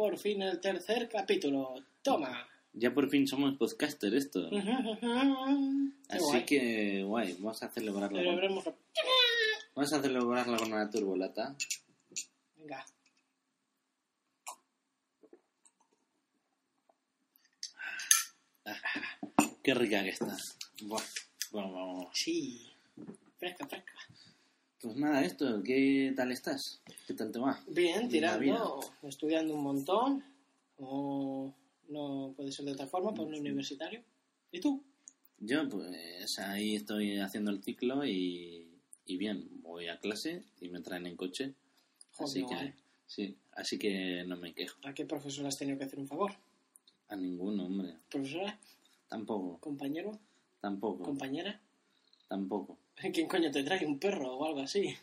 [0.00, 1.74] Por fin el tercer capítulo.
[2.02, 2.48] Toma.
[2.72, 4.48] Ya por fin somos podcaster esto.
[6.08, 6.46] Así guay.
[6.46, 8.16] que, guay, vamos a celebrarlo.
[8.16, 8.64] con- Celebremos.
[9.74, 11.54] Vamos a celebrarla con una turbolata.
[12.56, 12.86] Venga.
[19.62, 20.36] Qué rica que está.
[20.82, 21.04] Vamos,
[21.52, 22.08] vamos.
[22.14, 22.70] Sí.
[23.38, 23.92] Fresca, fresca.
[24.80, 26.80] Pues nada, esto, ¿qué tal estás?
[27.06, 27.60] ¿Qué tal te va?
[27.68, 28.80] Bien, tirando.
[29.02, 30.24] Estudiando un montón.
[30.76, 31.54] Como
[31.88, 34.02] no puede ser de otra forma para un universitario.
[34.50, 34.82] ¿Y tú?
[35.38, 38.68] Yo, pues, ahí estoy haciendo el ciclo y,
[39.04, 41.54] y bien, voy a clase y me traen en coche.
[42.12, 42.74] Joder, Así que, guay.
[43.06, 44.78] sí, así que no me quejo.
[44.84, 46.32] ¿A qué profesor has tenido que hacer un favor?
[47.08, 47.96] A ninguno, hombre.
[48.10, 48.58] ¿Profesora?
[49.08, 50.18] Tampoco, ¿Compañero?
[50.60, 51.60] tampoco, ¿Compañera?
[52.28, 52.78] tampoco.
[53.14, 53.84] ¿Quién coño te trae?
[53.86, 54.94] ¿Un perro o algo así?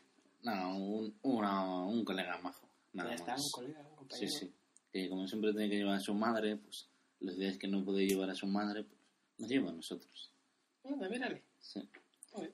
[0.44, 2.68] No, un, una- un colega majo.
[2.94, 3.42] Nada ya está, más.
[3.46, 4.32] un colega, un Sí, compañero.
[4.40, 4.52] sí.
[4.94, 6.88] Que como siempre tiene que llevar a su madre, pues
[7.20, 9.00] los días que no puede llevar a su madre, pues
[9.40, 10.32] nos lleva a nosotros.
[10.84, 11.42] Anda, mírale.
[11.60, 11.82] Sí.
[12.32, 12.54] Joder.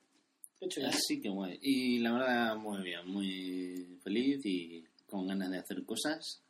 [0.60, 0.88] Qué chulo.
[0.88, 1.60] Así que guay.
[1.62, 6.42] Y la verdad, muy bien, muy feliz y con ganas de hacer cosas.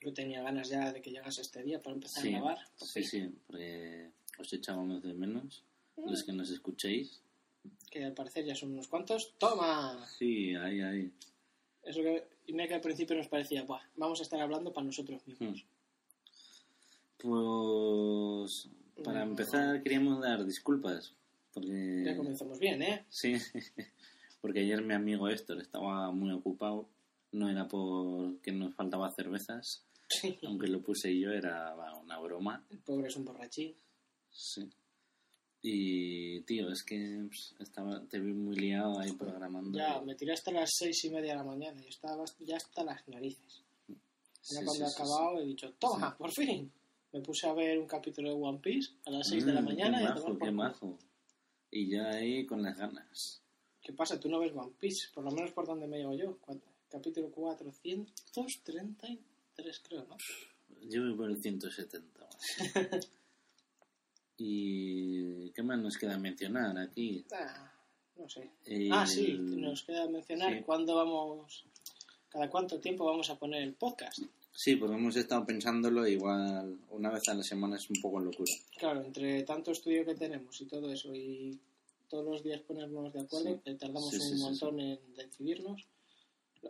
[0.00, 2.58] Yo tenía ganas ya de que llegase este día para empezar Sí, a grabar.
[2.76, 5.62] sí, sí, porque os echábamos de menos,
[5.96, 6.10] Mm.
[6.10, 7.20] los que nos escuchéis.
[7.90, 9.34] Que al parecer ya son unos cuantos.
[9.38, 10.06] ¡Toma!
[10.18, 11.12] Sí, ahí, ahí.
[11.82, 14.86] Eso que, y mira que al principio nos parecía, Buah, vamos a estar hablando para
[14.86, 15.64] nosotros mismos.
[17.16, 18.68] Pues
[19.04, 21.14] para empezar queríamos dar disculpas.
[21.52, 22.02] Porque...
[22.04, 23.04] Ya comenzamos bien, ¿eh?
[23.08, 23.34] Sí,
[24.40, 26.88] porque ayer mi amigo Héctor estaba muy ocupado.
[27.32, 30.38] No era porque nos faltaba cervezas, Sí.
[30.46, 32.64] aunque lo puse yo, era una broma.
[32.70, 33.74] El pobre es un borrachín.
[34.30, 34.68] Sí.
[35.60, 39.76] Y, tío, es que pues, estaba, te vi muy liado ahí programando.
[39.78, 42.84] Ya, me tiré hasta las seis y media de la mañana y estaba ya hasta
[42.84, 43.62] las narices.
[43.88, 43.94] Ya
[44.40, 44.94] sí, cuando he sí, sí.
[45.02, 46.70] acabado he dicho, toma, por fin.
[47.12, 49.64] Me puse a ver un capítulo de One Piece a las seis de la Mm,
[49.64, 50.98] mañana Qué y majo, qué majo.
[51.70, 53.42] Y ya ahí con las ganas.
[53.82, 54.20] ¿Qué pasa?
[54.20, 56.38] Tú no ves One Piece, por lo menos por donde me llevo yo.
[56.88, 60.16] Capítulo 433, creo, ¿no?
[60.88, 62.28] Yo voy por el 170.
[64.38, 67.24] ¿Y qué más nos queda mencionar aquí?
[67.32, 67.72] Ah,
[68.16, 68.48] no sé.
[68.64, 70.62] El- Ah, sí, nos queda mencionar Sí.
[70.64, 71.64] cuándo vamos,
[72.28, 74.18] cada cuánto tiempo vamos a poner el podcast.
[74.52, 78.52] Sí, porque hemos estado pensándolo igual una vez a la semana es un poco locura.
[78.76, 81.58] Claro, entre tanto estudio que tenemos y todo eso y
[82.08, 83.60] todos los días ponernos de acuerdo, Sí.
[83.64, 85.84] que tardamos Sí, sí, un montón en decidirnos.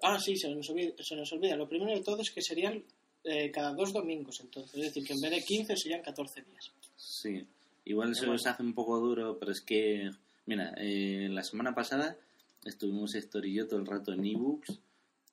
[0.03, 1.57] Ah, sí, se nos, olvida, se nos olvida.
[1.57, 2.83] Lo primero de todo es que serían
[3.25, 4.75] eh, cada dos domingos, entonces.
[4.77, 6.71] Es decir, que en vez de 15 serían 14 días.
[6.97, 7.45] Sí,
[7.89, 10.11] igual se nos hace un poco duro, pero es que,
[10.47, 12.17] mira, eh, la semana pasada
[12.65, 14.79] estuvimos Héctor y yo todo el rato en ebooks,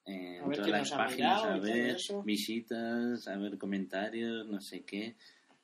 [0.05, 5.15] eh, en todas las páginas, a ver visitas, a ver comentarios, no sé qué,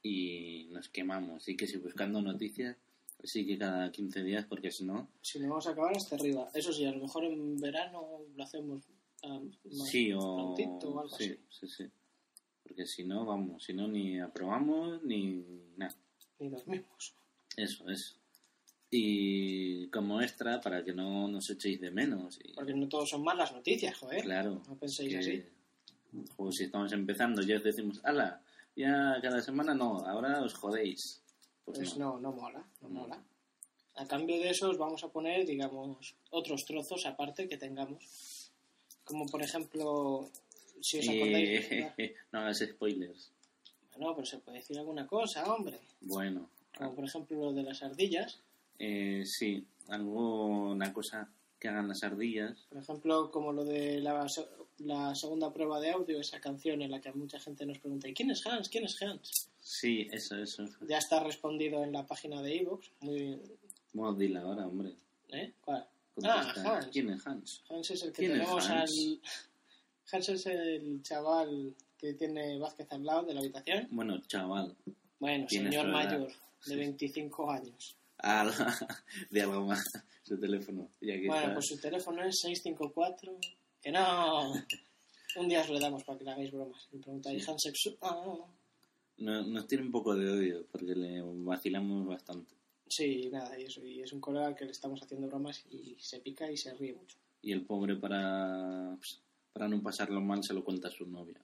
[0.03, 1.43] y nos quemamos.
[1.43, 2.75] Así que si buscando noticias,
[3.23, 6.49] sí que cada 15 días, porque si no, Si no vamos a acabar hasta arriba.
[6.53, 8.83] Eso sí, a lo mejor en verano lo hacemos
[9.23, 10.19] ah, más sí o...
[10.19, 11.39] prontito o algo sí, así.
[11.49, 11.85] sí, sí.
[12.63, 15.45] Porque si no, vamos, si no ni aprobamos ni
[15.77, 15.95] nada.
[16.41, 17.13] Ni dormimos.
[17.55, 18.15] Eso, eso.
[18.89, 22.39] Y como extra, para que no nos echéis de menos.
[22.43, 24.23] Y, Porque no todos son malas noticias, joder.
[24.23, 24.61] claro.
[24.67, 25.43] No penséis que, así.
[26.35, 28.41] joder, si estamos empezando, ya os decimos, ala,
[28.75, 31.21] ya cada semana no, ahora os jodéis.
[31.63, 32.13] Pues, Pues no.
[32.19, 32.99] no, no mola, no No.
[33.01, 33.23] mola.
[33.95, 38.51] A cambio de eso os vamos a poner, digamos, otros trozos aparte que tengamos.
[39.03, 40.29] Como por ejemplo,
[40.81, 41.71] si os acordáis...
[41.71, 43.31] Eh, no hagas spoilers.
[44.01, 45.79] Bueno, pero se puede decir alguna cosa, hombre.
[46.01, 48.39] Bueno, Como por ejemplo lo de las ardillas.
[48.79, 52.57] eh, sí, alguna cosa que hagan las ardillas.
[52.69, 54.47] Por ejemplo, como lo de la, se-
[54.79, 58.13] la segunda prueba de audio, esa canción en la que mucha gente nos pregunta ¿y
[58.15, 58.69] quién es Hans?
[58.69, 59.49] ¿quién es Hans?
[59.59, 60.65] Sí, eso, eso.
[60.87, 62.89] Ya está respondido en la página de Evox.
[63.01, 63.39] Muy,
[63.93, 64.95] Bueno, dile ahora, hombre.
[65.29, 65.53] ¿eh?
[65.63, 65.85] ¿Cuál?
[66.15, 66.53] Contesta.
[66.65, 66.87] Ah, Hans.
[66.87, 67.63] ¿Quién es Hans?
[67.69, 68.79] Hans es el que ¿Quién es tenemos al...
[70.11, 73.87] Hans es el chaval que tiene Vázquez al lado de la habitación.
[73.91, 74.75] Bueno, chaval.
[75.19, 76.75] Bueno, señor mayor, de Sí.
[76.75, 77.95] 25 años.
[78.23, 78.43] Ah,
[79.29, 79.83] de algo más.
[80.23, 80.89] Su teléfono.
[81.01, 83.37] Ya que Bueno, está- pues su teléfono es 654...
[83.81, 84.53] ¡Que no!
[85.35, 86.87] Un día os lo damos para que le hagáis bromas.
[86.91, 87.97] Le preguntáis, Hans sexu...
[88.01, 88.37] Ah,
[89.17, 92.53] No- nos tiene un poco de odio porque le vacilamos bastante.
[92.87, 93.83] Sí, nada, y eso.
[93.85, 96.93] Y es un colega que le estamos haciendo bromas y se pica y se ríe
[96.93, 97.17] mucho.
[97.41, 98.95] Y el pobre para,
[99.53, 101.41] para no pasarlo mal se lo cuenta a su novia.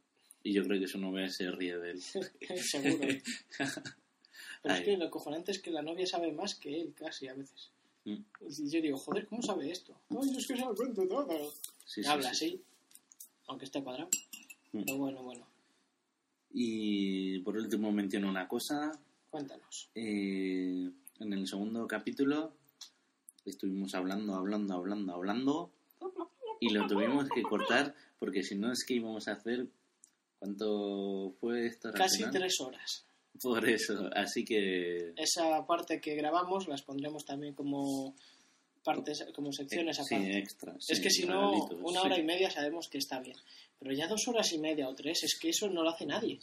[0.48, 2.02] Y yo creo que su novia se ríe de él.
[2.62, 3.06] Seguro.
[4.64, 7.34] Pero es que lo cojonante es que la novia sabe más que él casi a
[7.34, 7.70] veces.
[8.06, 8.20] Mm.
[8.48, 9.94] Y yo digo, joder, ¿cómo sabe esto?
[10.10, 11.52] Ay, es que se lo cuento todo.
[11.84, 12.46] Sí, sí, Habla sí.
[12.46, 12.64] así,
[13.48, 14.10] aunque esté cuadrado.
[14.72, 14.84] Mm.
[14.86, 15.46] Pero bueno, bueno,
[16.54, 18.98] Y por último menciono una cosa.
[19.30, 19.90] cuéntanos.
[19.96, 20.90] Eh,
[21.20, 22.54] en el segundo capítulo
[23.44, 25.72] estuvimos hablando, hablando, hablando, hablando
[26.62, 29.68] y lo tuvimos que cortar porque si no es que íbamos a hacer...
[30.39, 31.92] ¿Cuánto fue esto?
[31.94, 33.06] Casi tres horas.
[33.42, 35.13] Por eso, así que...
[35.16, 38.16] Esa parte que grabamos las pondremos también como
[38.84, 40.38] partes, como secciones Eh, sí, aparte.
[40.39, 40.75] extra.
[40.78, 41.51] es sí, que si no,
[41.84, 42.06] una sí.
[42.07, 43.36] hora y media sabemos que está bien.
[43.80, 46.39] Pero ya dos horas y media o tres, es que eso no lo hace nadie.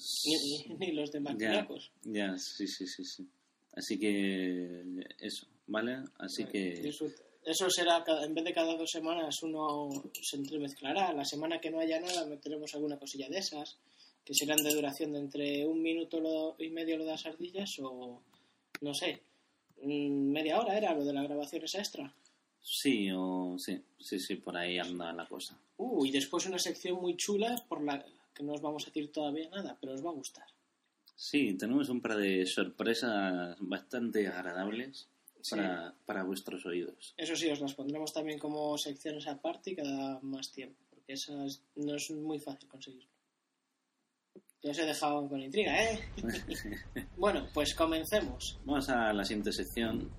[0.68, 1.66] Ni, ni- los de Ya,
[2.04, 3.26] ya, sí, sí, sí, sí.
[3.72, 4.82] Así que
[5.18, 6.04] eso, ¿vale?
[6.18, 6.80] Así que...
[6.80, 7.22] Disfruta.
[7.44, 9.90] Eso será, cada- en vez de cada dos semanas, uno
[10.22, 11.12] se entremezclará.
[11.12, 13.76] La semana que no haya nada, meteremos alguna cosilla de esas,
[14.24, 17.78] que serán de duración de entre un minuto lo- y medio lo de las ardillas
[17.82, 18.22] o,
[18.80, 19.20] no sé,
[19.82, 22.14] mm, media hora era lo de la grabación esa extra.
[22.62, 25.58] Sí, o sí, sí, sí, por ahí anda la cosa.
[25.76, 28.02] Uh, y después una sección muy chula por la
[28.34, 30.46] que no os vamos a decir todavía nada, pero os va a gustar.
[31.14, 35.08] Sí, tenemos un par de sorpresas bastante agradables
[35.50, 37.14] para, para vuestros oídos.
[37.16, 41.62] Eso sí, os las pondremos también como secciones aparte y cada más tiempo, porque esas
[41.76, 43.08] no es muy fácil conseguirlo.
[44.62, 46.00] Yo os he dejado con intriga, ¿eh?
[47.18, 48.58] bueno, pues comencemos.
[48.64, 50.10] Vamos a la siguiente sección.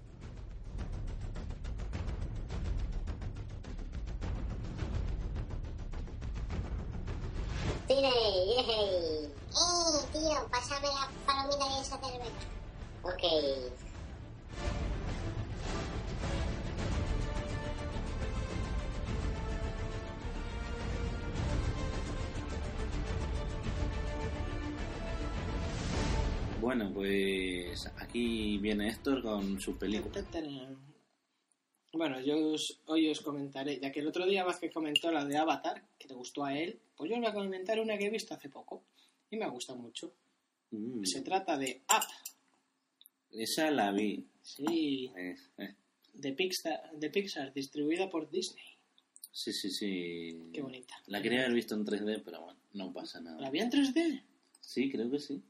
[7.87, 9.25] Cine, yay.
[9.25, 10.47] ¡Eh, tío!
[10.51, 12.31] Pásame la palomita y esa cerveza.
[13.01, 13.84] Ok.
[26.61, 30.13] Bueno, pues aquí viene Héctor con su película.
[31.93, 35.37] Bueno, yo os- hoy os comentaré, ya que el otro día Vázquez comentó la de
[35.37, 38.09] Avatar, que le gustó a él, pues yo os voy a comentar una que he
[38.09, 38.83] visto hace poco
[39.29, 40.11] y me ha gustado mucho.
[40.71, 42.05] Mm, Se trata de Up,
[43.31, 44.25] esa la vi.
[44.45, 45.75] Sí, Eh, eh,
[46.13, 48.63] de Pixar, de Pixar, distribuida por Disney.
[49.31, 50.49] sí, sí, sí.
[50.53, 50.95] Qué bonita.
[51.07, 53.39] La quería haber visto en 3D, pero bueno, no pasa nada.
[53.41, 54.23] ¿La vi en 3D?
[54.61, 55.41] Sí, creo que sí.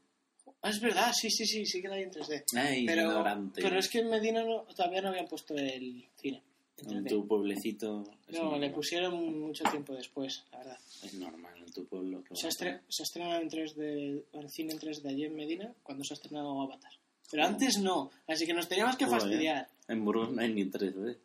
[0.62, 2.44] Ah, es verdad, sí, sí, sí, sí que la vi en 3D.
[2.56, 6.42] Ay, Pero, es que en Medina no- todavía no habían puesto el cine.
[6.78, 7.08] en En 3D.
[7.08, 10.78] tu pueblecito No, le pusieron mucho tiempo después, la verdad.
[11.04, 12.22] es normal, en tu pueblo.
[12.32, 16.12] Se, estre- se estrena en 3D, en cine en 3D allí en Medina cuando se
[16.12, 16.92] ha estrenado Avatar.
[17.30, 19.20] Pero antes no, así que nos teníamos que Joder.
[19.20, 19.68] fastidiar.
[19.88, 21.18] En Burgos no hay ni 3D.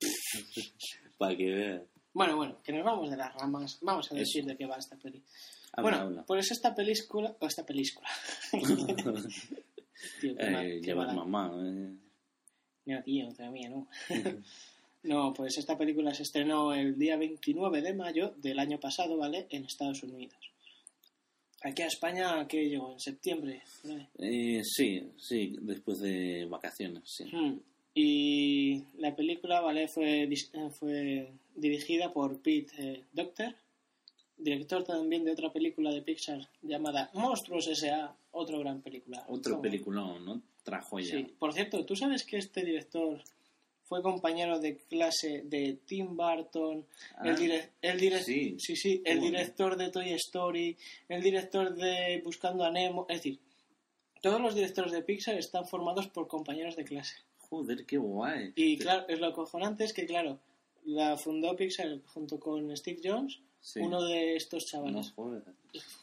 [1.18, 1.82] Para que veas.
[2.12, 3.78] Bueno, bueno, que nos vamos de las ramas.
[3.82, 4.48] Vamos a decir Eso.
[4.48, 5.22] de qué va esta peli.
[5.72, 6.24] Habla, bueno, habla.
[6.26, 7.36] pues esta película...
[7.40, 8.08] O esta película.
[10.20, 11.24] tío, qué mal, eh, qué llevar mala.
[11.24, 11.52] mamá.
[11.62, 11.94] eh.
[12.86, 13.88] No, tío, mía, no.
[15.02, 19.46] no, pues esta película se estrenó el día 29 de mayo del año pasado, ¿vale?
[19.50, 20.38] En Estados Unidos.
[21.62, 22.92] Aquí a España, ¿qué llegó?
[22.92, 23.62] ¿En septiembre?
[24.18, 27.24] Eh, sí, sí, después de vacaciones, sí.
[27.24, 27.58] Hmm.
[27.94, 29.88] Y la película, ¿vale?
[29.88, 33.54] Fue, eh, fue dirigida por Pete eh, Docter,
[34.36, 39.24] director también de otra película de Pixar llamada Monstruos S.A., otra gran película.
[39.28, 40.42] Otro Como- peliculón, ¿no?
[40.62, 41.16] Trajo ya.
[41.16, 41.26] Sí.
[41.38, 43.22] Por cierto, ¿tú sabes que este director
[43.88, 46.84] fue compañero de clase de Tim Burton,
[47.16, 48.56] Ah, el, dire- el dire- sí.
[48.58, 50.76] sí, sí, el director de Toy Story,
[51.08, 53.38] el director de Buscando a Nemo, es decir,
[54.22, 57.14] todos los directores de Pixar están formados por compañeros de clase.
[57.38, 58.52] Joder, qué guay.
[58.56, 60.40] Y claro, es lo acojonante es que, claro,
[60.84, 63.80] la fundó Pixar junto con Steve Jobs, Sí.
[63.80, 65.12] uno de estos No chavales.
[65.12, 65.42] jodas.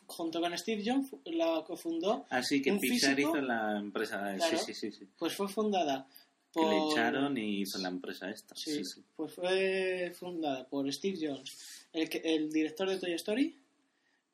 [0.08, 3.38] Junto con Steve fu- la cofundó, Así que ¿Un Pixar físico?
[3.38, 4.20] hizo la empresa.
[4.36, 4.58] Claro.
[4.58, 5.08] Sí, sí, sí, sí.
[5.18, 6.06] pues fue fundada
[6.54, 8.56] Que le por- echaron y hizo la empresa esta.
[8.56, 9.02] Sí, Sí, sí.
[9.16, 13.58] pues fue fundada por Steve Jones, el, que- el director de Toy Story,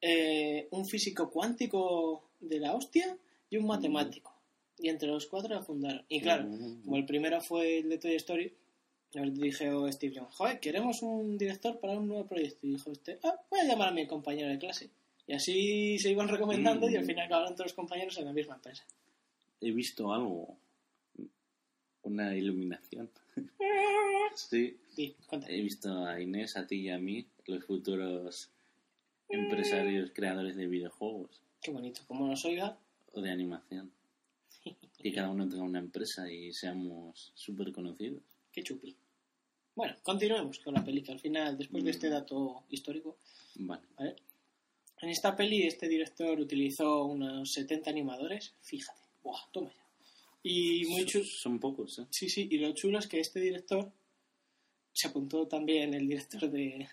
[0.01, 3.17] eh, un físico cuántico de la hostia
[3.49, 4.33] y un matemático.
[4.77, 6.05] Y entre los cuatro la fundaron.
[6.07, 6.83] Y claro, Mm.
[6.83, 8.53] como el primero fue el de Toy Story,
[9.13, 12.65] nos dijo Steve Jones, joder, queremos un director para un nuevo proyecto.
[12.67, 14.89] Y dijo este, ah, voy a llamar a mi compañero de clase.
[15.27, 16.91] Y así se iban recomendando Mm.
[16.91, 18.83] y al final acabaron todos los compañeros en la misma empresa.
[19.61, 20.57] He visto algo.
[22.03, 23.09] Una iluminación.
[24.35, 24.77] sí.
[24.97, 28.49] He visto a Inés, a ti y a mí, los futuros
[29.29, 32.01] empresarios creadores de videojuegos Qué bonito.
[32.07, 32.77] Como nos oiga,
[33.13, 33.91] o de animación.
[34.97, 38.21] Que cada uno tenga una empresa y seamos súper conocidos.
[38.51, 38.95] Qué chupi.
[39.75, 41.13] Bueno, continuemos con la película.
[41.13, 43.17] Al final, después de este dato histórico,
[43.55, 43.83] Vale.
[43.97, 44.15] ¿vale?
[45.01, 48.53] En esta peli, este director utilizó unos 70 animadores.
[48.61, 48.99] Fíjate.
[49.23, 49.88] Buah, toma ya.
[50.43, 51.25] Y muy chulo.
[51.25, 52.05] Son pocos, ¿eh?
[52.09, 52.47] Sí, sí.
[52.49, 53.91] Y lo chulo es que este director
[54.93, 56.87] se apuntó también el director de,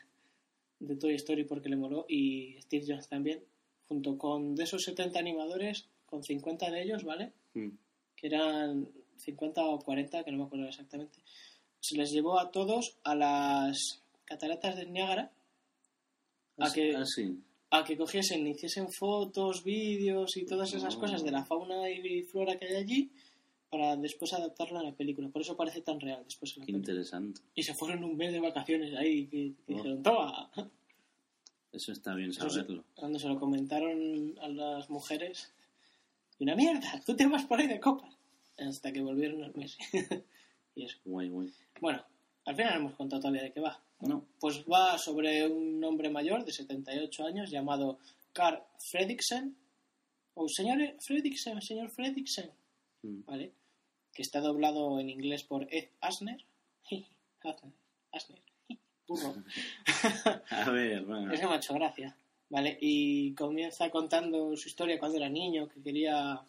[0.81, 3.43] de Toy Story porque le moló y Steve Jones también.
[3.89, 7.33] Junto con de esos 70 animadores, con 50 de ellos, ¿vale?
[7.55, 7.69] Mm.
[8.17, 8.89] que eran
[9.19, 11.19] 50 o 40, que no me acuerdo exactamente,
[11.81, 15.31] se les llevó a todos a las cataratas del Niágara
[16.59, 17.39] a que, Ah, sí.
[17.71, 21.01] a que cogiesen, hiciesen fotos, vídeos y todas esas Oh.
[21.01, 23.11] cosas de la fauna y flora que hay allí
[23.71, 25.29] para después adaptarlo a la película.
[25.29, 26.93] Por eso parece tan real después en la Qué película.
[26.95, 27.41] interesante.
[27.55, 29.77] Y se fueron un mes de vacaciones ahí que, que Oh.
[29.77, 30.51] dijeron, toma.
[31.73, 32.85] Eso está bien Eso se- saberlo.
[32.95, 35.53] cuando se lo comentaron a las mujeres,
[36.39, 38.15] y una mierda, tú te vas por ahí de copas.
[38.59, 39.77] Hasta que volvieron al mes.
[40.75, 40.97] y eso.
[41.05, 41.53] Guay, guay.
[41.81, 42.03] Bueno,
[42.47, 43.79] al final no hemos contado todavía de qué va.
[44.01, 44.25] No.
[44.41, 47.99] Pues va sobre un hombre mayor de 78 años llamado
[48.33, 49.57] Carl Fredriksen,
[50.35, 52.51] o señor Fredriksen, señor Fredriksen,
[53.07, 53.25] Mm.
[53.27, 53.53] ¿vale?
[54.13, 56.45] Que está doblado en inglés por Ed Asner.
[58.13, 58.41] Asner,
[59.09, 59.35] burro.
[60.51, 61.33] A ver, bueno.
[61.33, 62.17] Es que me ha hecho gracia,
[62.49, 62.77] ¿vale?
[62.81, 66.41] Y comienza contando su historia cuando era niño, que quería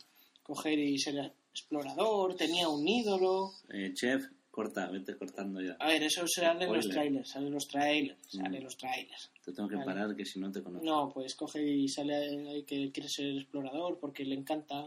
[0.44, 3.52] coger y ser explorador, tenía un ídolo.
[3.70, 5.74] Eh, chef, corta, vete cortando ya.
[5.80, 8.56] A ver, eso sale en los trailers, sale en los trailers, sale Mm.
[8.56, 9.32] en los trailers.
[9.44, 9.86] Te tengo que Vale.
[9.86, 10.86] parar que si no te conozco.
[10.86, 14.86] No, pues coge y sale ahí que quiere ser explorador porque le encanta,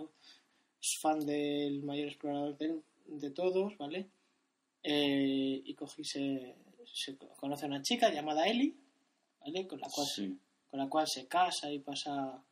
[0.81, 4.09] es fan del mayor explorador de, de todos, ¿vale?
[4.83, 6.57] Eh, y coge y se,
[6.87, 8.75] se conoce a una chica llamada Ellie,
[9.41, 9.67] ¿vale?
[9.67, 10.39] Con la cual Sí.
[10.71, 12.43] con la cual se casa y pasa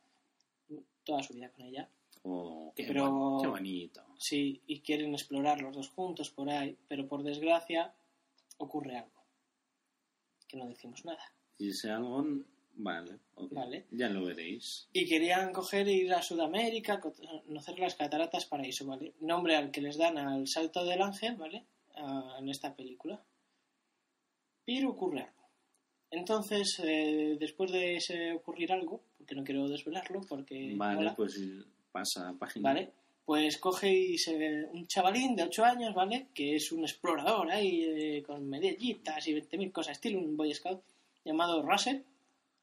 [1.04, 1.88] toda su vida con ella.
[2.24, 4.04] Oh, qué, Pero- qué bonito.
[4.18, 7.94] Sí, y quieren explorar los dos juntos por ahí, pero por desgracia
[8.58, 9.22] ocurre algo.
[10.48, 11.22] Que no decimos nada.
[11.58, 12.24] Y ese algo,
[12.78, 13.18] vale.
[13.50, 13.84] Vale.
[13.92, 14.88] Ya lo veréis.
[14.92, 17.12] Y querían coger e ir a Sudamérica, co-
[17.46, 19.12] conocer las cataratas paraíso, ¿vale?
[19.20, 21.64] Nombre al que les dan al salto del ángel, ¿vale?
[21.94, 23.22] Ah, en esta película.
[24.64, 25.48] Pero ocurre algo.
[26.10, 31.38] Entonces, eh, después de ese ocurrir algo, porque no quiero desvelarlo, porque Vale, mola, pues
[31.92, 32.70] pasa página.
[32.70, 32.92] ¿vale?
[33.24, 36.28] Pues coge y se ve un chavalín de 8 años, ¿vale?
[36.34, 40.82] Que es un explorador ahí eh, con medallitas y 20.000 cosas, estilo un Boy Scout,
[41.24, 42.00] llamado Russell,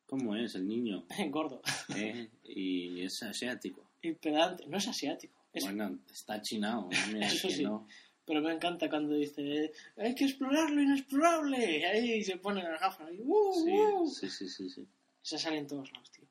[0.05, 1.05] ¿Cómo es el niño?
[1.29, 1.61] gordo
[1.95, 2.29] ¿Eh?
[2.43, 3.89] Y es asiático.
[4.01, 4.65] y pedante.
[4.67, 6.89] No es asiático, es Bueno, está chinado.
[7.21, 7.63] Eso sí.
[7.63, 7.87] no.
[8.25, 11.85] Pero me encanta cuando dice, hay que explorar lo inexplorable.
[11.85, 13.11] Ahí se pone las gafas.
[13.13, 14.09] Y, ¡uh, uh!
[14.09, 14.87] Sí, sí, sí, sí, sí.
[15.21, 16.25] Se salen todos lados, tío.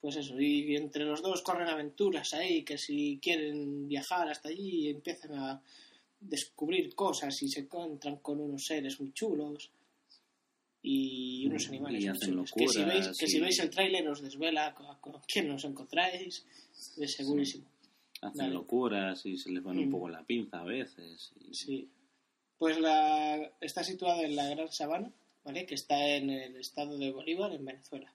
[0.00, 4.88] Pues eso, y entre los dos corren aventuras ahí, que si quieren viajar hasta allí
[4.88, 5.60] empiezan a
[6.20, 9.72] descubrir cosas y se encuentran con unos seres muy chulos
[10.82, 12.44] y unos animales y hacen.
[12.56, 16.44] Que si veis, que si veis el tráiler os desvela con, con quién os encontráis,
[16.98, 17.66] es segurísimo.
[18.20, 19.92] Hacen locuras y se les pone un Mm.
[19.92, 21.32] poco la pinza a veces.
[21.40, 21.88] y- Sí.
[22.58, 25.12] Pues la, está situada en la Gran Sabana,
[25.44, 25.64] ¿vale?
[25.66, 28.12] Que está en el estado de Bolívar, en Venezuela.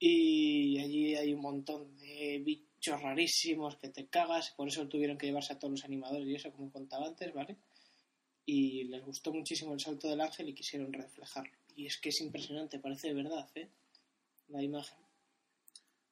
[0.00, 5.26] Y allí hay un montón de bichos rarísimos que te cagas, por eso tuvieron que
[5.26, 7.56] llevarse a todos los animadores y eso, como contaba antes, ¿vale?
[8.50, 11.52] Y les gustó muchísimo el salto del ángel y quisieron reflejarlo.
[11.76, 13.68] Y es que es impresionante, parece de verdad, ¿eh?
[14.48, 14.96] La imagen.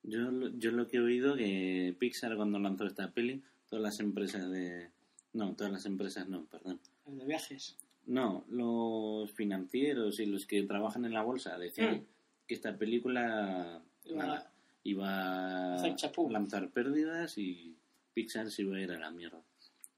[0.03, 4.01] Yo, lo- yo lo que he oído que Pixar cuando lanzó esta peli, todas las
[4.01, 4.91] empresas de...
[5.33, 6.79] No, todas las empresas no, perdón.
[7.07, 7.79] El de viajes.
[8.05, 12.07] No, los financieros y los que trabajan en la bolsa decían Mm.
[12.47, 14.53] que esta película Iba- nada,
[14.85, 17.75] iba a lanzar pérdidas y
[18.13, 19.41] Pixar se iba a ir a la mierda.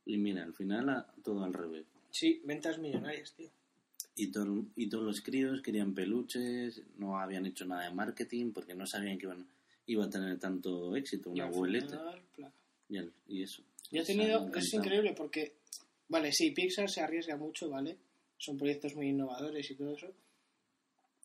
[0.07, 1.85] Y mira, al final a- todo al revés.
[2.19, 3.49] Sí, ventas millonarias, tío.
[4.17, 8.75] Y, todo- y todos los críos querían peluches, no habían hecho nada de marketing porque
[8.75, 9.47] no sabían que iban,
[9.87, 11.45] iba a tener tanto éxito, una.
[12.89, 13.63] Y, al- y eso.
[13.91, 15.53] Y ha Les ha tenido, es increíble porque
[16.11, 17.99] Vale, sí, Pixar se arriesga mucho, ¿vale?
[18.39, 20.11] Son proyectos muy innovadores y todo eso.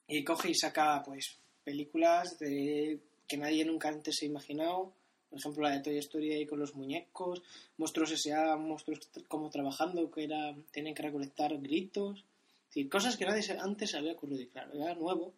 [0.10, 4.94] Y coge y saca, pues, películas de que nadie nunca antes se ha imaginado.
[5.34, 7.42] Por ejemplo, la de Toy Story ahí con los muñecos,
[7.78, 12.20] monstruos S.A., monstruos tr- como trabajando, que era, tienen que recolectar gritos.
[12.20, 14.42] Es decir, cosas que nadie antes se había ocurrido.
[14.42, 15.34] Y claro, era nuevo.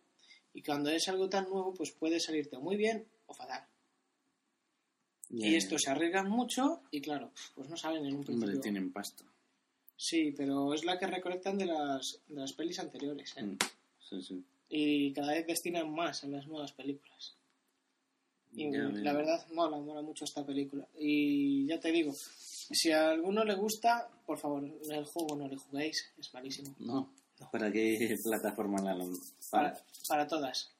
[0.53, 3.63] Y cuando es algo tan nuevo, pues puede salirte muy bien o fatal.
[5.29, 5.57] Y ya.
[5.57, 8.47] estos se arriesgan mucho y claro, pues no saben en un principio.
[8.49, 9.23] Hombre, tienen pasta.
[9.97, 13.33] Sí, pero es la que recolectan de las, de las pelis anteriores.
[13.37, 13.43] ¿eh?
[13.43, 13.57] Mm,
[14.09, 14.43] Sí, sí.
[14.69, 17.35] Y cada vez destinan más a las nuevas películas.
[18.55, 20.87] Y Ya la verdad, mola, mola mucho esta película.
[20.97, 25.57] Y ya te digo, si a alguno le gusta, por favor, el juego no le
[25.57, 26.73] juguéis, es malísimo.
[26.79, 27.11] No.
[27.51, 29.05] ¿Para qué plataforma la
[29.51, 30.71] Para, para todas.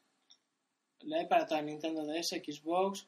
[1.02, 3.06] La hay para todas, Nintendo DS, Xbox,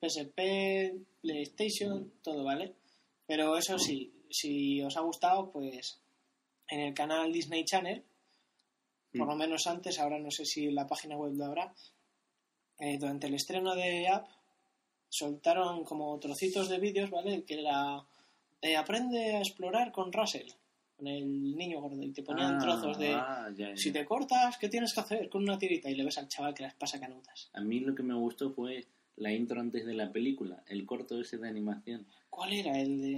[0.00, 2.74] PSP, PlayStation, todo, ¿vale?
[3.26, 5.98] Pero eso sí, si os ha gustado, pues
[6.68, 8.02] en el canal Disney Channel,
[9.12, 9.30] por Mm.
[9.30, 11.72] lo menos antes, ahora no sé si en la página web lo habrá,
[12.78, 14.28] eh, durante el estreno de App
[15.08, 17.44] soltaron como trocitos de vídeos, ¿vale?
[17.44, 18.04] Que era
[18.62, 20.48] eh, aprende a explorar con Russell,
[20.96, 23.76] con el niño gordo, y te ponían Ah, trozos de ah, ya, ya.
[23.76, 25.88] si te cortas, ¿qué tienes que hacer con una tirita?
[25.90, 27.50] Y le ves al chaval que las pasa canutas.
[27.54, 31.20] A mí lo que me gustó fue la intro antes de la película, el corto
[31.20, 32.78] ese de animación, ¿Cuál era?
[32.78, 33.12] El de...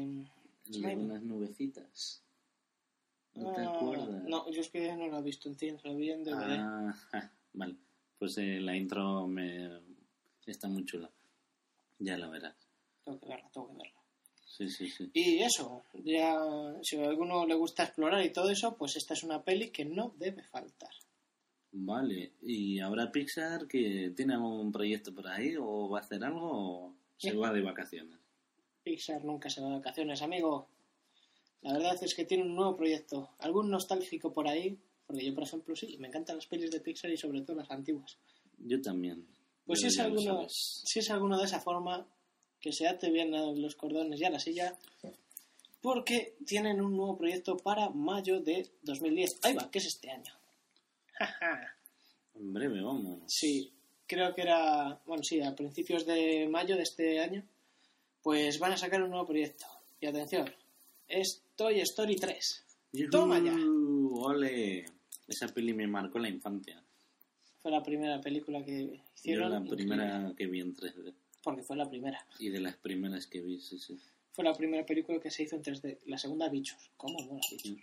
[0.76, 2.22] el de unas nubecitas.
[3.34, 4.22] ¿No te Ah, acuerdas?
[4.24, 6.56] No, yo es que no lo he visto en cine, lo vi en DVD.
[6.60, 6.94] Ah,
[7.52, 7.74] vale.
[8.18, 9.80] Pues eh, la intro me
[10.46, 11.10] está muy chula.
[11.98, 12.56] Ya la verás.
[13.04, 13.98] Tengo que verla, tengo que verla.
[14.46, 15.10] Sí, sí, sí.
[15.12, 16.36] Y eso, ya
[16.82, 19.84] si a alguno le gusta explorar y todo eso, pues esta es una peli que
[19.84, 20.90] no debe faltar.
[21.70, 22.32] Vale.
[22.42, 26.94] ¿Y ahora Pixar que tiene algún proyecto por ahí o va a hacer algo o
[27.18, 28.18] se va de vacaciones?
[28.82, 30.66] Pixar nunca se va de vacaciones, amigo.
[31.60, 33.30] La verdad es que tiene un nuevo proyecto.
[33.38, 37.10] Algún nostálgico por ahí, porque yo, por ejemplo, sí, me encantan las pelis de Pixar
[37.10, 38.18] y sobre todo las antiguas.
[38.58, 39.26] Yo también.
[39.64, 42.06] Pues si es, alguno, si es alguno de esa forma,
[42.60, 44.78] que se ate bien a los cordones y a la silla,
[45.80, 49.30] porque tienen un nuevo proyecto para mayo de 2010.
[49.44, 50.34] Ahí va, que es este año.
[52.34, 53.22] En breve, vamos.
[53.26, 53.72] sí,
[54.06, 57.42] creo que era, bueno, sí, a principios de mayo de este año,
[58.22, 59.64] pues van a sacar un nuevo proyecto.
[60.00, 60.54] Y atención,
[61.08, 62.64] es Toy Story 3.
[63.10, 63.54] Toma ya.
[63.54, 64.97] ¡Ole!
[65.28, 66.82] Esa peli me marcó la infancia.
[67.60, 69.50] Fue la primera película que Yo hicieron.
[69.50, 71.14] la increíble, primera que vi en 3D.
[71.42, 72.26] Porque fue la primera.
[72.38, 73.98] Y de las primeras que vi, sí, sí.
[74.32, 75.98] Fue la primera película que se hizo en 3D.
[76.06, 76.90] La segunda, Bichos.
[76.96, 77.76] ¿Cómo mola Bichos?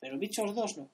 [0.00, 0.90] Pero Bichos 2 no.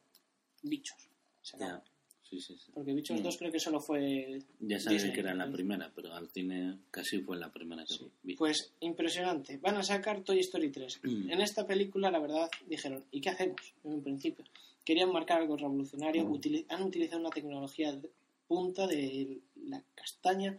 [0.63, 0.97] Bichos.
[1.43, 1.83] se llama.
[2.23, 2.71] Sí, sí, sí.
[2.73, 3.23] Porque Bichos Mm.
[3.25, 4.39] 2 creo que solo fue...
[4.61, 7.95] Ya sabes Disney, que era la primera, pero al cine casi fue la primera que
[8.23, 8.37] vi.
[8.37, 9.57] Pues impresionante.
[9.59, 11.01] Van a sacar Toy Story 3.
[11.03, 11.31] Mm.
[11.33, 13.61] En esta película, la verdad, dijeron, ¿y qué hacemos?
[13.85, 14.45] En un principio.
[14.85, 16.25] Querían marcar algo revolucionario.
[16.25, 16.41] Mm.
[16.69, 18.11] han utilizado una tecnología de
[18.49, 20.59] punta de la castaña.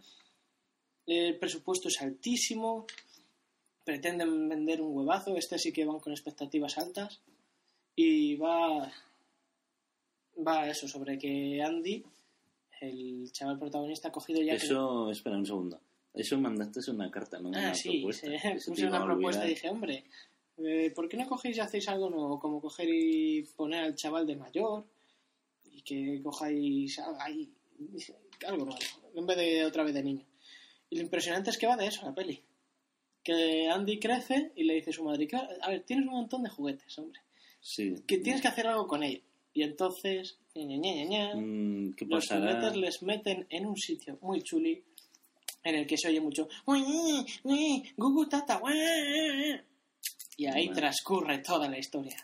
[1.06, 2.86] El presupuesto es altísimo.
[3.84, 5.36] Pretenden vender un huevazo.
[5.36, 7.20] Este sí que van con expectativas altas.
[7.96, 8.90] Y va...
[10.46, 12.02] Va eso, sobre que Andy,
[12.80, 14.56] el chaval protagonista, ha cogido ya...
[14.56, 15.78] que- Eso, espera un segundo.
[16.14, 18.28] Eso mandaste una carta, no Ah, una sí, propuesta.
[18.66, 20.04] puse una propuesta y dije, hombre,
[20.58, 22.38] eh, ¿por qué no cogéis y hacéis algo nuevo?
[22.38, 24.84] Como coger y poner al chaval de mayor
[25.72, 27.52] y que cojáis algo ahí,
[28.46, 28.80] algo nuevo,
[29.14, 30.26] en vez de otra vez de niño.
[30.90, 32.42] Y lo impresionante es que va de eso, la peli.
[33.24, 36.42] Que Andy crece y le dice a su madre, que, a ver, tienes un montón
[36.42, 37.20] de juguetes, hombre,
[37.60, 37.94] Sí.
[38.06, 39.22] que tienes que hacer algo con ellos.
[39.54, 44.42] Y entonces, ña, ña, ña, Mm, ¿Qué los juguetes les meten en un sitio muy
[44.42, 44.82] chuli
[45.62, 46.82] en el que se oye mucho "Uy,
[47.44, 49.60] uy, gugu tata uy".
[50.36, 52.16] Y ahí transcurre toda la historia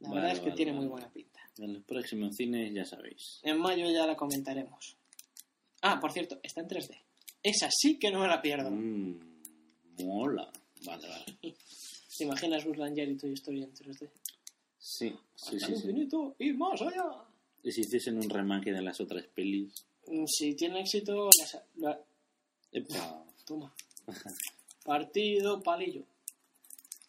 [0.00, 0.80] la Vale, verdad es que vale, tiene vale.
[0.82, 3.40] muy buena pinta En los próximos cines ya sabéis.
[3.42, 4.96] en mayo ya la comentaremos
[5.82, 6.98] ah por cierto está en 3D
[7.42, 9.18] esa sí que no me la pierdo Mm,
[10.04, 10.50] mola.
[10.84, 11.24] Vale, vale.
[12.18, 14.10] ¿te imaginas Lightyear y Toy Story en 3D?
[14.78, 15.56] Sí, sí, Hasta sí.
[15.56, 15.72] el sí.
[15.88, 17.04] infinito y más allá
[17.62, 19.84] Y si hiciesen un remake de las otras pelis.
[20.06, 22.00] Mm, si tiene éxito las- la-.
[23.46, 23.74] Toma.
[24.84, 26.04] Partido palillo.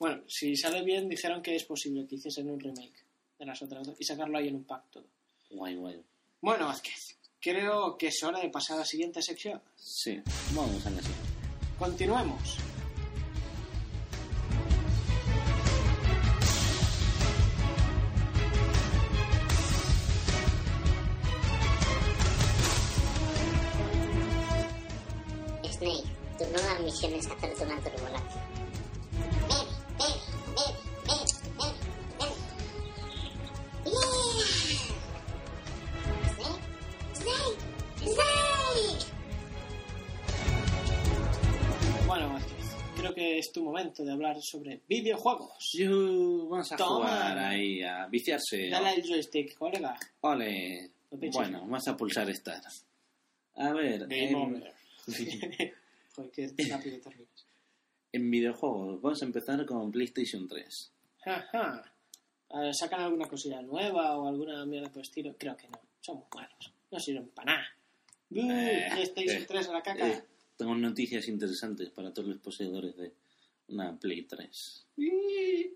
[0.02, 3.06] Bueno, si sale bien, dijeron que es posible que hiciesen un remake
[3.38, 5.06] de las otras dos y sacarlo ahí en un pack todo.
[5.52, 6.04] Guay, guay.
[6.42, 9.62] Bueno, Vázquez, creo que es hora de pasar a la siguiente sección.
[9.76, 10.20] Sí,
[10.56, 11.30] vamos a la siguiente.
[11.78, 12.58] Continuemos.
[25.72, 26.04] Snake,
[26.40, 28.61] tu nueva misión es hacerte una turbolancia.
[43.52, 45.76] Es tu momento de hablar sobre videojuegos.
[45.86, 46.96] Vamos a Toma.
[46.96, 48.70] jugar ahí, a viciarse.
[48.70, 49.98] Dale al joystick, colega.
[50.22, 50.90] Ole.
[51.12, 52.64] Bueno, vas a pulsar Start.
[53.56, 54.74] A ver, Game en, over.
[56.16, 57.46] Joder, qué rápido te ríes.
[58.14, 60.92] en videojuegos, vamos a empezar con PlayStation 3.
[61.26, 61.94] Ajá.
[62.54, 65.36] Ver, ¿Sacan alguna cosilla nueva o alguna mierda por estilo?
[65.38, 65.80] Creo que no.
[66.00, 66.74] Son muy malos.
[66.90, 67.68] No sirven para nada.
[68.34, 70.08] Eh, PlayStation eh, 3 a la caca.
[70.08, 70.24] Eh,
[70.56, 73.12] tengo noticias interesantes para todos los poseedores de
[73.72, 74.88] una Play 3.
[74.98, 75.74] Ih,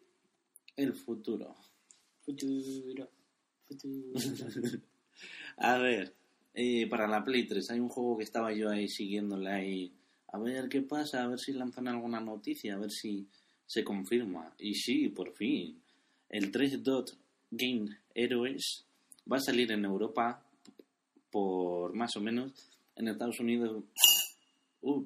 [0.75, 1.55] El futuro.
[2.21, 3.09] Futuro.
[3.67, 4.13] Futuro.
[5.57, 6.13] A ver,
[6.53, 9.93] eh, para la Play 3 hay un juego que estaba yo ahí siguiéndole ahí.
[10.27, 13.27] A ver qué pasa, a ver si lanzan alguna noticia, a ver si
[13.65, 14.53] se confirma.
[14.59, 15.81] Y sí, por fin.
[16.29, 17.17] El 3 Dot
[17.51, 18.85] Game Heroes
[19.31, 20.43] va a salir en Europa
[21.31, 22.51] por más o menos
[22.95, 23.83] en Estados Unidos.
[24.81, 25.05] Uh,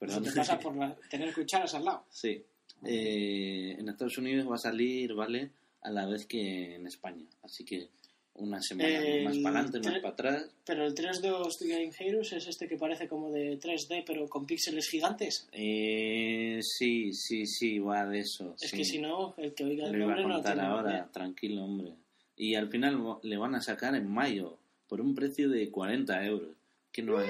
[0.00, 0.24] perdón.
[0.24, 2.04] Te pasa por la- tener cucharas al lado.
[2.10, 2.42] Sí.
[2.84, 5.50] Eh, en Estados Unidos va a salir, ¿vale?
[5.82, 7.24] A la vez que en España.
[7.42, 7.88] Así que
[8.34, 10.50] una semana El más para adelante, más para atrás.
[10.64, 14.88] Pero el 3D Game Heroes es este que parece como de 3D, pero con píxeles
[14.88, 15.46] gigantes.
[15.52, 18.54] Eh, sí, sí, sí, va de eso.
[18.60, 18.76] Es sí.
[18.78, 20.90] que si no, el que oiga el Lo iba a nombre no contar tiene ahora,
[20.90, 21.08] idea.
[21.12, 21.94] tranquilo, hombre.
[22.36, 24.56] Y al final le van a sacar en mayo
[24.88, 26.56] por un precio de 40 euros.
[26.90, 27.24] ¿Quién no va,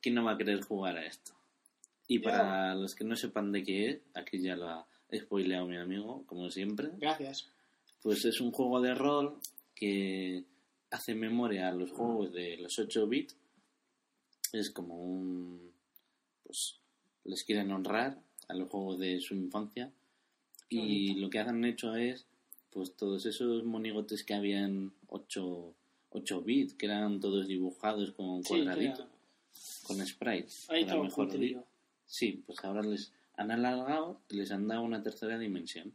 [0.00, 1.32] quién no va a querer jugar a esto?
[2.08, 5.76] Y para los que no sepan de qué es, aquí ya lo ha spoileado mi
[5.76, 6.88] amigo, como siempre.
[6.98, 7.46] Gracias.
[8.02, 9.38] Pues es un juego de rol
[9.74, 10.44] que
[10.90, 13.36] hace memoria a los juegos de los 8 bits.
[14.52, 15.72] Es como un.
[16.44, 16.80] Pues
[17.24, 18.18] les quieren honrar
[18.48, 19.92] a los juegos de su infancia.
[20.70, 21.20] Qué Y bonito.
[21.20, 22.26] lo que han hecho es,
[22.70, 25.74] pues todos esos monigotes que habían 8,
[26.10, 29.08] 8 bits, que eran todos dibujados con Sí, cuadraditos, era-
[29.86, 30.70] con sprites.
[30.70, 31.28] ahí para mejor
[32.08, 35.92] Sí, pues ahora les han alargado y les han dado una tercera dimensión.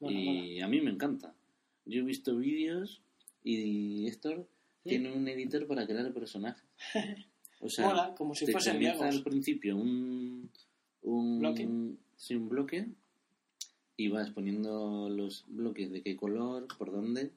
[0.00, 1.34] Y a mí me encanta.
[1.84, 3.02] Yo he visto vídeos
[3.44, 4.48] y Héctor
[4.82, 6.64] tiene un editor para crear personajes.
[7.62, 10.50] O sea, Mola, como si te fuesen comienza al principio un,
[11.02, 11.68] un ¿Bloque?
[12.16, 12.86] sí, un bloque
[13.98, 17.32] y vas poniendo los bloques de qué color, por dónde.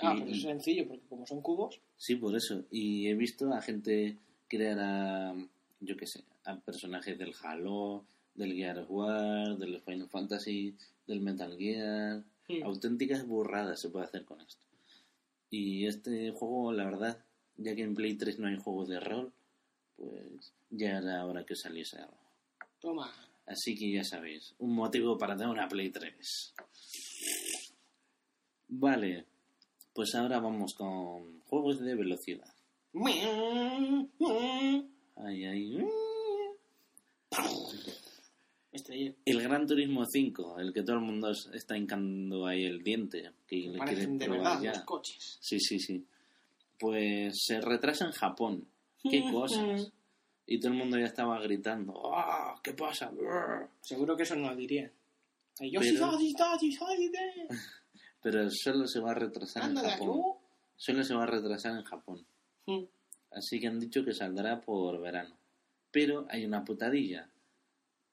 [0.00, 2.66] Ah, y- pero es sencillo, porque como son cubos, Sí, por eso.
[2.70, 5.34] Y he visto a gente crear a,
[5.80, 10.74] yo qué sé, a personajes del Halo, del Gear of War, del Final Fantasy,
[11.06, 12.24] del Metal Gear.
[12.64, 14.64] Auténticas burradas se puede hacer con esto.
[15.50, 17.22] Y este juego, la verdad,
[17.56, 19.32] ya que en Play 3 no hay juegos de rol,
[19.96, 22.16] pues ya era hora que saliese algo.
[22.80, 23.12] toma.
[23.46, 26.54] Así que ya sabéis, un motivo para tener una Play 3.
[28.68, 29.26] Vale,
[29.94, 32.54] pues ahora vamos con juegos de velocidad.
[35.16, 36.07] Ay, ay.
[39.24, 43.32] El Gran Turismo 5, el que todo el mundo es- está hincando ahí el diente,
[43.46, 44.70] que le Parecen de verdad ya.
[44.72, 45.38] los coches.
[45.40, 46.04] Sí, sí, sí.
[46.78, 48.66] Pues se retrasa en Japón.
[49.02, 49.92] ¿Qué cosas?
[50.46, 52.58] Y todo el mundo ya estaba gritando, ¡Ah!
[52.62, 53.10] ¿Qué pasa?
[53.10, 53.68] Brr".
[53.80, 54.56] Seguro que eso no lo
[55.70, 56.00] yo Pero-.
[58.22, 59.90] Pero solo se va a retrasar en Anda.
[59.90, 60.22] Japón.
[60.76, 62.24] Solo se va a retrasar en Japón.
[62.66, 62.84] Mm.
[63.32, 65.36] Así que han dicho que saldrá por verano.
[65.90, 67.28] Pero hay una putadilla.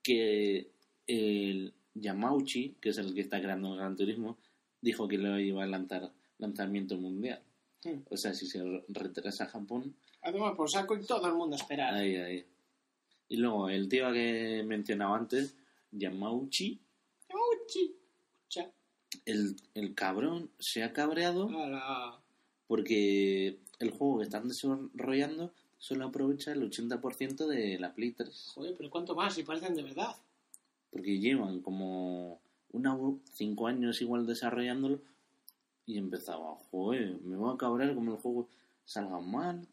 [0.06, 0.70] Que
[1.08, 4.38] el Yamauchi, que es el que está creando el Gran Turismo,
[4.82, 7.42] dijo que lo iba a lanzar lanzamiento mundial.
[8.10, 11.56] O sea, si se re- retrasa Japón, A tomar por saco y todo el mundo
[11.56, 11.94] esperar.
[11.96, 12.46] ahí, ahí.
[13.30, 15.56] Y luego el tío que he mencionado antes,
[15.92, 16.80] Yamauchi,
[17.64, 17.96] Uchi.
[18.50, 18.72] Cha.
[19.26, 21.50] el, el cabrón se ha cabreado
[22.68, 28.52] porque el juego que están desarrollando solo aprovecha el 80% de la Play 3.
[28.56, 29.34] Joder, pero ¿cuánto más?
[29.34, 30.16] Si parecen de verdad.
[30.92, 32.40] Porque llevan como
[32.72, 32.98] una
[33.34, 35.00] cinco años igual desarrollándolo
[35.86, 38.50] y empezaba, joder, me voy a cabrear como el juego
[38.86, 39.68] salga mal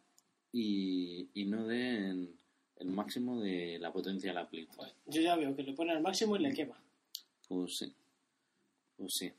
[0.53, 2.35] y, y no den
[2.77, 4.77] el máximo de la potencia de la Play 3.
[4.77, 6.77] Joder, yo ya veo que le pone al máximo y le quema.
[7.49, 7.93] Pues sí.
[8.97, 9.33] Pues sí.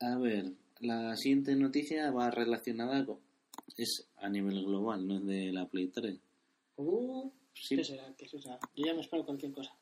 [0.00, 3.18] A ver, la siguiente noticia va relacionada con...
[3.76, 6.18] Es a nivel global, no es de la Play 3.
[6.76, 7.76] Uh, Sí.
[7.76, 8.12] ¿Qué será?
[8.16, 8.58] ¿Qué será?
[8.74, 9.74] Yo ya me espero cualquier cosa.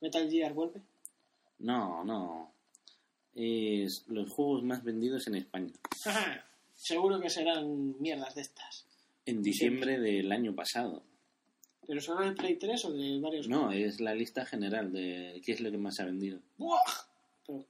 [0.00, 0.82] Metal Gear vuelve.
[1.58, 2.52] No, no.
[3.34, 5.72] Es los juegos más vendidos en España.
[6.74, 8.86] Seguro que serán mierdas de estas.
[9.26, 11.02] En diciembre del año pasado.
[11.86, 13.48] ¿Pero solo de Play 3 o de varios?
[13.48, 16.40] No, es la lista general de qué es lo que más se ha vendido.
[16.58, 16.78] ¡Buah!
[17.46, 17.66] Pero,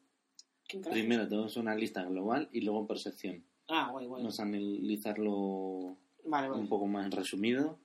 [0.68, 0.82] ¿quién?
[0.82, 3.44] Primero tenemos una lista global y luego por sección.
[3.68, 4.22] Ah, guay, guay.
[4.22, 6.60] Vamos a analizarlo Vale, vale.
[6.60, 7.78] un poco más resumido.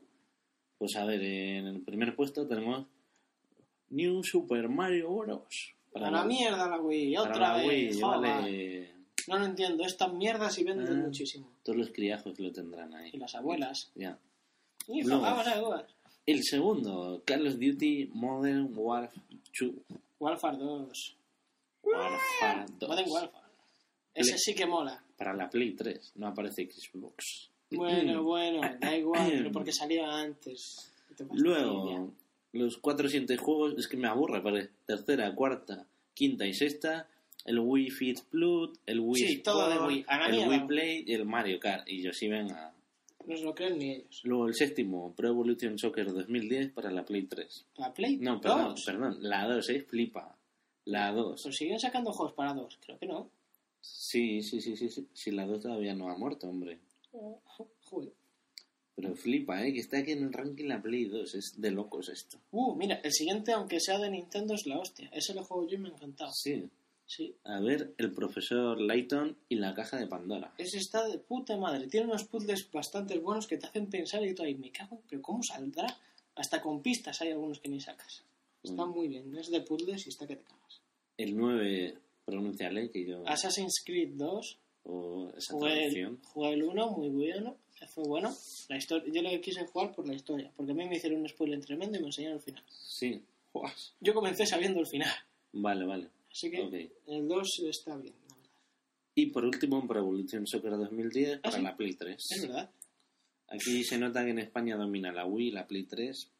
[0.77, 2.85] Pues a ver, en el primer puesto tenemos
[3.89, 5.73] New Super Mario Bros.
[5.91, 7.67] Para la mierda la Wii, para otra la vez.
[7.95, 8.31] Wii, joder.
[8.31, 8.93] vale.
[9.27, 11.03] No lo entiendo, estas mierdas y venden Ah.
[11.05, 11.51] muchísimo.
[11.63, 13.09] Todos los criajos lo tendrán ahí.
[13.13, 13.91] Y las abuelas.
[13.95, 14.17] Ya.
[14.87, 15.21] Y Luego.
[15.21, 15.85] vamos a.
[16.25, 19.21] El segundo, Call of Duty Modern Warfare
[19.59, 19.73] 2.
[20.19, 21.17] Warfare 2.
[21.83, 22.89] Warfare 2.
[22.89, 23.43] Modern Warfare.
[24.13, 25.03] Ese sí que mola.
[25.19, 27.51] Para la Play 3, no aparece Xbox.
[27.71, 30.91] Bueno, bueno, da igual, pero porque salía antes.
[31.33, 32.13] Luego,
[32.53, 34.71] los cuatro siguientes juegos, es que me aburre, parece.
[34.85, 37.07] Tercera, cuarta, quinta y sexta.
[37.45, 40.05] El Wii Fit Plus, el Wii Sí, todo de Sport, Wii.
[40.09, 40.49] El mierda.
[40.49, 41.87] Wii Play y el Mario Kart.
[41.87, 42.73] Y yo sí, venga.
[43.25, 44.21] No se lo creen ni ellos.
[44.23, 47.65] Luego el séptimo, Pro Evolution Soccer 2010 para la Play 3.
[47.77, 48.83] La Play No, perdón, 2.
[48.85, 49.17] perdón.
[49.21, 49.81] La 2, ¿eh?
[49.81, 50.35] Flipa.
[50.85, 51.41] La 2.
[51.43, 52.79] Pues siguen sacando juegos para 2.
[52.81, 53.29] Creo que no.
[53.81, 55.07] Sí, sí, sí, sí, sí.
[55.13, 56.79] Si la 2 todavía no ha muerto, hombre.
[57.83, 58.13] Joder.
[58.95, 59.71] Pero flipa, ¿eh?
[59.73, 61.35] Que está aquí en el ranking la Play 2.
[61.35, 62.37] Es de locos esto.
[62.51, 65.09] Uh, mira, el siguiente, aunque sea de Nintendo, es la hostia.
[65.13, 66.31] Ese lo juego yo y me ha encantado.
[66.33, 66.69] Sí.
[67.05, 67.33] Sí.
[67.45, 70.53] A ver, el profesor Layton y la caja de Pandora.
[70.59, 71.87] Ese está de puta madre.
[71.87, 75.19] Tiene unos puzzles bastante buenos que te hacen pensar y tú ahí, me cago, pero
[75.21, 75.87] ¿cómo saldrá?
[76.35, 78.23] Hasta con pistas hay algunos que ni sacas.
[78.61, 78.89] Está Mm.
[78.91, 79.35] muy bien.
[79.35, 80.81] Es de puzzles y está que te cagas.
[81.17, 81.97] El 9,
[82.29, 83.27] pronúnciale, que yo...
[83.27, 84.59] Assassin's Creed 2.
[84.83, 87.57] O esa Jugué el, jugué el 1, muy bueno.
[87.93, 88.33] Fue bueno.
[88.67, 90.51] La historia, yo lo quise jugar por la historia.
[90.55, 92.63] Porque a mí me hicieron un spoiler tremendo y me enseñaron el final.
[92.67, 93.21] Sí.
[93.51, 93.95] Juas.
[93.99, 95.13] Yo comencé sabiendo el final.
[95.53, 96.09] Vale, vale.
[96.31, 98.51] Así que el 2 está bien, la verdad.
[99.15, 101.63] Y por último, Pro Evolution Soccer 2010 para sí?
[101.63, 102.15] la Play 3.
[102.17, 102.69] Es verdad.
[103.47, 106.31] Aquí se nota que en España domina la Wii, la Play 3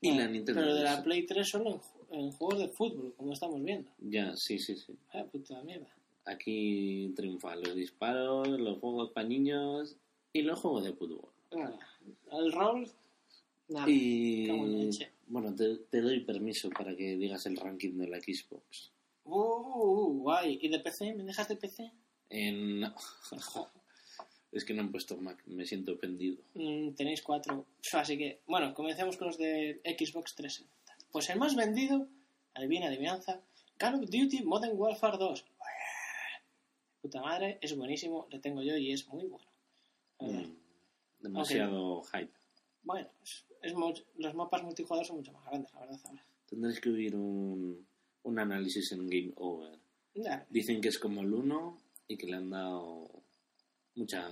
[0.00, 1.80] y Bueno, la Nintendo Pero de la Play 3 solo en,
[2.12, 3.90] en juegos de fútbol, como estamos viendo.
[3.98, 4.96] Ya, sí, sí, sí.
[5.12, 5.88] Ah, puta mierda.
[6.24, 9.96] Aquí triunfan los disparos, los juegos para niños
[10.32, 11.28] y los juegos de fútbol.
[11.50, 11.78] Nada.
[12.30, 12.88] El rol,
[13.68, 13.86] nada.
[13.88, 14.48] Y
[15.26, 18.92] bueno, te, te doy permiso para que digas el ranking de la Xbox.
[19.24, 20.58] Uh, uh, uh, guay.
[20.60, 21.14] ¿Y de PC?
[21.14, 21.90] ¿Me dejas de PC?
[22.30, 22.84] En...
[24.52, 26.36] es que no han puesto Mac, me siento ofendido.
[26.54, 27.66] Mm, tenéis cuatro.
[27.92, 30.81] Así que, bueno, comencemos con los de Xbox 360.
[31.12, 32.08] Pues el más vendido,
[32.54, 33.40] adivina, adivinanza,
[33.76, 35.44] Call of Duty Modern Warfare 2.
[37.02, 39.46] Puta madre, es buenísimo, le tengo yo y es muy bueno.
[40.20, 40.52] Mm,
[41.20, 42.30] demasiado hype.
[42.84, 45.98] Bueno, es, es mu- los mapas multijugador son mucho más grandes, la verdad.
[46.04, 46.24] ahora.
[46.48, 47.86] Tendréis que oír un,
[48.22, 49.78] un análisis en Game Over.
[50.14, 53.08] Ya, Dicen que es como el 1 y que le han dado
[53.96, 54.28] mucha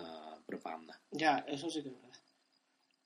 [0.46, 1.00] propaganda.
[1.10, 2.18] ya, eso sí que es verdad.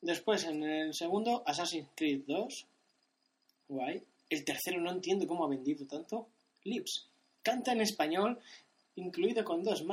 [0.03, 2.67] Después, en el segundo, Assassin's Creed 2.
[3.68, 4.03] Guay.
[4.31, 6.29] El tercero no entiendo cómo ha vendido tanto.
[6.64, 7.09] Lips.
[7.42, 8.38] Canta en español,
[8.96, 9.85] incluido con dos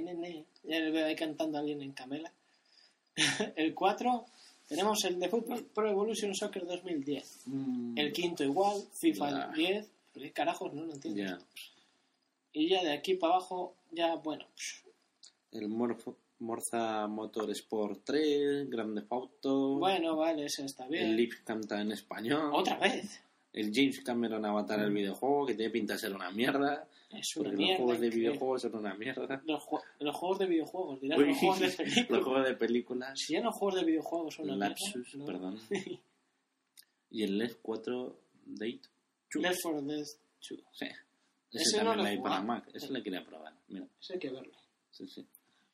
[0.00, 0.44] ne, ne.
[0.64, 2.32] Ya le veo ahí cantando a alguien en Camela.
[3.56, 4.26] el 4,
[4.66, 7.40] tenemos el de fútbol Pro Evolution Soccer 2010.
[7.46, 9.52] Mm, El quinto igual, FIFA Ya.
[9.54, 9.86] 10.
[10.12, 10.72] ¿Por qué carajos?
[10.74, 11.38] No lo entiendo.
[12.52, 14.46] Y ya de aquí para abajo, ya bueno.
[15.52, 19.78] El Morfo- Morza Motorsport 3, Grande Auto.
[19.78, 21.04] Bueno, vale, ese está bien.
[21.06, 22.50] El Leaf canta en español.
[22.52, 23.20] Otra vez.
[23.52, 26.86] El James Cameron Avatar el videojuego, que tiene pinta de ser una mierda.
[27.10, 27.72] Es una Porque mierda.
[27.72, 29.42] los juegos de videojuegos son una mierda.
[29.46, 29.64] Los,
[30.00, 32.24] los juegos de videojuegos, dirás, Uy, los juegos de los películas.
[32.24, 33.18] juegos de películas.
[33.18, 35.16] Si ya los juegos de videojuegos son una Lapsus, mierda.
[35.18, 35.26] ¿no?
[35.26, 35.58] perdón.
[37.10, 38.80] Y el Left 4 Date.
[39.30, 39.40] Two.
[39.40, 40.18] Left 4 Dead 2.
[40.40, 40.54] Sí.
[40.74, 40.92] Ese,
[41.52, 42.42] Ese no también lo lo hay para.
[42.42, 42.70] Mac.
[42.74, 43.54] Ese lo quería probar.
[43.68, 44.52] Mira, Eso hay que verlo.
[44.90, 45.26] sí, sí.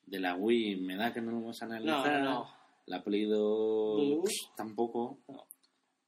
[0.06, 2.22] De la Wii me da que no lo vamos a No, analizar.
[2.22, 2.48] no.
[2.86, 4.24] La Play 2 Wii U.
[4.56, 5.18] tampoco.
[5.28, 5.46] No.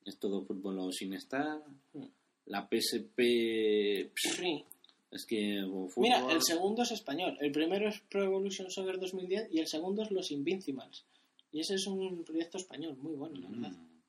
[0.05, 1.63] Es todo fútbol o sin estar.
[1.95, 2.05] Mm.
[2.47, 4.65] La PSP pff, Sí.
[5.11, 7.37] es que o fútbol, Mira, el segundo es español.
[7.41, 11.05] El primero es Pro Evolution Soccer 2010 y el segundo es Los Invincimals.
[11.53, 13.71] Y ese es un proyecto español muy bueno, la verdad.
[13.71, 14.01] Mm.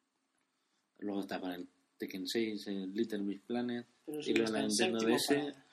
[1.00, 3.88] Luego está para el Tekken 6, el Little Big Planet.
[4.06, 5.28] Pero y sí luego la en Nintendo DS.
[5.36, 5.65] para-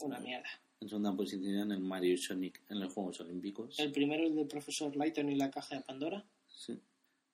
[0.00, 0.48] Una mierda.
[0.80, 3.78] En segunda posición el Mario y Sonic en los Juegos Olímpicos.
[3.78, 6.24] El primero es del profesor Lighton y la caja de Pandora.
[6.48, 6.80] Sí.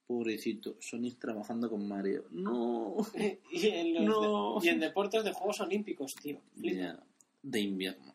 [0.06, 2.26] Pobrecito, Sonic trabajando con Mario.
[2.30, 2.96] No.
[3.52, 4.59] y, en No.
[4.61, 6.40] de- y en deportes de Juegos Olímpicos, tío.
[6.56, 6.98] Ya,
[7.42, 8.14] De invierno.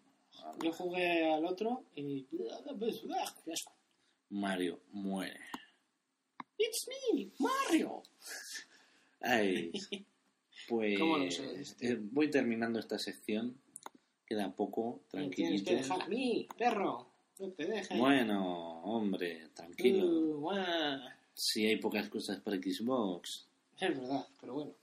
[0.62, 2.26] Yo jugué al otro y...
[4.30, 5.40] Mario muere.
[6.58, 8.04] It's me, Mario.
[9.22, 9.72] Ay.
[10.70, 11.90] Pues ¿Cómo lo sabes, tío?
[11.94, 13.58] eh, voy terminando esta sección.
[14.32, 15.70] Queda poco, Me Tienes tranquilito.
[15.72, 17.06] que dejar a mí, perro.
[17.38, 18.00] No te dejes.
[18.00, 20.06] Bueno, hombre, tranquilo.
[20.08, 21.00] Uh, guau.
[21.34, 24.74] Si hay pocas cosas para Xbox, Es verdad, pero bueno.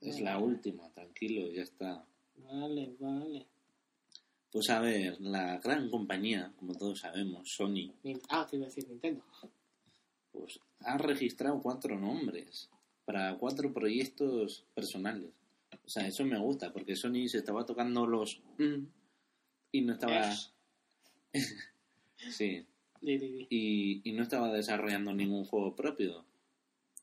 [0.00, 2.02] es la última, tranquilo, ya está.
[2.36, 3.46] Vale, vale.
[4.50, 7.92] Pues a ver, la gran compañía, como todos sabemos, Sony,
[8.30, 9.22] Ah, te iba a decir Nintendo.
[10.32, 12.70] pues ha registrado cuatro nombres
[13.04, 15.30] para cuatro proyectos personales.
[15.84, 18.84] O sea, eso me gusta, porque Sony se estaba tocando los mm,
[19.72, 20.30] y no estaba...
[20.30, 20.52] Es.
[22.30, 22.64] sí,
[23.00, 26.24] y, y no estaba desarrollando ningún juego propio.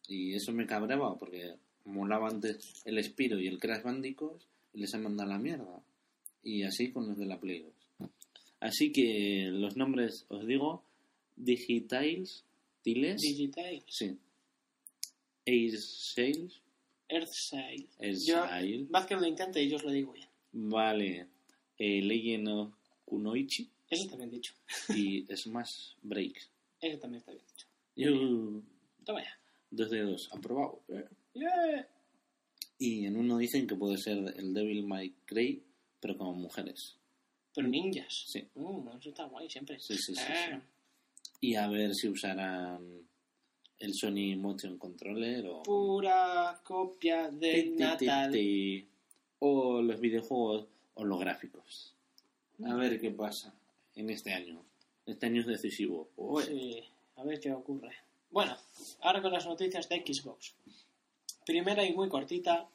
[0.07, 4.41] Y eso me cabreaba porque molaba antes el Spiro y el Crash Bandicoot
[4.73, 5.83] y les han mandado a la mierda.
[6.43, 7.61] Y así con los de la Play
[7.99, 8.09] 2.
[8.61, 10.83] Así que los nombres, os digo,
[11.35, 12.43] Digitiles,
[12.81, 13.83] Tiles, Digital.
[13.87, 14.17] sí,
[15.47, 16.61] Ace Sales,
[17.09, 17.87] Earthside.
[18.15, 20.27] Sale, Vázquez lo intenta y yo os lo digo bien.
[20.51, 21.27] vale,
[21.77, 22.73] eh, Legend of
[23.05, 24.53] Kunoichi Eso también dicho.
[24.95, 26.37] y Smash Break.
[26.81, 27.67] Eso también está bien dicho.
[27.95, 28.61] Yo,
[29.03, 29.39] Toma ya.
[29.71, 30.81] dos de dos, aprobado.
[31.33, 31.87] Yeah.
[32.77, 35.61] Y en uno dicen que puede ser el Devil May Cry,
[35.99, 36.95] pero como mujeres.
[37.53, 38.25] Pero ninjas.
[38.27, 38.47] Sí.
[38.55, 39.79] Uh, eso está guay siempre.
[39.79, 40.61] Sí, sí, sí, Ah,
[41.41, 43.07] Y a ver si usarán
[43.79, 45.63] el Sony Motion Controller o...
[45.63, 48.31] Pura copia de Natal.
[48.31, 48.87] ti.
[49.39, 51.95] O los videojuegos holográficos.
[52.65, 53.53] A ver qué pasa
[53.95, 54.61] en este año.
[55.05, 56.09] Este año es decisivo.
[56.45, 56.83] Sí,
[57.15, 57.93] a ver qué ocurre.
[58.31, 58.55] Bueno,
[59.01, 60.53] ahora con las noticias de Xbox.
[61.45, 62.67] Primera y muy cortita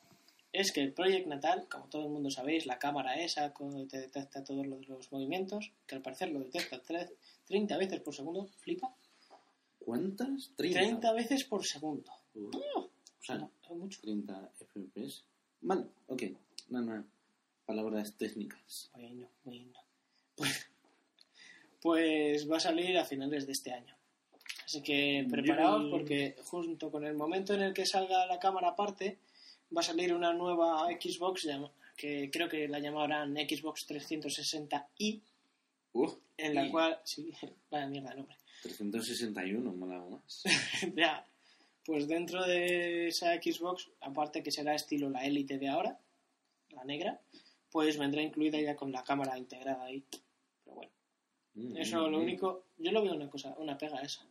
[0.52, 4.00] es que el Project Natal, como todo el mundo sabéis, la cámara esa que te
[4.00, 7.12] detecta todos los, los movimientos, que al parecer lo detecta tre-
[7.46, 8.94] 30 veces por segundo, flipa.
[9.84, 10.50] ¿Cuántas?
[10.56, 12.10] 30 veces por segundo.
[12.34, 12.80] Uh, ¡Oh!
[12.80, 14.00] o sea, No, mucho.
[14.00, 15.24] 30 FPS.
[15.60, 16.22] Vale, ok.
[16.70, 17.04] No, no.
[17.66, 18.90] Palabras técnicas.
[18.94, 19.72] Bueno, bueno.
[20.36, 20.66] Pues,
[21.80, 23.94] pues va a salir a finales de este año.
[24.64, 28.68] Así que preparaos Yo- porque junto con el momento en el que salga la cámara
[28.70, 29.18] aparte,
[29.76, 31.46] va a salir una nueva Xbox
[31.96, 35.20] que creo que la llamarán Xbox 360i,
[35.96, 36.98] Uh, en la y cual...
[37.04, 37.30] Sí,
[37.70, 38.36] vaya mierda nombre.
[38.64, 40.42] 361, mola más.
[40.96, 41.27] ya,
[41.85, 46.00] pues dentro de esa Xbox, aparte que será estilo la Elite de ahora,
[46.70, 47.20] la negra,
[47.70, 50.03] pues vendrá incluida ya con la cámara integrada ahí.
[50.64, 50.92] Pero bueno.
[51.55, 52.22] Mm, Eso mm, lo mm.
[52.22, 54.27] único, yo lo veo una cosa, una pega esa.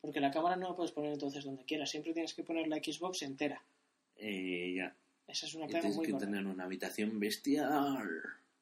[0.00, 2.76] Porque la cámara no la puedes poner entonces donde quieras, siempre tienes que poner la
[2.76, 3.64] Xbox entera.
[4.16, 4.96] Eh, ya.
[5.26, 8.08] Esa es una pega tienes muy que gorda, tener una habitación bestial.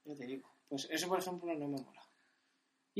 [0.04, 0.50] ya te digo.
[0.68, 2.09] Pues eso, por ejemplo, no me mola.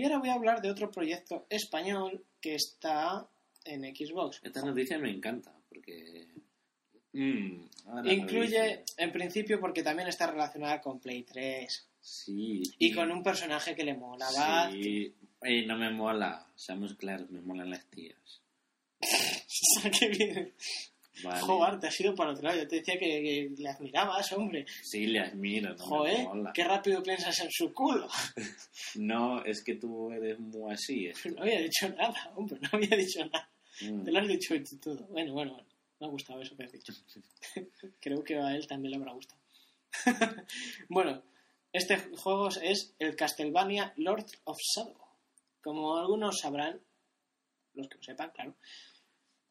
[0.00, 3.28] Y ahora voy a hablar de otro proyecto español que está
[3.66, 4.40] en Xbox.
[4.42, 6.26] Esta noticia me encanta porque.
[7.12, 7.66] Mm,
[8.06, 12.62] Incluye, en principio, porque también está relacionada con Play 3 Sí.
[12.78, 14.26] y con un personaje que le mola.
[14.34, 14.70] ¿va?
[14.70, 15.14] Sí.
[15.42, 16.46] Eh, no me mola.
[16.54, 18.40] Seamos claros, me molan las tías.
[20.00, 20.54] Qué bien.
[21.22, 21.40] Vale.
[21.40, 22.58] Joder, te has ido para otro lado.
[22.58, 24.66] Yo te decía que, que le admirabas, hombre.
[24.82, 28.08] Sí, le admiro, no Joder, qué rápido piensas en su culo.
[28.94, 31.10] No, es que tú eres muy así.
[31.36, 33.48] No había dicho nada, hombre, no había dicho nada.
[33.82, 34.04] Mm.
[34.04, 35.06] Te lo has dicho y todo.
[35.08, 35.68] Bueno, bueno, bueno.
[36.00, 36.92] Me ha gustado eso que has dicho.
[38.00, 39.40] Creo que a él también le habrá gustado.
[40.88, 41.22] bueno,
[41.72, 44.96] este juego es el Castlevania Lord of Shadow.
[45.62, 46.80] Como algunos sabrán,
[47.74, 48.54] los que lo sepan, claro,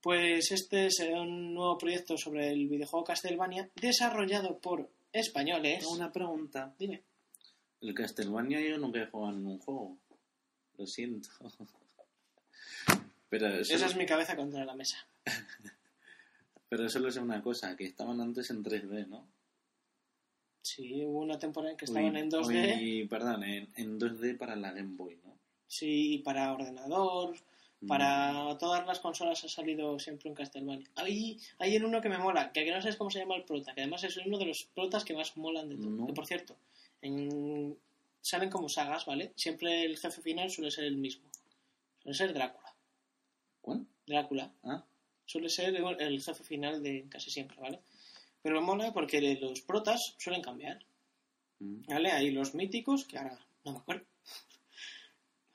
[0.02, 5.86] pues este es un nuevo proyecto sobre el videojuego Castlevania desarrollado por españoles.
[5.88, 6.74] Una pregunta.
[6.78, 7.04] Dime.
[7.82, 9.98] El Castlevania yo nunca he jugado en un juego.
[10.78, 11.30] Lo siento.
[13.30, 14.98] Pero Esa es mi cabeza contra la mesa.
[16.68, 19.28] pero solo sé una cosa, que estaban antes en 3D, ¿no?
[20.62, 22.78] Sí, hubo una temporada en que estaban Uy, en 2D.
[22.78, 25.38] uy, perdón, en, en 2D para la Game Boy, ¿no?
[25.68, 27.36] Sí, para ordenador.
[27.88, 30.88] Para todas las consolas ha salido siempre un Castlevania.
[30.96, 33.74] Hay, hay en uno que me mola, que no sabes cómo se llama el prota,
[33.74, 35.89] que además es uno de los protas que más molan de todo.
[35.89, 36.06] No.
[36.08, 36.58] Que por cierto,
[37.02, 37.78] en-
[38.22, 39.32] salen como sagas, ¿vale?
[39.36, 41.24] Siempre el jefe final suele ser el mismo.
[42.04, 42.74] Suele ser Drácula.
[43.62, 43.86] ¿Cuál?
[44.06, 44.52] Drácula.
[44.63, 44.84] Ah,
[45.26, 47.80] Suele ser el jefe final de casi siempre, ¿vale?
[48.42, 50.84] Pero mola porque los protas suelen cambiar.
[51.60, 51.84] mm.
[51.88, 52.12] ¿Vale?
[52.12, 54.06] Hay los míticos, que ahora no me acuerdo.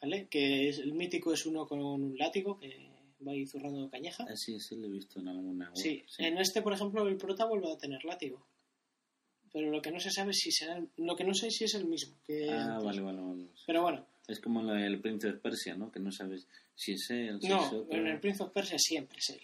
[0.05, 0.27] ¿Vale?
[0.29, 2.91] Que es, el mítico es uno con un látigo que
[3.27, 4.27] va ahí zurrando cañeja.
[4.29, 5.77] Ah, sí, sí lo he visto en alguna web.
[5.77, 8.45] Sí, en este, por ejemplo, el prota vuelve a tener látigo.
[9.51, 11.57] Pero lo que no se sabe es si será el- lo que no sé es
[11.57, 12.17] si es el mismo.
[12.27, 13.47] Que Ah, vale, vale, vale.
[13.67, 15.91] Pero bueno, Es como lo del Prince of Persia, ¿no?
[15.93, 17.87] Que no sabes si es él, si es no, otro.
[17.97, 19.41] en el Prince of Persia siempre es él.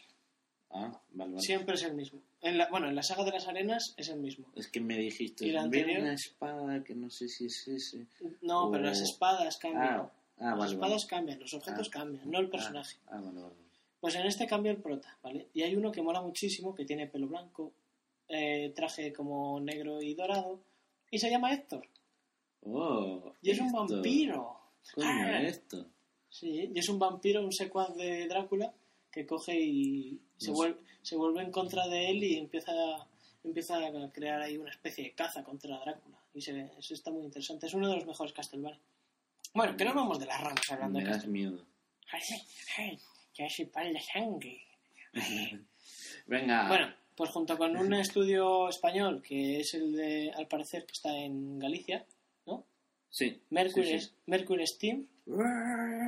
[0.71, 1.43] Ah, vale, vale.
[1.47, 2.21] Siempre es el mismo.
[2.43, 4.47] En la, bueno, en la saga de las arenas es el mismo.
[4.57, 6.01] Es que me dijiste, ¿Y la anterior?
[6.01, 8.07] una espada que no sé si es ese.
[8.43, 9.85] No, pero las espadas cambian.
[10.01, 11.07] Ah, ah las vale, espadas vale.
[11.09, 11.91] cambian, los objetos Ah.
[11.91, 12.99] cambian, no el personaje.
[13.07, 13.55] Ah, ah, vale, vale.
[14.01, 15.49] Pues en este cambia el prota, ¿vale?
[15.53, 17.73] Y hay uno que mola muchísimo, que tiene pelo blanco,
[18.29, 20.61] eh, traje como negro y dorado,
[21.11, 21.87] y se llama Héctor.
[22.63, 24.59] Oh, Y es un vampiro.
[24.95, 25.43] Coño, Ah.
[25.43, 25.87] esto.
[26.29, 28.73] Sí, y es un vampiro, un secuaz de Drácula,
[29.11, 30.59] que coge y se No sé.
[30.59, 32.73] vuelve, se vuelve en contra de él y empieza,
[33.43, 36.19] empieza a crear ahí una especie de caza contra Drácula.
[36.33, 37.67] Y se, eso está muy interesante.
[37.67, 38.79] Es uno de los mejores Castlevania.
[39.53, 41.51] Bueno, que no vamos de las ramas hablando Me de das Castlevania.
[41.51, 41.67] miedo.
[42.13, 42.21] Ay,
[42.79, 42.99] ay,
[43.35, 44.63] ya se para la sangre.
[46.27, 46.69] Venga.
[46.69, 51.17] Bueno, pues junto con un estudio español que es el de, al parecer, que está
[51.17, 52.05] en Galicia,
[52.47, 52.65] ¿no?
[53.11, 53.41] Sí.
[53.51, 54.11] Mercury, sí, sí.
[54.27, 55.07] Mercury Steam.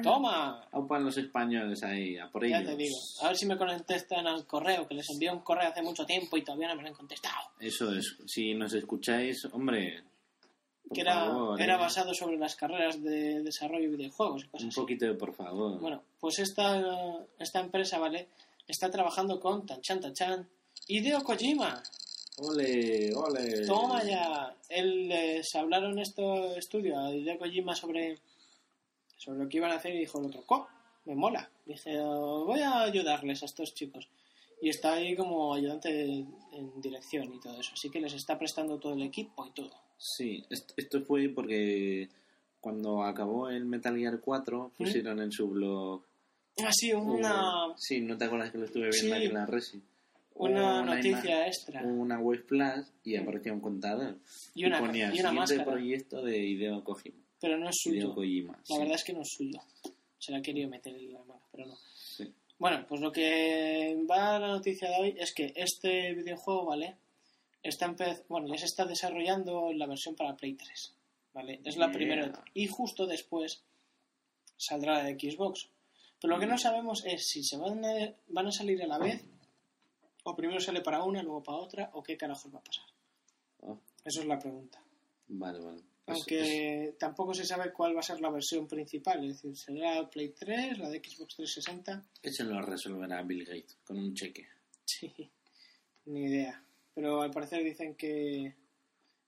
[0.03, 0.67] ¡Toma!
[0.73, 2.71] Aupan los españoles ahí, a por Ya ellos.
[2.71, 2.97] te digo.
[3.23, 6.37] A ver si me contestan al correo, que les envié un correo hace mucho tiempo
[6.37, 7.51] y todavía no me lo han contestado.
[7.61, 8.17] Eso es.
[8.27, 10.03] Si nos escucháis, hombre.
[10.93, 14.49] Por que era, favor, era eh, basado sobre las carreras de desarrollo de videojuegos y
[14.49, 15.81] cosas Un poquito de por favor.
[15.81, 18.29] Bueno, pues esta, esta empresa, ¿vale?
[18.69, 20.49] Está trabajando con Tanchan Tanchan.
[20.89, 21.83] Hideo Kojima.
[22.39, 23.67] Ole, ole.
[23.67, 24.55] Toma ya.
[24.69, 28.19] Él les hablaron esto estudio a Hideo Kojima sobre,
[29.17, 30.67] sobre lo que iban a hacer y dijo el otro, "Co,
[31.05, 31.51] me mola.
[31.67, 34.09] Dije, "Oh, voy a ayudarles a estos chicos.
[34.63, 37.71] Y está ahí como ayudante de- en dirección y todo eso.
[37.75, 39.71] Así que les está prestando todo el equipo y todo.
[39.99, 42.09] Sí, est- esto fue porque
[42.61, 46.03] cuando acabó el Metal Gear 4 pusieron en su blog...
[46.63, 49.13] Ah, sí, una, un- Sí, ¿no te acuerdas que lo estuve viendo Sí.
[49.13, 49.83] aquí en la Resi?
[50.35, 51.83] una, Una noticia extra.
[51.83, 54.17] Una web flash y aparecía un contador.
[54.55, 57.17] Y una, ponía y una siguiente proyecto de Hideo Kojima.
[57.41, 58.15] Pero no es Hideo suyo.
[58.15, 58.53] Kojima.
[58.53, 58.79] La sí.
[58.79, 59.61] verdad es que no es suyo.
[60.19, 61.75] Se la ha querido meter en la mano, pero no.
[62.59, 66.97] Bueno, pues lo que va a la noticia de hoy es que este videojuego, ¿vale?
[67.63, 67.95] Está
[68.29, 70.95] bueno, ya se está desarrollando en la versión para Play 3,
[71.35, 71.61] ¿vale?
[71.65, 71.93] Es la Yeah.
[71.93, 72.45] primera.
[72.55, 73.63] Y justo después
[74.57, 75.69] saldrá de Xbox.
[76.21, 78.99] Pero lo que no sabemos es si se van a, van a salir a la
[78.99, 79.25] vez,
[80.25, 82.85] o primero sale para una, luego para otra, o qué carajos va a pasar.
[83.61, 84.81] Oh, Eso es la pregunta.
[85.29, 85.83] vale, vale.
[86.05, 90.09] Es- Aunque tampoco se sabe cuál va a ser la versión principal, es decir, será
[90.11, 94.49] Play 3, la de Xbox 360, es- Eso lo resolverá Bill Gates con un cheque.
[94.85, 95.13] sí,
[96.07, 96.63] ni idea.
[96.95, 98.53] Pero al parecer dicen que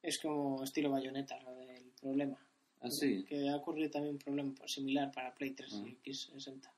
[0.03, 2.39] es como estilo bayoneta lo del problema.
[2.81, 3.25] Así.
[3.25, 5.85] Que ha ocurrido también un problema similar para Play 3 Ah.
[5.87, 6.70] y X60.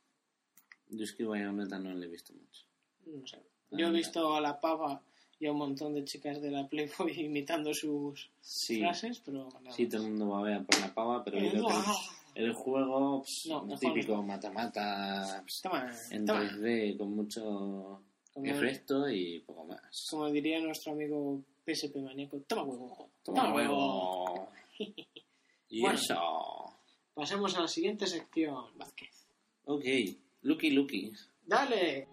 [0.91, 2.63] Yo es que Bayonetta no le he visto mucho.
[3.07, 3.39] No sé.
[3.73, 3.93] Yo he Ah.
[3.93, 5.03] visto a la pava
[5.39, 9.72] y a un montón de chicas de la Playboy imitando sus Sí, frases, pero nada
[9.76, 11.84] sí, todo el mundo va a ver por la pava, pero el juego, No,
[12.34, 13.24] el juego
[13.80, 15.45] típico mata-mata
[16.11, 16.41] en toma.
[16.43, 18.03] 3D con mucho
[18.43, 20.07] efecto y poco más.
[20.11, 23.09] Como diría nuestro amigo PSP Maníaco, toma huevo.
[23.22, 24.49] Toma huevo.
[25.70, 25.99] y Bueno.
[25.99, 26.72] eso.
[27.14, 29.26] Pasemos a la siguiente sección, Vázquez.
[29.64, 29.84] Ok,
[30.43, 31.12] Lucky Lucky.
[31.47, 32.07] ¡Dale!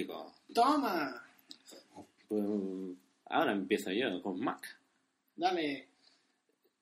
[0.00, 0.34] Informático.
[0.54, 1.22] ¡Toma!
[2.28, 2.44] Pues
[3.26, 4.78] ahora empiezo yo con Mac.
[5.36, 5.88] Dale.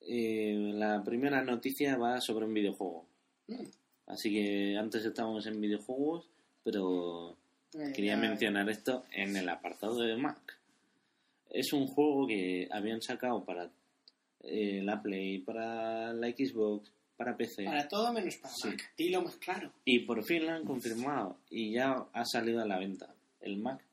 [0.01, 3.07] Eh, la primera noticia va sobre un videojuego.
[3.49, 3.65] Mm.
[4.07, 6.29] Así que antes estábamos en videojuegos,
[6.63, 7.37] pero
[7.75, 10.59] Eh, quería ya- mencionar esto en el apartado de Mac.
[11.51, 13.71] Es un juego que habían sacado para
[14.47, 17.65] eh, la Play, para la Xbox, para PC.
[17.65, 18.69] Para todo menos para Sí.
[18.69, 18.93] Mac.
[18.97, 19.73] Dilo más claro.
[19.85, 23.85] Y por fin lo han confirmado y ya ha salido a la venta el Mac.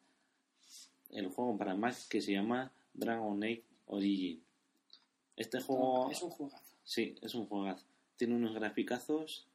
[1.09, 4.41] El juego para Mac que se llama Dragon Age Origin.
[5.35, 6.09] Este juego...
[6.11, 6.75] Es un juegazo.
[6.83, 7.85] Sí, es un juegazo.
[8.17, 9.47] Tiene unos graficazos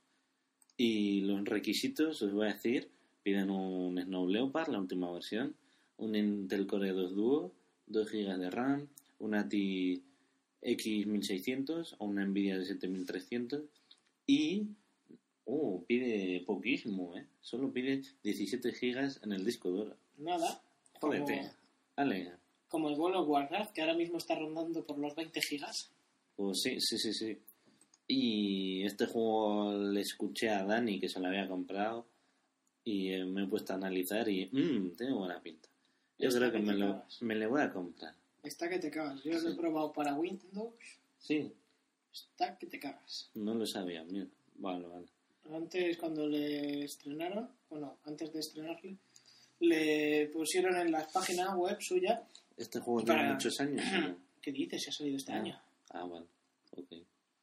[0.77, 2.91] y los requisitos, os voy a decir,
[3.23, 5.55] piden un Snow Leopard, la última versión,
[5.97, 7.53] un Intel Core 2 Duo,
[7.87, 8.89] 2 GB de RAM,
[9.19, 10.03] una ATI
[10.63, 13.63] X1600 o una Nvidia de 7300
[14.27, 14.69] y...
[15.49, 17.25] Oh, pide poquísimo, ¿eh?
[17.41, 19.97] Solo pide 17 GB en el disco duro.
[20.19, 20.61] Nada.
[21.01, 21.53] Jódete.
[21.95, 22.13] Como,
[22.67, 25.93] como el World of Warcraft, que ahora mismo está rondando por los 20 gigas.
[26.35, 27.39] Pues sí, sí, sí, sí.
[28.09, 32.07] Y este juego le escuché a Dani que se lo había comprado
[32.85, 35.69] y eh, me he puesto a analizar y mmm, tiene buena pinta.
[36.19, 38.15] Yo creo que me lo, me le voy a comprar.
[38.47, 39.23] Está que te cagas.
[39.25, 39.57] Yo lo he Sí.
[39.59, 40.75] probado para Windows.
[41.19, 41.53] Sí,
[42.13, 43.31] Está que te cagas.
[43.35, 44.27] no lo sabía, mira.
[44.57, 45.07] Vale, vale.
[45.53, 48.97] Antes, cuando le estrenaron, bueno, antes de estrenarle,
[49.61, 52.27] le pusieron en la página web suya.
[52.57, 53.77] Este juego Para- tiene muchos años.
[54.17, 54.17] ¿no?
[54.41, 54.83] ¿Qué dices?
[54.85, 55.61] Se ha salido este Ah, año.
[55.91, 56.27] Ah, vale.
[56.77, 56.93] Ok.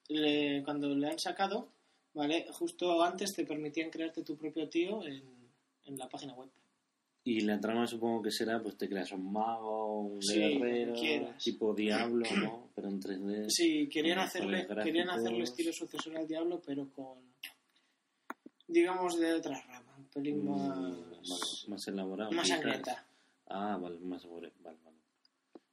[0.10, 1.70] le- cuando le han sacado,
[2.14, 2.46] ¿vale?
[2.52, 5.24] Justo antes te permitían crearte tu propio tío en,
[5.86, 6.50] en la página web.
[7.26, 10.94] Y la trama supongo que será, pues te creas un mago, un Sí, guerrero,
[11.42, 12.70] tipo Diablo, ¿no?
[12.76, 13.46] Pero en 3D.
[13.50, 17.20] Sí, querían hacerle, querían hacerle estilo sucesor al Diablo, pero con,
[18.68, 22.32] digamos, de otra rama, un pelín Mm, más, más, más elaborado.
[22.32, 22.58] más quizás.
[22.60, 23.06] sangrienta.
[23.48, 24.98] Ah, vale, más sobre, vale, vale.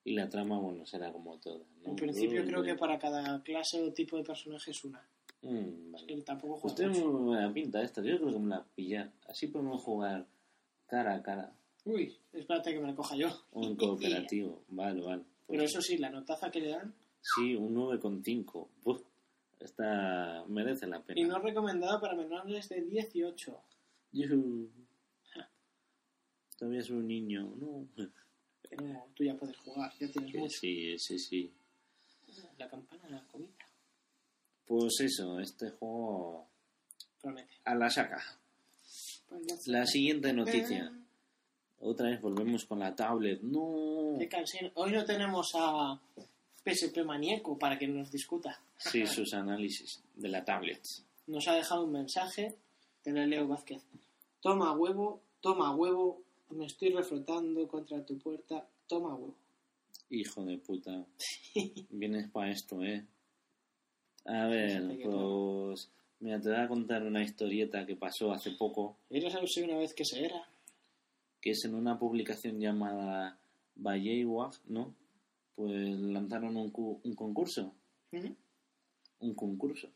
[0.04, 1.90] Y la trama, bueno, será como toda, ¿no?
[1.90, 5.04] En principio Uh, creo que para cada clase o tipo de personaje es una.
[5.42, 6.22] mm, vale.
[6.22, 7.10] Tampoco Usted mucho.
[7.10, 9.10] buena pinta esta, yo creo que me la pillar.
[9.28, 10.26] Así podemos jugar
[10.90, 11.52] cara a cara
[11.86, 13.28] Uy, espérate que me la coja yo.
[13.52, 14.62] o en cooperativo.
[14.68, 15.22] Vale, vale.
[15.22, 16.94] Pues Pero eso sí, la notaza que le dan.
[17.22, 18.68] Sí, un 9,5.
[18.84, 19.00] Uf,
[19.60, 21.18] esta merece la pena.
[21.20, 23.60] Y no recomendada para menores de 18.
[24.12, 24.68] Yujú.
[26.58, 27.86] Todavía soy un niño, ¿no?
[28.68, 30.58] Pero tú ya puedes jugar, ya tienes Que mucho.
[30.58, 31.52] sí, sí, sí.
[32.58, 33.50] La campana de la comida.
[34.66, 36.46] Pues eso, este juego
[37.22, 37.54] Promete.
[37.64, 38.22] a la saca.
[39.66, 40.92] La siguiente noticia.
[41.80, 43.40] Otra vez volvemos con la tablet.
[43.42, 44.16] No.
[44.18, 44.70] Qué cansino.
[44.74, 45.98] Hoy no tenemos a
[46.64, 48.60] PSP Maníaco para que nos discuta.
[48.76, 50.82] Sí, sus análisis de la tablet.
[51.26, 52.54] Nos ha dejado un mensaje
[53.04, 53.82] de Leo Vázquez.
[54.40, 59.34] Toma huevo, toma huevo, me estoy reflotando contra tu puerta, toma huevo.
[60.10, 61.04] Hijo de puta.
[61.90, 63.06] Vienes para esto, ¿eh?
[64.24, 65.88] A ver, pues...
[66.20, 69.94] Mira, te voy a contar una historieta que pasó hace poco, ¿Eres si una vez
[69.94, 70.46] que se era?
[71.40, 73.38] que es en una publicación llamada
[73.76, 74.94] Bayeywag, ¿no?
[75.54, 77.74] Pues lanzaron un, cu- un concurso.
[78.12, 79.88] Un concurso.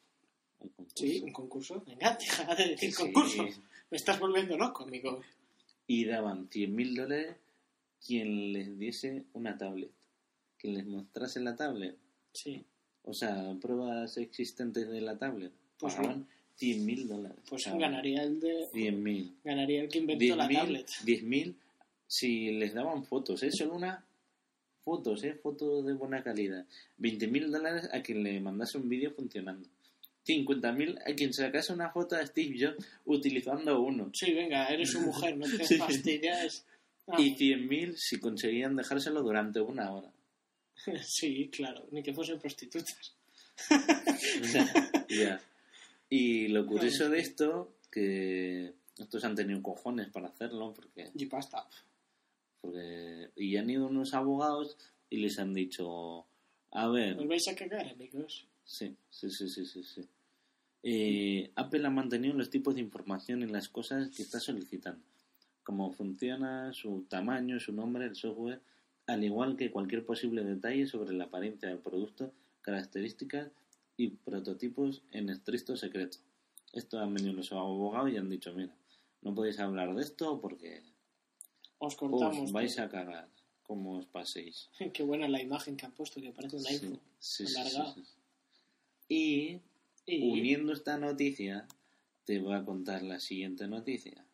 [0.61, 0.95] Un concurso.
[0.95, 1.83] Sí, un concurso.
[1.87, 3.03] Venga, deja de decir Sí.
[3.03, 3.43] concurso.
[3.91, 5.21] Me estás volviendo loco, amigo.
[5.87, 7.37] Y daban 100.000 dólares
[8.07, 9.91] quien les diese una tablet.
[10.59, 11.99] Quien les mostrase la tablet.
[12.33, 12.65] Sí.
[13.03, 15.53] O sea, pruebas existentes de la tablet.
[15.85, 16.27] Pues Pagaban
[16.61, 17.39] 100.000 dólares.
[17.49, 19.33] Pues ganaría el de 100.000.
[19.45, 20.89] ganaría el que inventó la 10.000 tablet.
[21.05, 21.55] 10.000
[22.07, 23.51] si les daban fotos, ¿eh?
[23.53, 24.03] Solo una
[24.83, 25.35] fotos, ¿eh?
[25.35, 26.65] Fotos de buena calidad.
[27.01, 29.69] 20.000 dólares a quien le mandase un vídeo funcionando.
[30.27, 34.11] 50.000 a quien sacase una foto de Steve Jobs utilizando uno.
[34.15, 35.77] Sí, venga, eres su mujer, no te Sí.
[35.77, 36.65] fastidies.
[37.07, 40.11] Ah, Y 100.000 si conseguían dejárselo durante una hora.
[41.05, 43.15] sí, claro, ni que fuesen prostitutas.
[45.09, 45.41] ya.
[46.17, 51.67] Y lo curioso de esto, que estos han tenido cojones para hacerlo, porque, Y pasta.
[52.61, 54.77] porque y han ido unos abogados
[55.11, 56.25] y les han dicho,
[56.71, 58.47] a ver, ¿Os vais a cagar, amigos?
[58.65, 60.09] sí, sí, sí, sí, sí, sí.
[60.83, 65.03] Eh, Apple ha mantenido los tipos de información y las cosas que está solicitando,
[65.63, 68.61] cómo funciona, su tamaño, su nombre, el software,
[69.07, 73.51] al igual que cualquier posible detalle sobre la apariencia del producto, características
[73.97, 76.19] y prototipos en estricto secreto.
[76.73, 78.75] Esto han venido los abogados y han dicho, mira,
[79.23, 80.83] no podéis hablar de esto porque
[81.79, 82.39] Os cortamos.
[82.39, 83.29] os vais a cagar
[83.63, 84.69] como os paséis.
[84.93, 87.01] Qué buena la imagen que han puesto, que parece un iPhone.
[87.19, 88.03] Sí, sí, sí.
[89.09, 89.61] Y
[90.07, 91.67] Y uniendo esta noticia,
[92.25, 94.25] te voy a contar la siguiente noticia.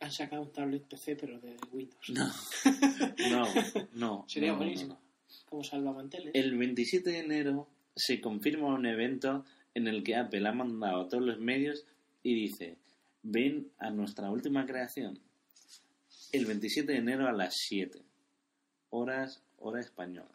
[0.00, 2.08] han sacado un tablet PC, pero de Windows.
[2.10, 2.32] No,
[3.30, 3.46] no,
[3.92, 4.24] no.
[4.28, 4.94] Sería no, no, buenísimo.
[4.94, 5.00] no.
[5.48, 6.34] Como salvamanteles.
[6.34, 11.08] El 27 de enero se confirma un evento en el que Apple ha mandado a
[11.08, 11.84] todos los medios
[12.22, 12.76] y dice,
[13.22, 15.18] ven a nuestra última creación.
[16.32, 18.00] El 27 de enero a las 7
[18.90, 20.28] horas, hora española.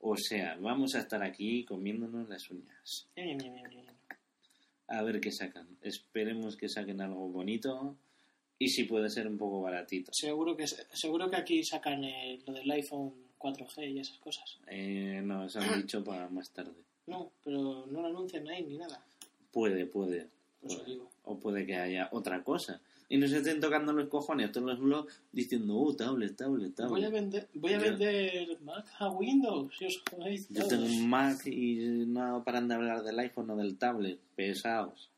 [0.00, 3.08] O sea, vamos a estar aquí comiéndonos las uñas.
[4.86, 5.66] A ver qué sacan.
[5.82, 7.96] Esperemos que saquen algo bonito
[8.58, 10.12] y si puede ser un poco baratito.
[10.12, 13.14] Seguro que, seguro que aquí sacan eh, lo del iPhone
[13.44, 14.58] 4G y esas cosas.
[14.68, 16.72] Eh, no, eso han dicho para más tarde.
[17.06, 19.04] No, pero no lo anuncian ahí ni nada.
[19.52, 20.28] Puede, puede.
[20.86, 21.10] Digo.
[21.24, 22.80] O puede que haya otra cosa.
[23.10, 26.90] Y nos estén tocando los cojones todos los blogs diciendo, uh, tablet, tablet, tablet.
[26.90, 29.76] Voy a vender, voy a vender Mac a Windows.
[29.78, 33.56] Si os jodáis Yo tengo un Mac y no paran de hablar del iPhone o
[33.56, 34.18] del tablet.
[34.34, 35.10] Pesados.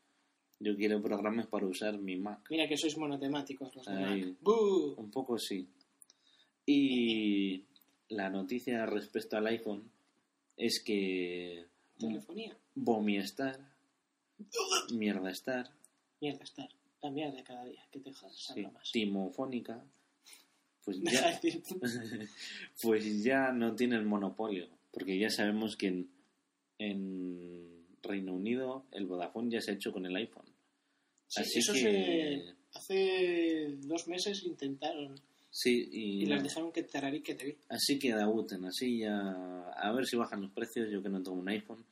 [0.59, 2.41] Yo quiero programas para usar mi Mac.
[2.49, 4.25] Mira que sois monotemáticos los de Ahí.
[4.25, 4.35] Mac.
[4.41, 4.95] ¡Bú!
[4.97, 5.65] Un poco sí.
[6.65, 7.63] Y
[8.09, 9.91] la noticia respecto al iPhone
[10.55, 11.65] es que
[11.97, 12.57] Telefonía.
[12.75, 13.59] Vomiestar,
[14.93, 15.71] Mierda Star,
[16.19, 16.69] Mierda, estar.
[17.01, 17.85] La mierda de cada día.
[17.91, 18.91] Que te jodas, sí, más.
[18.91, 19.83] Timofónica,
[20.83, 21.39] pues ya,
[22.81, 26.09] pues ya no tiene el monopolio, porque ya sabemos que en,
[26.79, 30.47] en Reino Unido el Vodafone ya se ha hecho con el iPhone.
[31.27, 32.57] Sí, Así eso que se...
[32.73, 35.19] Hace dos meses intentaron
[35.59, 37.57] sí, y, y les dejaron que tararí que te vi.
[37.69, 41.37] así que debuten, así ya a ver si bajan los precios, yo que no tengo
[41.37, 41.83] un iPhone,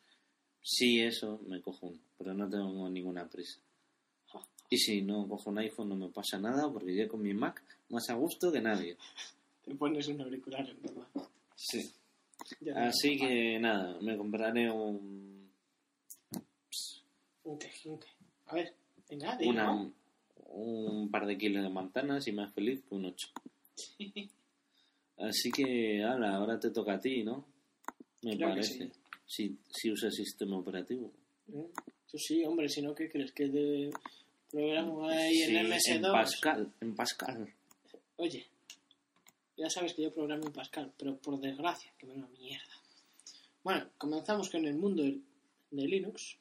[0.67, 3.59] Sí, eso, me cojo uno, pero no tengo ninguna prisa.
[4.67, 7.61] Y si no cojo un iPhone no me pasa nada porque yo con mi Mac
[7.89, 8.97] más a gusto que nadie.
[9.63, 11.07] Te pones un auricular en verdad.
[11.55, 11.91] Sí.
[12.75, 15.51] Así que nada, me compraré un,
[17.43, 18.07] Un qué, un qué.
[18.47, 18.73] A ver,
[19.07, 19.93] venga, una, ¿no?
[20.49, 23.27] un par de kilos de manzanas y más feliz que un 8.
[25.17, 27.45] Así que, ala, ahora te toca a ti, ¿no?
[28.21, 28.73] Me parece.
[28.85, 28.91] sí.
[29.27, 31.11] Si, si usas sistema operativo.
[31.51, 31.67] ¿Eh?
[32.13, 33.31] Sí, hombre, si no, ¿qué crees?
[33.31, 33.91] Que de
[34.51, 35.95] programa ahí Sí, en MS2.
[35.95, 37.53] en Pascal, en Pascal.
[38.17, 38.45] Oye,
[39.57, 42.73] ya sabes que yo programo en Pascal, pero por desgracia, que me da una mierda.
[43.63, 46.37] Bueno, comenzamos con el mundo de Linux.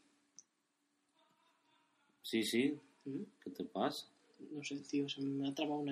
[2.23, 3.23] Sí, sí, ¿Mm?
[3.43, 4.07] ¿qué te pasa?
[4.51, 5.83] No sé, tío, se me ha trabado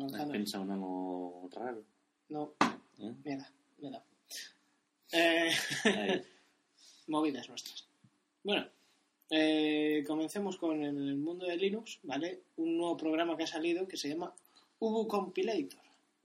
[0.00, 1.84] ¿Has pensado en algo raro?
[2.28, 2.54] No,
[2.98, 3.14] ¿Eh?
[3.24, 4.04] mierda, me da.
[5.12, 5.50] Eh,
[7.08, 7.86] movidas nuestras.
[8.42, 8.66] Bueno,
[9.28, 12.42] eh, comencemos con el mundo de Linux, ¿vale?
[12.56, 14.34] Un nuevo programa que ha salido que se llama
[14.78, 15.80] Ubu Compilator.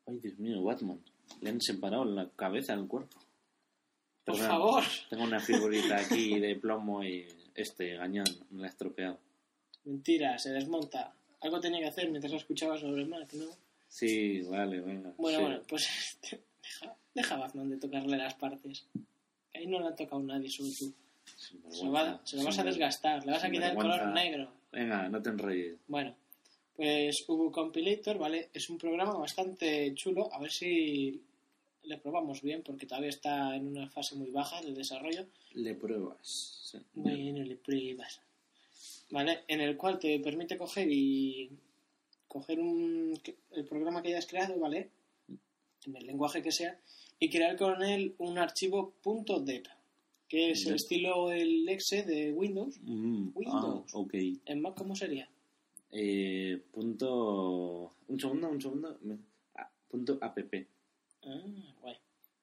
[0.06, 1.00] Ay, Dios mío, Batman.
[1.42, 3.18] Le han separado la cabeza del cuerpo.
[4.24, 4.84] Por favor.
[5.10, 9.20] Tengo una figurita aquí de plomo y este gañán me la ha estropeado.
[9.84, 11.17] Mentira, se desmonta.
[11.42, 13.46] Algo tenía que hacer mientras escuchaba sobre Mac, ¿no?
[13.88, 15.14] Sí, vale, venga.
[15.18, 15.44] Bueno, sí.
[15.44, 15.88] bueno, pues
[16.64, 18.86] deja, deja a Batman de tocarle las partes.
[19.54, 20.94] Ahí no le ha tocado nadie, solo tú.
[21.38, 24.08] Se lo, va- vergüenza, se lo vas a desgastar, le vas a quitar el color
[24.14, 24.52] negro.
[24.72, 25.78] Venga, no te enrolles.
[25.88, 26.16] Bueno,
[26.76, 28.50] pues Ubu Compilator, ¿vale?
[28.54, 30.32] Es un programa bastante chulo.
[30.34, 31.22] A ver si
[31.84, 35.26] le probamos bien, porque todavía está en una fase muy baja del desarrollo.
[35.54, 36.18] Le pruebas.
[36.72, 36.78] sí.
[36.94, 38.22] Bueno, le pruebas.
[39.10, 39.40] ¿Vale?
[39.48, 41.50] En el cual te permite coger y.
[42.28, 43.20] coger un,
[43.52, 44.90] el programa que hayas creado, ¿vale?
[45.86, 46.78] En el lenguaje que sea,
[47.20, 49.64] y crear con él un archivo .deb,
[50.28, 52.78] que es el estilo el exe de Windows.
[52.82, 53.94] Mm, Windows.
[53.94, 54.14] Ah, ok.
[54.46, 55.30] En Mac, ¿cómo sería?
[55.92, 57.94] Eh, punto...
[58.08, 59.00] Un segundo, un segundo.
[59.56, 60.38] Ah, punto app.
[61.24, 61.96] Ah, guay.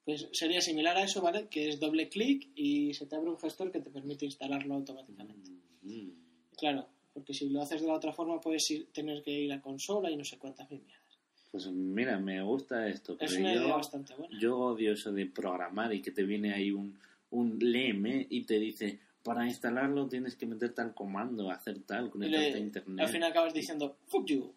[0.05, 1.49] Pues sería similar a eso, ¿vale?
[1.49, 5.51] Que es doble clic y se te abre un gestor que te permite instalarlo automáticamente.
[5.83, 6.24] Mm,
[6.57, 9.61] Claro, porque si lo haces de la otra forma puedes ir- tener que ir a
[9.61, 11.19] consola y no sé cuántas mil mierdas.
[11.51, 13.17] Pues mira, me gusta esto.
[13.21, 14.39] Es una yo, idea bastante buena.
[14.41, 16.99] yo odio eso de programar y que te viene ahí un,
[17.31, 22.51] un leme y te dice, para instalarlo tienes que meter tal comando, hacer tal, conectarte
[22.51, 23.07] le- a internet.
[23.07, 24.53] al final acabas diciendo, fuck you.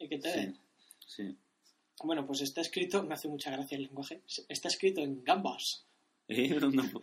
[0.00, 0.58] Y que te sí, den.
[1.06, 1.36] sí.
[2.02, 5.84] Bueno, pues está escrito, me hace mucha gracia el lenguaje, está escrito en gambas.
[6.28, 7.02] Eh, no-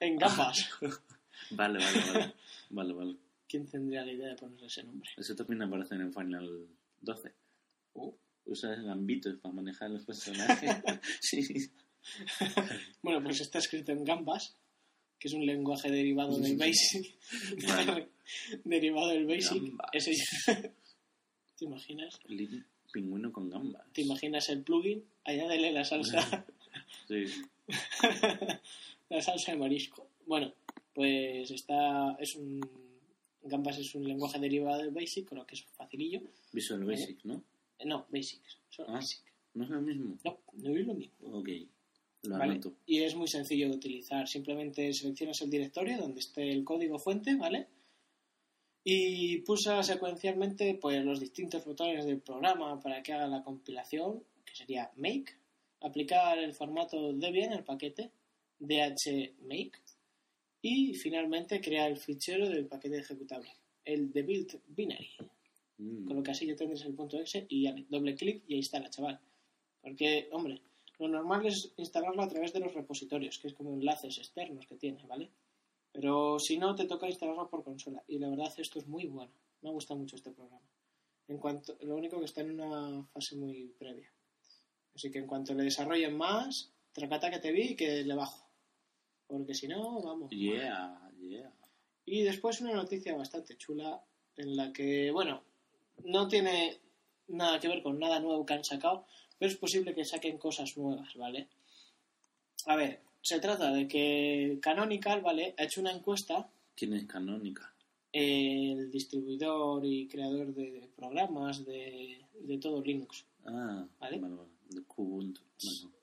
[0.00, 0.68] En gambas.
[1.50, 2.32] vale, vale, vale.
[2.70, 3.16] Vale, vale.
[3.50, 5.10] ¿Quién tendría la idea de ponerle ese nombre?
[5.16, 6.68] Eso también aparece en el Final
[7.00, 7.32] 12.
[7.94, 8.12] Uh.
[8.46, 10.70] Usas gambitos para manejar los personajes.
[11.20, 11.70] sí.
[13.02, 14.56] Bueno, pues está escrito en Gambas,
[15.18, 17.14] que es un lenguaje derivado del Basic.
[18.64, 19.62] Derivado del Basic.
[19.62, 19.90] Gambas.
[19.92, 20.72] Ese-
[21.58, 22.18] ¿Te imaginas?
[22.28, 23.84] Lin- Pingüino con gambas.
[23.92, 25.04] ¿Te imaginas el plugin?
[25.24, 26.44] Añádele la salsa,
[27.06, 27.24] Sí.
[29.08, 30.08] la salsa de marisco.
[30.26, 30.52] Bueno,
[30.94, 32.60] pues está, es un,
[33.42, 36.20] Gambas es un lenguaje derivado del Basic, creo que es facilillo.
[36.52, 37.42] Visual Basic, ¿no?
[37.78, 38.92] Eh, No, Basic, solo Ah.
[38.94, 39.20] Basic.
[39.54, 40.18] ¿No es lo mismo?
[40.24, 41.38] No, no es lo mismo.
[41.38, 41.48] Ok.
[42.22, 42.52] Lo ¿vale?
[42.52, 42.74] anoto.
[42.86, 44.28] Y es muy sencillo de utilizar.
[44.28, 47.66] Simplemente seleccionas el directorio donde esté el código fuente, ¿vale?
[48.84, 54.54] Y pulsa secuencialmente pues, los distintos botones del programa para que haga la compilación, que
[54.54, 55.34] sería make,
[55.80, 58.10] aplicar el formato Debian, el paquete,
[58.58, 59.78] dhmake,
[60.62, 63.50] y finalmente crear el fichero del paquete ejecutable,
[63.84, 65.10] el the build binary.
[65.78, 66.04] Mm.
[66.06, 68.60] Con lo que así ya tendrás el punto exe y ya, doble clic y ahí
[68.60, 69.20] está la chaval.
[69.80, 70.60] Porque, hombre,
[70.98, 74.76] lo normal es instalarlo a través de los repositorios, que es como enlaces externos que
[74.76, 75.30] tiene, ¿vale?
[75.92, 78.04] Pero si no, te toca instalarlo por consola.
[78.06, 79.32] Y la verdad, esto es muy bueno.
[79.62, 80.68] Me gusta mucho este programa.
[81.26, 84.12] En cuanto, lo único que está en una fase muy previa.
[84.94, 88.49] Así que en cuanto le desarrollen más, tracata que te vi y que le bajo.
[89.30, 90.30] Porque si no, vamos.
[90.30, 91.52] Yeah, yeah.
[92.04, 94.02] Y después una noticia bastante chula
[94.36, 95.42] en la que, bueno,
[96.04, 96.78] no tiene
[97.28, 99.06] nada que ver con nada nuevo que han sacado,
[99.38, 101.48] pero es posible que saquen cosas nuevas, ¿vale?
[102.66, 105.54] A ver, se trata de que Canonical, ¿vale?
[105.58, 107.72] Ha hecho una encuesta, ¿Quién es Canónica?
[108.12, 114.18] el distribuidor y creador de programas de, de todo Linux, Ah, ¿Vale?
[114.18, 114.50] vale, vale.
[114.68, 115.40] De Kubuntu.
[115.62, 115.99] Bueno.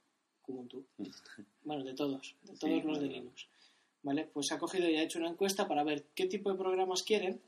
[0.47, 0.85] Ubuntu.
[1.63, 3.07] Bueno, de todos, de Sí, todos los de.
[3.07, 3.47] Linux.
[4.03, 4.29] ¿Vale?
[4.31, 7.41] Pues ha cogido y ha hecho una encuesta para ver qué tipo de programas quieren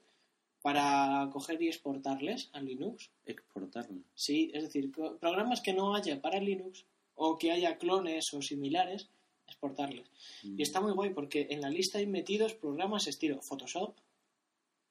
[0.61, 3.09] para coger y exportarles a Linux.
[3.25, 4.01] Exportarlo.
[4.13, 6.85] Sí, es decir, programas que no haya para Linux
[7.15, 9.09] o que haya clones o similares
[9.47, 10.07] exportarles.
[10.43, 10.59] Mm.
[10.59, 13.95] Y está muy guay porque en la lista hay metidos programas estilo Photoshop,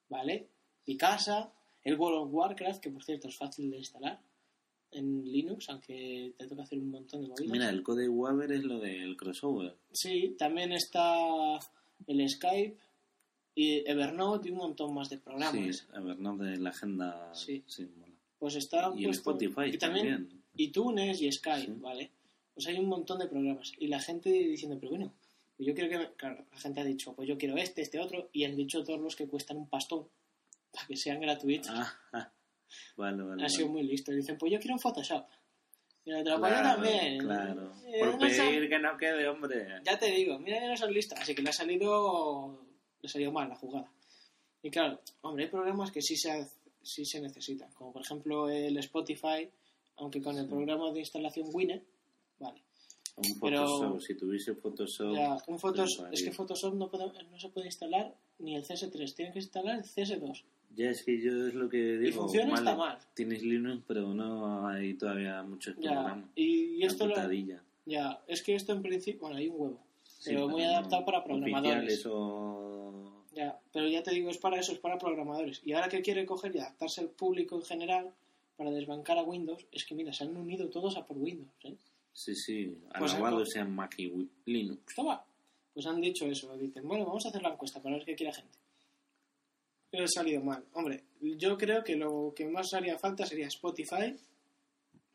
[0.09, 0.47] ¿vale?
[0.83, 1.51] Picasa,
[1.83, 4.19] el World of Warcraft, que por cierto es fácil de instalar
[4.91, 7.51] en Linux, aunque te toca hacer un montón de movidas.
[7.51, 9.75] Mira, el Code Waver es lo del crossover.
[9.91, 11.15] Sí, también está
[12.07, 12.77] el Skype
[13.55, 15.77] y Evernote y un montón más de programas.
[15.77, 17.33] Sí, Evernote de la agenda.
[17.35, 17.63] Sí.
[17.97, 18.13] mola.
[18.39, 21.79] Pues está Y el puesto- Spotify y también iTunes y Skype, Sí.
[21.79, 22.09] ¿vale?
[22.53, 23.73] Pues hay un montón de programas.
[23.79, 25.13] Y la gente diciendo, pero bueno,
[25.57, 25.97] yo quiero que...
[25.97, 26.11] me-".
[26.15, 28.99] Claro, la gente ha dicho, pues yo quiero este, este otro, y han dicho todos
[28.99, 30.07] los que cuestan un pastón,
[30.71, 31.69] para que sean gratuitos.
[31.73, 32.31] Ah, ah.
[32.97, 33.33] Vale, vale.
[33.33, 33.49] ha vale.
[33.49, 34.11] sido muy listo.
[34.11, 35.25] Dicen, pues yo quiero un Photoshop.
[36.05, 37.17] Y el otro, pues yo Claro, también.
[37.19, 37.73] Claro.
[37.85, 39.67] Eh, Por no pedir que no quede, hombre.
[39.83, 41.19] Ya te digo, mira que no son listos.
[41.19, 42.65] Así que le ha salido...
[43.01, 43.91] Le ha salido mal la jugada.
[44.61, 46.47] Y claro, hombre, hay programas que sí se,
[46.81, 47.71] sí se necesitan.
[47.73, 49.49] Como por ejemplo el Spotify,
[49.97, 51.81] aunque con el programa de instalación Winner,
[52.39, 52.61] vale.
[53.15, 55.13] Un Pero- Photoshop, si tuviese Photoshop.
[55.15, 56.15] Ya, un Photoshop, Vale.
[56.15, 59.77] es que Photoshop no, puede- no se puede instalar ni el CS3, tienen que instalar
[59.77, 60.43] el CS2.
[60.75, 62.21] Ya es que yo es lo que digo.
[62.23, 62.97] funciona vale, está mal.
[63.13, 66.29] Tienes Linux, pero no hay todavía muchos Ya, programas.
[66.35, 67.15] y, y esto lo,
[67.85, 71.23] ya, es que esto en principio, bueno, hay un huevo, Sí, pero muy adaptado para
[71.23, 72.05] programadores.
[72.05, 73.25] O.
[73.33, 75.61] Ya, pero ya te digo, es para eso, es para programadores.
[75.65, 78.11] Y ahora que quiere coger y adaptarse al público en general
[78.57, 81.75] para desbancar a Windows, es que mira, se han unido todos a por Windows, ¿eh?
[82.13, 82.77] Sí, sí.
[82.97, 84.95] Pues Alabado algo- sean Mac y Linux.
[84.95, 85.23] Toma.
[85.73, 88.31] Pues han dicho eso, dicen, bueno, vamos a hacer la encuesta para ver qué quiere
[88.31, 88.57] la gente.
[89.91, 90.63] Pero ha salido mal.
[90.73, 94.15] Hombre, yo creo que lo que más haría falta sería Spotify,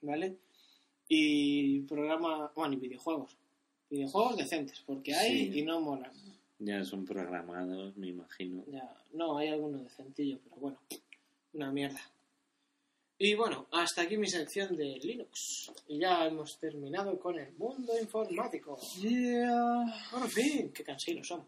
[0.02, 0.36] ¿vale?
[1.08, 3.36] Y programa, bueno, y videojuegos.
[3.90, 5.58] Videojuegos decentes, porque hay Sí.
[5.60, 6.10] y no molan.
[6.58, 8.64] Ya son programados, me imagino.
[8.66, 10.78] Ya, no, hay alguno decentillo, pero bueno,
[11.52, 12.00] una mierda.
[13.18, 15.70] Y bueno, hasta aquí mi sección de Linux.
[15.88, 18.76] Y ya hemos terminado con el mundo informático.
[20.10, 21.46] Por fin, qué cansinos somos.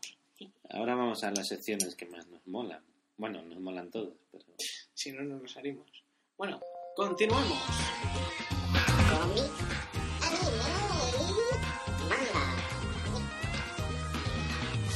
[0.70, 2.82] Ahora vamos a las secciones que más nos molan.
[3.18, 4.44] Bueno, nos molan todas, pero.
[4.94, 5.86] Si no, no nos harimos.
[6.36, 6.60] Bueno,
[6.94, 7.56] continuamos.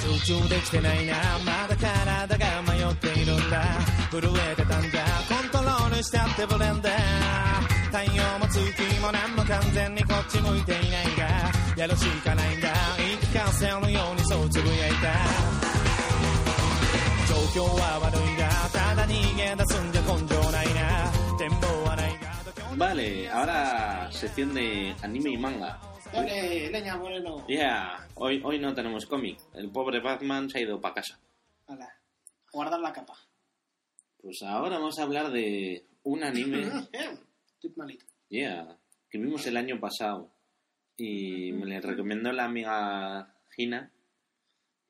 [0.00, 1.14] 集中できてないな
[1.44, 3.62] まだ体が迷っているんだ
[4.10, 15.79] 震えてたんだコントロールしちゃってブレンダー太陽も月も何も完全にこっち向いていないんだやるしかないんだ言い聞かせるようにそうつぶやいた
[17.39, 25.79] 状況は悪いがただ逃げ出すんじゃ根性ないな展望はないが度胸 Vale, ahora sección de anime y manga.
[26.11, 27.45] Dale, leña, moreno.
[27.47, 29.37] Yeah, hoy, hoy no tenemos cómic.
[29.53, 31.17] El pobre Batman se ha ido para casa.
[31.67, 31.89] Hala,
[32.51, 33.13] guardar la capa.
[34.21, 36.63] Pues ahora vamos a hablar de un anime,
[37.55, 38.05] Estoy malito.
[38.29, 38.77] yeah,
[39.09, 40.31] que vimos el año pasado.
[40.97, 43.89] Y me le recomendó la amiga Gina.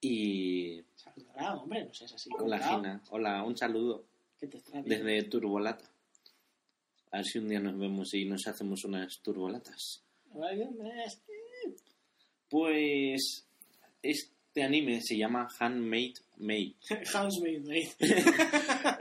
[0.01, 0.83] Y.
[1.02, 2.28] Saludará, hombre, no seas así.
[2.38, 2.58] Hola.
[2.58, 4.04] Gina, hola, un saludo
[4.38, 5.90] Que te desde Turbolata.
[7.12, 10.02] A ver si un día nos vemos y nos hacemos unas turbolatas.
[12.48, 13.46] Pues.
[14.02, 16.74] Este anime se llama Handmade Maid.
[17.12, 18.24] Housemaid, mate.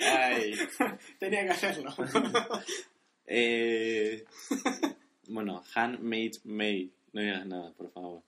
[0.02, 0.54] Ay.
[1.20, 1.94] Tenía que hacerlo.
[3.32, 4.26] Eh,
[5.28, 6.90] bueno, Handmade Maid.
[7.14, 8.24] No digas nada, por favor.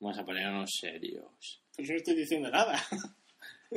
[0.00, 1.63] Vamos a ponernos serios.
[1.76, 2.80] Pues no estoy diciendo nada.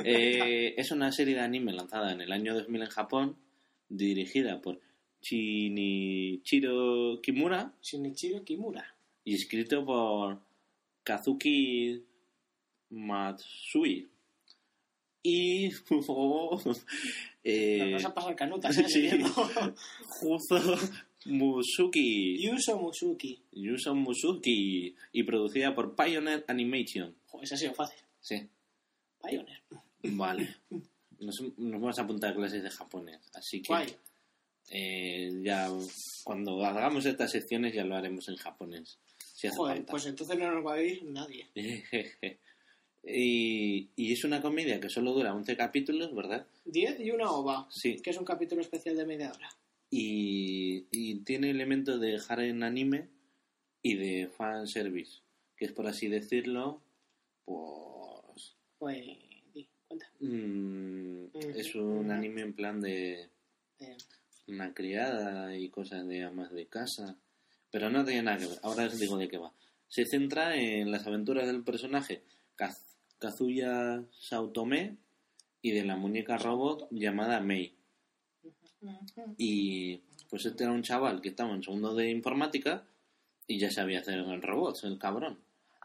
[0.04, 3.36] Eh, es una serie de anime lanzada en el año 2000 en Japón,
[3.88, 4.80] dirigida por
[5.20, 8.94] Shinichiro Kimura Shinichiro Kimura.
[9.24, 10.38] y escrito por
[11.02, 12.04] Kazuki
[12.90, 14.08] Matsui.
[15.22, 15.70] Y.
[16.08, 16.60] oh,
[17.42, 18.84] eh, Nos vas a pasar canutas, ¿eh?
[18.88, 19.08] sí.
[20.06, 20.78] Juzo
[21.26, 22.40] Musuki.
[22.40, 23.42] Yuso Musuki.
[23.52, 24.94] Yuso Musuki.
[25.12, 27.14] Y producida por Pioneer Animation.
[27.28, 27.98] Joder, ese ha sido fácil.
[28.20, 28.48] Sí,
[29.22, 29.62] Pioneer.
[30.02, 30.56] vale.
[31.20, 33.20] Nos, nos vamos a apuntar a clases de japonés.
[33.34, 33.68] Así que.
[33.68, 33.96] Guay.
[34.70, 35.68] eh, ya
[36.24, 38.98] cuando hagamos estas secciones ya lo haremos en japonés.
[39.34, 39.90] Si Joder, falta.
[39.92, 41.48] pues entonces no nos va a ir nadie.
[43.04, 46.46] y, y es una comedia que solo dura 11 capítulos, ¿verdad?
[46.66, 47.66] 10 y una ova.
[47.70, 47.96] Sí.
[48.02, 49.48] Que es un capítulo especial de media hora.
[49.90, 53.08] Y, y tiene elementos de en anime
[53.82, 55.20] y de fanservice,
[55.56, 56.82] que es por así decirlo,
[57.48, 59.04] pues Pues,
[59.54, 60.06] di, cuenta.
[60.20, 61.26] mm,
[61.56, 63.30] es un anime en plan de
[63.80, 63.96] Eh,
[64.48, 67.16] una criada y cosas de amas de casa,
[67.70, 68.58] pero no tiene nada que ver.
[68.62, 69.52] Ahora os digo de qué va.
[69.88, 72.22] Se centra en las aventuras del personaje
[72.56, 74.96] Kaz- Kazuya Saotome
[75.62, 77.74] y de la muñeca robot llamada Mei.
[79.36, 79.98] Y
[80.30, 82.86] pues este era un chaval que estaba en segundo de informática
[83.46, 85.38] y ya sabía hacer robots, el cabrón.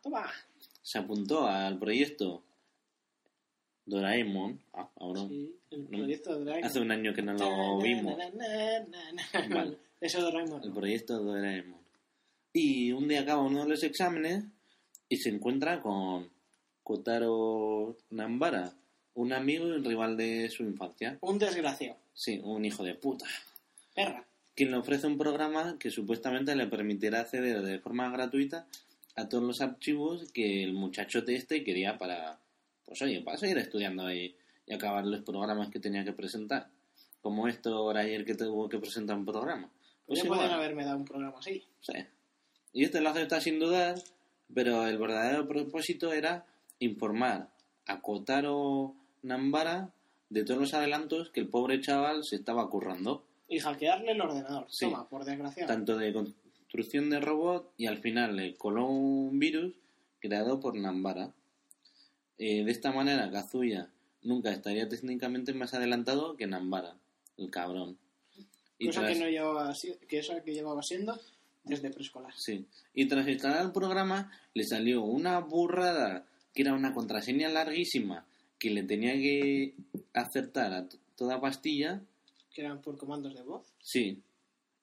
[0.03, 0.25] Toma.
[0.83, 2.43] Se apuntó al proyecto
[3.85, 4.59] Doraemon.
[4.73, 5.21] Ah, ahora.
[5.27, 6.65] Sí, el proyecto Doraemon.
[6.65, 8.15] Hace un año que no lo vimos.
[9.49, 9.77] Vale.
[9.99, 10.63] Eso Doraemon.
[10.63, 11.81] El proyecto Doraemon.
[12.51, 14.43] Y un día acaba uno de los exámenes
[15.09, 16.29] y se encuentra con
[16.83, 18.73] Kotaro Nambara,
[19.15, 21.17] un amigo y un rival de su infancia.
[21.21, 21.97] Un desgraciado.
[22.13, 23.25] Sí, un hijo de puta.
[23.95, 24.25] Perra.
[24.55, 28.67] Quien le ofrece un programa que supuestamente le permitirá acceder de forma gratuita
[29.15, 32.39] a todos los archivos que el muchachote este quería para,
[32.85, 34.35] pues oye, para seguir estudiando y,
[34.65, 36.69] y acabar los programas que tenía que presentar.
[37.21, 39.69] Como esto ahora ayer que tuvo que presentar un programa.
[40.05, 41.63] Pues ya pueden haberme dado un programa así.
[41.79, 41.93] Sí.
[42.73, 43.95] Y este lo acepta sin dudar,
[44.53, 46.45] pero el verdadero propósito era
[46.79, 47.49] informar
[47.85, 49.91] a Kotaro Nambara
[50.29, 54.65] de todos los adelantos que el pobre chaval se estaba currando, Y hackearle el ordenador.
[54.69, 54.85] Sí.
[54.85, 55.67] Toma, por desgraciado.
[55.67, 56.11] tanto de
[56.73, 59.75] construcción de robot y al final le coló un virus
[60.19, 61.31] creado por Nambara.
[62.39, 63.91] Eh, de esta manera, Kazuya
[64.23, 66.97] nunca estaría técnicamente más adelantado que Nambara,
[67.37, 67.99] el cabrón.
[68.79, 69.71] Y Cosa tras- que no llevaba
[70.09, 71.19] que eso que llevaba siendo
[71.63, 72.33] desde preescolar.
[72.35, 72.65] Sí.
[72.95, 78.25] Y tras instalar el programa, le salió una burrada que era una contraseña larguísima
[78.57, 79.75] que le tenía que
[80.13, 82.01] acertar a toda pastilla.
[82.51, 83.71] Que eran por comandos de voz.
[83.79, 84.23] Sí.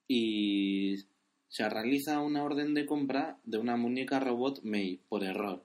[0.06, 0.96] Y
[1.50, 5.64] se realiza una orden de compra de una muñeca robot Mei por error.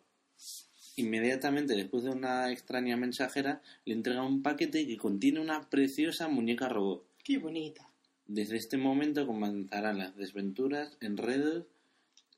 [0.97, 6.69] Inmediatamente después de una extraña mensajera, le entrega un paquete que contiene una preciosa muñeca
[6.69, 7.05] robot.
[7.23, 7.87] Qué bonita.
[8.25, 11.65] Desde este momento comenzarán las desventuras, enredos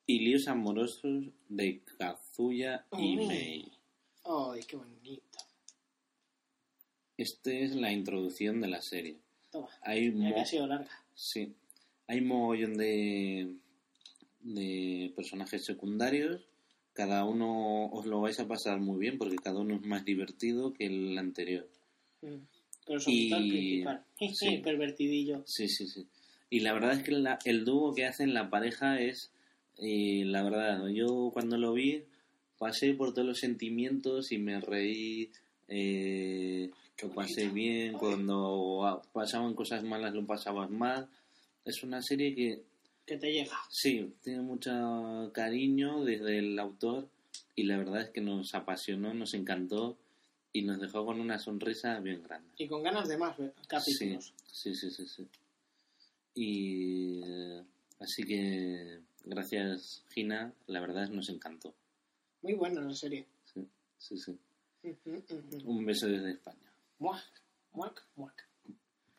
[0.05, 3.27] y líos amorosos de Kazuya y Uy.
[3.27, 3.71] Mei.
[4.25, 5.39] Ay, qué bonito.
[7.15, 9.17] Esta es la introducción de la serie.
[9.49, 9.69] Toma.
[9.83, 10.91] Hay, ha sido larga.
[11.15, 11.55] sí,
[12.07, 13.53] hay mogollón de,
[14.41, 16.47] de personajes secundarios.
[16.93, 20.73] Cada uno os lo vais a pasar muy bien porque cada uno es más divertido
[20.73, 21.67] que el anterior.
[22.21, 22.35] Mm.
[22.85, 24.03] Pero Y- principal.
[24.33, 24.57] sí.
[24.63, 25.43] Pervertidillo.
[25.45, 26.07] Sí, sí, sí.
[26.49, 29.31] Y la verdad es que la- el dúo que hacen la pareja es,
[29.77, 32.03] eh, la verdad, yo cuando lo vi
[32.57, 35.29] pasé por todos los sentimientos y me reí,
[35.67, 36.71] eh,
[37.03, 41.07] lo pasé bien, cuando ah, pasaban cosas malas lo pasabas mal.
[41.67, 42.63] Es una serie que
[43.05, 43.57] Que te llega.
[43.69, 47.09] sí, tiene mucho cariño desde el autor
[47.55, 49.97] y la verdad es que nos apasionó, nos encantó
[50.53, 52.49] y nos dejó con una sonrisa bien grande.
[52.57, 54.33] Y con ganas de más eh, capítulos.
[54.51, 55.27] Sí, sí, sí, sí.
[56.35, 57.63] Y eh,
[57.99, 61.73] así que gracias Gina, la verdad nos encantó.
[62.41, 63.25] Muy buena la serie.
[63.53, 64.37] Sí, sí, sí.
[65.65, 66.71] Un beso desde España.
[66.99, 67.23] Muac,
[67.73, 68.47] muac, muac.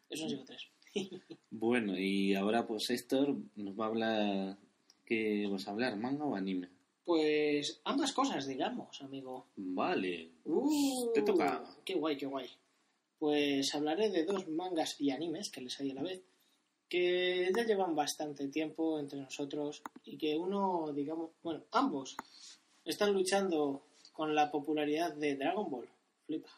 [0.09, 0.63] Eso han sido tres.
[1.51, 4.59] Bueno, y ahora pues Héctor nos va a hablar
[5.09, 5.97] ¿qué vas a hablar?
[5.97, 6.69] ¿Manga o anime?
[7.05, 9.47] Pues ambas cosas, digamos, amigo.
[9.57, 10.33] Vale.
[10.45, 11.65] Uh, Te toca.
[11.83, 12.47] Qué guay, qué guay.
[13.19, 16.23] Pues hablaré de dos mangas y animes que les hay a la vez,
[16.89, 22.15] que ya llevan bastante tiempo entre nosotros y que uno, digamos, bueno, ambos
[22.85, 23.83] están luchando
[24.13, 25.89] con la popularidad de Dragon Ball.
[26.27, 26.51] Flipa.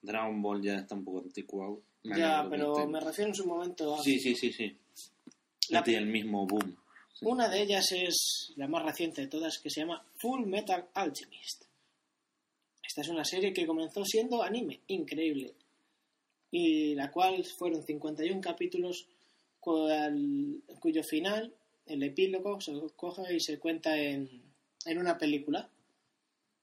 [0.00, 1.82] Dragon Ball ya está un poco anticuado.
[2.02, 4.02] Ya, pero me refiero en su momento a...
[4.02, 4.76] Sí, sí, sí, sí.
[5.68, 6.76] La- el mismo boom.
[7.12, 7.26] Sí.
[7.26, 11.64] Una de ellas es la más reciente de todas, que se llama Full Metal Alchemist.
[12.86, 15.54] Esta es una serie que comenzó siendo anime, increíble,
[16.50, 19.06] y la cual fueron 51 capítulos
[19.60, 21.52] cual- cuyo final,
[21.86, 24.28] el epílogo, se coge y se cuenta en,
[24.86, 25.68] en una película,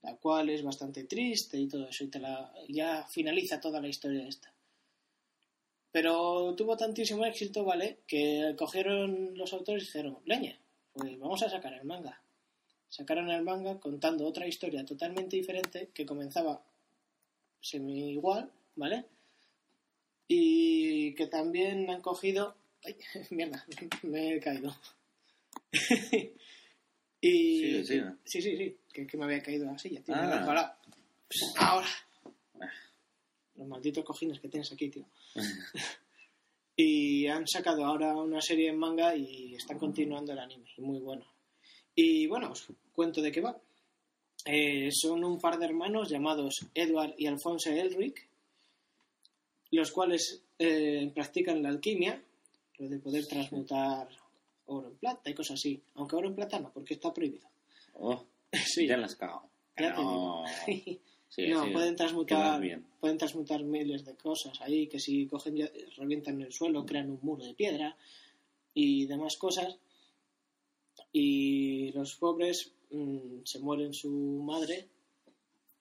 [0.01, 3.88] la cual es bastante triste y todo eso, y te la, ya finaliza toda la
[3.88, 4.51] historia de esta.
[5.98, 8.02] Pero tuvo tantísimo éxito, ¿vale?
[8.06, 10.56] Que cogieron los autores y dijeron, leña,
[10.93, 12.22] pues vamos a sacar el manga.
[12.88, 16.64] Sacaron el manga contando otra historia totalmente diferente que comenzaba
[17.60, 19.06] semi igual, ¿vale?
[20.28, 22.56] Y que también han cogido...
[22.84, 22.95] ¡Ay,
[23.32, 23.66] mierda!
[24.04, 24.76] Me he caído.
[27.22, 27.84] y...
[27.84, 28.14] Sigue.
[28.24, 28.78] Sí, sí, sí.
[28.93, 30.14] Que, que me había caído la silla, tío.
[30.16, 30.78] Ah.
[31.58, 31.88] Ahora.
[33.58, 35.05] Los malditos cojines que tienes aquí, tío.
[36.76, 40.70] y han sacado ahora una serie en manga y están continuando el anime.
[40.78, 41.26] Y muy bueno.
[41.95, 43.60] Y bueno, os cuento de qué va.
[44.45, 48.28] Eh, son un par de hermanos llamados Edward y Alfonso Elric,
[49.72, 52.22] los cuales eh, practican la alquimia,
[52.78, 54.08] lo de poder transmutar
[54.68, 55.82] oro en plata y cosas así.
[55.95, 57.47] Aunque oro en plata no, porque está prohibido.
[57.95, 58.24] Oh,
[58.66, 58.88] Sí.
[58.88, 59.49] ya las cago.
[59.78, 60.43] Ya no.
[61.38, 65.71] Sí, no, sí, pueden transmutar, pueden transmutar miles de cosas ahí, que si cogen ya,
[65.95, 67.95] revientan el suelo, crean un muro de piedra
[68.73, 69.77] y demás cosas.
[71.13, 74.88] Y los pobres mm, se muere su madre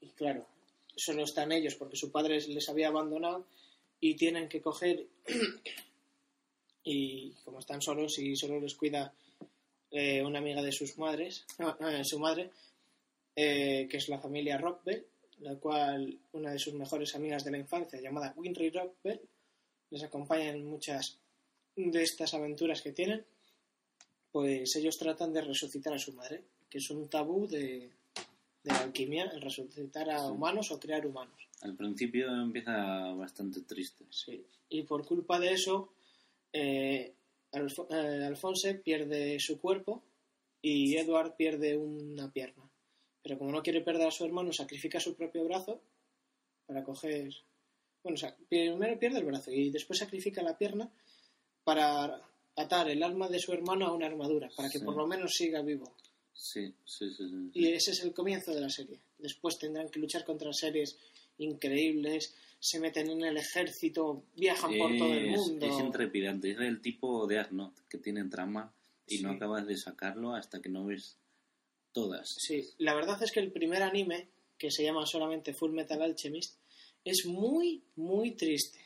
[0.02, 0.46] y claro,
[0.94, 3.46] solo están ellos porque su padre les había abandonado
[3.98, 5.07] y tienen que coger
[6.84, 9.14] y como están solos y solo les cuida
[9.90, 12.50] eh, una amiga de sus madres, no, no, su madre,
[13.34, 15.07] eh, que es la familia Rockwell,
[15.39, 19.20] la cual una de sus mejores amigas de la infancia, llamada Winry Rockwell,
[19.91, 21.18] les acompaña en muchas
[21.76, 23.24] de estas aventuras que tienen,
[24.32, 27.91] pues ellos tratan de resucitar a su madre, que es un tabú de,
[28.62, 31.49] de la alquimia, el resucitar a humanos o crear humanos.
[31.62, 34.05] Al principio empieza bastante triste.
[34.11, 34.45] Sí.
[34.68, 35.93] Y por culpa de eso,
[36.53, 37.14] eh,
[37.53, 40.03] Alfo- eh, pierde su cuerpo
[40.61, 42.68] y Edward pierde una pierna.
[43.27, 45.83] Pero como no quiere perder a su hermano, sacrifica su propio brazo
[46.64, 47.35] para coger...
[48.05, 48.16] Bueno,
[48.49, 50.89] primero pierde el brazo y después sacrifica la pierna
[51.64, 52.22] para
[52.55, 54.85] atar el alma de su hermano a una armadura, para que Sí.
[54.85, 55.93] por lo menos siga vivo.
[56.33, 57.51] Sí, sí, sí.
[57.53, 59.01] Y ese es el comienzo de la serie.
[59.18, 60.97] Después tendrán que luchar contra series
[61.39, 65.66] increíbles, se meten en el ejército, viajan por todo el mundo.
[65.66, 68.72] Es intrepidante, es el tipo de Arnott que tiene trama
[69.09, 71.16] y no acabas de sacarlo hasta que no ves
[71.97, 72.28] todas.
[72.38, 74.28] Sí, la verdad es que el primer anime,
[74.59, 76.59] que se llama solamente Full Metal Alchemist,
[77.05, 78.78] es muy, muy triste.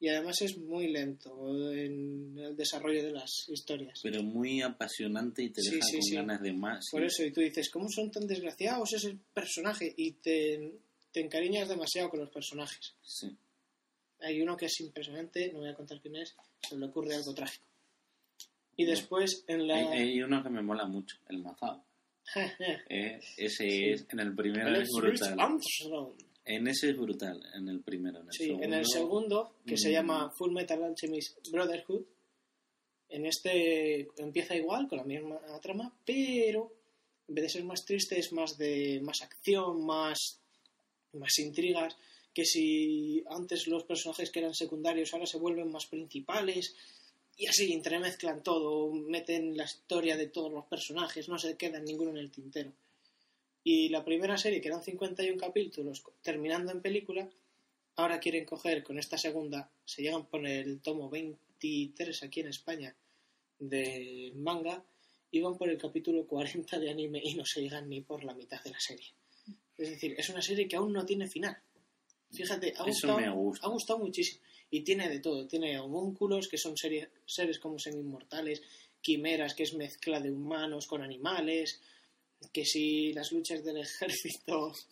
[0.00, 4.00] Y además es muy lento en el desarrollo de las historias.
[4.02, 6.14] Pero muy apasionante y te Sí, deja sí, con sí.
[6.16, 6.84] ganas de más.
[6.90, 9.94] Por eso, y tú dices, ¿cómo son tan desgraciados ese personaje?
[9.96, 10.80] Y te,
[11.12, 12.94] te encariñas demasiado con los personajes.
[13.02, 13.28] Sí.
[14.20, 16.34] Hay uno que es impresionante, no voy a contar quién es,
[16.68, 17.64] se le ocurre algo trágico.
[18.76, 19.76] Y después en la...
[19.76, 21.85] Hay, hay uno que me mola mucho, el Mazao.
[22.88, 25.38] Eh, ese es, en el primero es brutal.
[25.38, 26.12] Armstrong.
[26.44, 28.20] En ese es brutal, en el primero.
[28.20, 29.92] En el Sí, segundo, en el segundo, que se mm.
[29.92, 32.04] llama Full Metal Alchemist Brotherhood,
[33.08, 36.72] en este empieza igual, con la misma trama, pero
[37.28, 40.40] en vez de ser más triste es más de más acción, más,
[41.12, 41.96] más intrigas,
[42.32, 46.74] que si antes los personajes que eran secundarios ahora se vuelven más principales,
[47.36, 52.10] y así entremezclan todo, meten la historia de todos los personajes, no se queda ninguno
[52.10, 52.72] en el tintero.
[53.62, 57.28] Y la primera serie, que eran 51 capítulos, terminando en película,
[57.96, 62.48] ahora quieren coger con esta segunda, se llegan a poner el tomo 23 aquí en
[62.48, 62.94] España
[63.58, 64.82] de manga,
[65.30, 68.34] y van por el capítulo 40 de anime y no se llegan ni por la
[68.34, 69.08] mitad de la serie.
[69.76, 71.58] Es decir, es una serie que aún no tiene final.
[72.32, 73.66] Fíjate, ha Eso gustado, me gusta.
[73.66, 74.40] ha gustado muchísimo.
[74.70, 75.46] Y tiene de todo.
[75.46, 78.62] Tiene homúnculos, que son serie- seres como semi-inmortales,
[79.00, 81.80] quimeras, que es mezcla de humanos con animales,
[82.52, 84.72] que si las luchas del ejército...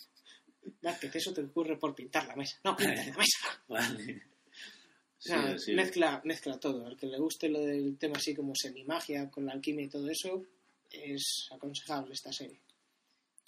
[0.81, 2.59] Vázquez, eso te ocurre por pintar la mesa.
[2.65, 3.39] No, pintar la mesa.
[3.69, 4.23] Vale.
[5.19, 5.73] O sea, Sí, sí.
[5.75, 6.87] Mezcla, mezcla todo.
[6.87, 10.09] Al que le guste lo del tema así como semi-magia, con la alquimia y todo
[10.09, 10.43] eso,
[10.91, 12.61] es aconsejable esta serie.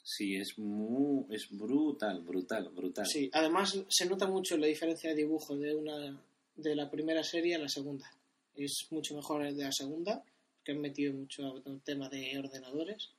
[0.09, 3.05] Sí, es muy, es brutal, brutal, brutal.
[3.07, 6.17] Sí, además se nota mucho la diferencia de dibujo de una
[6.55, 8.09] de la primera serie a la segunda.
[8.55, 10.25] Es mucho mejor el de la segunda,
[10.63, 13.11] que han metido mucho tema de ordenadores.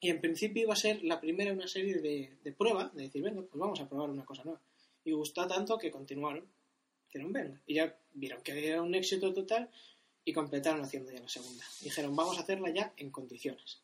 [0.00, 3.22] Y en principio iba a ser la primera una serie de, de prueba, de decir,
[3.22, 4.62] venga, pues vamos a probar una cosa nueva.
[5.04, 6.48] Y gustó tanto que continuaron.
[7.08, 7.60] Dijeron, venga.
[7.66, 9.68] Y ya vieron que era un éxito total
[10.24, 11.62] y completaron haciendo ya la segunda.
[11.82, 13.82] Dijeron, vamos a hacerla ya en condiciones.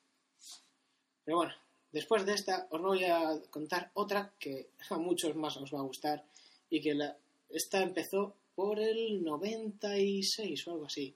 [1.26, 1.52] Pero bueno,
[1.92, 5.84] después de esta os voy a contar otra que a muchos más os va a
[5.84, 6.24] gustar
[6.68, 7.16] y que la,
[7.48, 11.14] esta empezó por el 96 o algo así.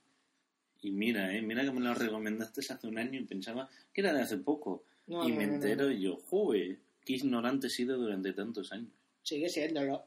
[0.83, 4.13] Y mira, eh, mira que me lo recomendaste hace un año y pensaba que era
[4.13, 4.85] de hace poco.
[5.07, 8.73] No, y no, me no, entero y yo, joder, qué ignorante he sido durante tantos
[8.73, 8.91] años.
[9.23, 10.05] Sigue siéndolo.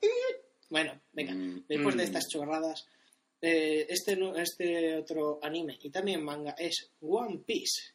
[0.69, 2.05] Bueno, venga, Mm, después de mm.
[2.05, 2.87] estas chorradas,
[3.41, 7.93] eh, este, este otro anime y también manga es One Piece.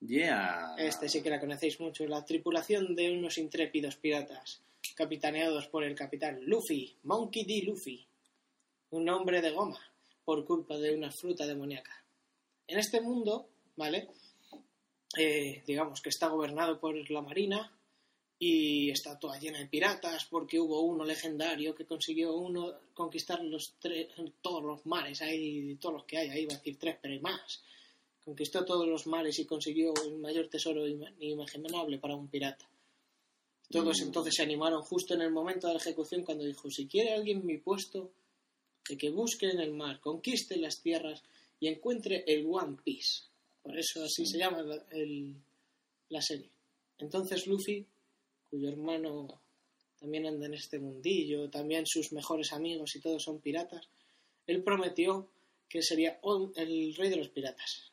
[0.00, 0.76] Yeah.
[0.78, 4.62] Este sí que la conocéis mucho, la tripulación de unos intrépidos piratas,
[4.94, 7.62] capitaneados por el capitán Luffy, Monkey D.
[7.66, 8.06] Luffy,
[8.90, 9.78] un hombre de goma,
[10.24, 12.02] por culpa de una fruta demoníaca.
[12.66, 14.08] En este mundo, ¿vale?
[15.18, 17.70] Eh, digamos que está gobernado por la marina
[18.38, 23.74] y está toda llena de piratas porque hubo uno legendario que consiguió uno conquistar los
[23.78, 24.08] tres,
[24.40, 27.20] todos los mares, hay todos los que hay, ahí iba a decir tres, pero hay
[27.20, 27.62] más
[28.24, 32.68] conquistó todos los mares y consiguió el mayor tesoro ima- inimaginable para un pirata.
[33.70, 34.04] Todos Mm.
[34.06, 37.44] entonces se animaron justo en el momento de la ejecución cuando dijo, si quiere alguien
[37.46, 38.12] mi puesto,
[38.88, 41.22] de que busque en el mar, conquiste las tierras
[41.60, 43.24] y encuentre el One Piece.
[43.62, 45.36] Por eso así se llama la, el-
[46.08, 46.50] la serie.
[46.98, 47.86] Entonces Luffy,
[48.50, 49.40] cuyo hermano
[50.00, 53.88] también anda en este mundillo, también sus mejores amigos y todos son piratas,
[54.46, 55.30] él prometió
[55.68, 56.18] que sería
[56.56, 57.89] el rey de los piratas.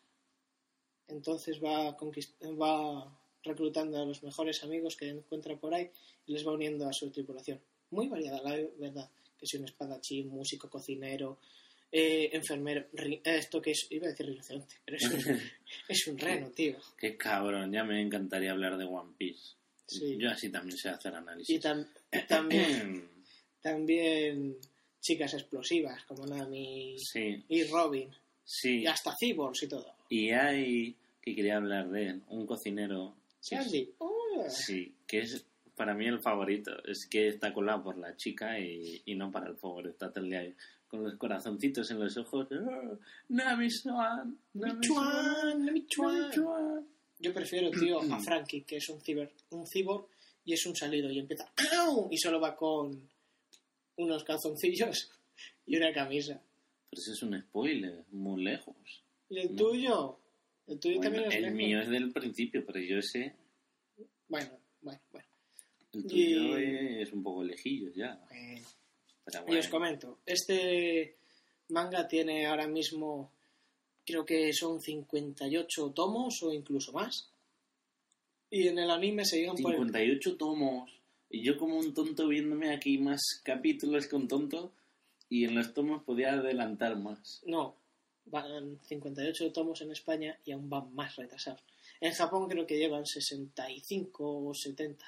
[1.07, 5.89] Entonces va, va reclutando a los mejores amigos que encuentra por ahí
[6.25, 7.61] y les va uniendo a su tripulación.
[7.91, 9.09] Muy variada, la verdad.
[9.39, 11.39] Que si un espadachín, músico, cocinero,
[11.91, 15.39] eh, enfermero, ri- eh, esto que es, iba a decir rinoceronte, pero es un,
[15.87, 16.75] es un reno, tío.
[16.97, 19.55] Qué cabrón, ya me encantaría hablar de One Piece.
[19.85, 20.17] Sí.
[20.19, 21.55] Yo así también sé hacer análisis.
[21.55, 21.87] Y tam-
[22.27, 23.09] también,
[23.61, 24.57] también
[24.99, 28.09] chicas explosivas como Nami sí, y Robin.
[28.43, 28.79] sí.
[28.81, 29.95] Y hasta cyborgs y todo.
[30.09, 33.15] Y hay, que quería hablar de él, un cocinero.
[33.97, 34.45] Oh.
[34.49, 35.45] Sí, que es
[35.75, 36.71] para mí el favorito.
[36.85, 39.87] Es que está colado por la chica y, y no para el favor.
[39.87, 40.53] Está todo el día
[40.87, 42.47] con los corazoncitos en los ojos.
[42.51, 42.97] ¡Oh,
[43.29, 46.19] Nami-swan, Nami-swan, Michuan, Michuan.
[46.19, 46.87] Nami-swan".
[47.19, 50.07] Yo prefiero, tío, a Frankie, que es un ciber, un cyborg
[50.45, 52.07] y es un salido y empieza ¡Au!
[52.11, 53.09] y solo va con
[53.97, 55.09] unos calzoncillos
[55.65, 56.39] y una camisa.
[56.89, 58.75] Pero eso es un spoiler, muy lejos.
[59.29, 59.57] ¿Y el No.
[59.57, 60.19] tuyo?
[60.67, 63.33] El tuyo Bueno, también es el mío es del principio, pero yo sé,
[64.27, 64.51] Bueno,
[64.81, 65.27] bueno, bueno.
[65.93, 68.19] el tuyo Y- es un poco lejillo ya.
[68.29, 68.67] Bueno.
[69.25, 71.17] Pero Y os comento, este
[71.69, 73.31] manga tiene ahora mismo,
[74.05, 77.29] creo que son 58 tomos o incluso más.
[78.49, 80.89] Y en el anime se llegan por el 58 tomos.
[81.29, 84.71] Y yo como un tonto viéndome aquí más capítulos un tonto.
[85.29, 87.41] Y en los tomos podía adelantar más.
[87.45, 87.75] No,
[88.29, 91.63] van 58 tomos en España y aún van más retrasados.
[91.99, 95.03] En Japón creo que llevan 65 o 70.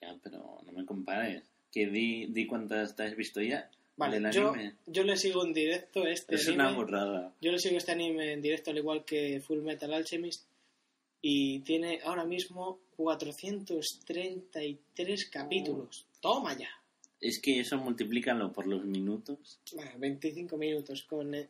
[0.00, 1.42] Ya, pero no me compares.
[1.72, 3.68] Que di, di cuántas te has visto ya.
[3.96, 4.76] Vale, del yo, anime.
[4.86, 6.62] yo le sigo en directo este Es anime.
[6.64, 7.34] una borrada.
[7.40, 10.44] Yo le sigo este anime en directo al igual que Full Metal Alchemist
[11.20, 16.06] y tiene ahora mismo 433 capítulos.
[16.20, 16.68] Toma ya.
[17.20, 19.58] Es que eso multiplícalo por los minutos.
[19.74, 21.48] Bueno, 25 minutos con el,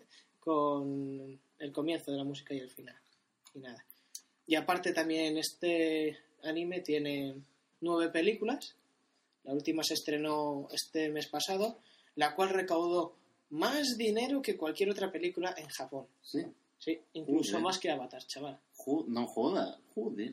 [0.49, 2.97] con el comienzo de la música y el final.
[3.55, 3.85] Y nada.
[4.47, 7.35] Y aparte también este anime tiene
[7.83, 8.75] nueve películas.
[9.45, 11.79] La última se estrenó este mes pasado,
[12.17, 13.15] la cual recaudó
[13.51, 16.07] más dinero que cualquier otra película en Japón.
[16.23, 16.45] Sí.
[16.79, 17.65] Sí, incluso Joder.
[17.65, 18.59] más que Avatar, chaval.
[18.77, 20.33] Jo- no joda, joder.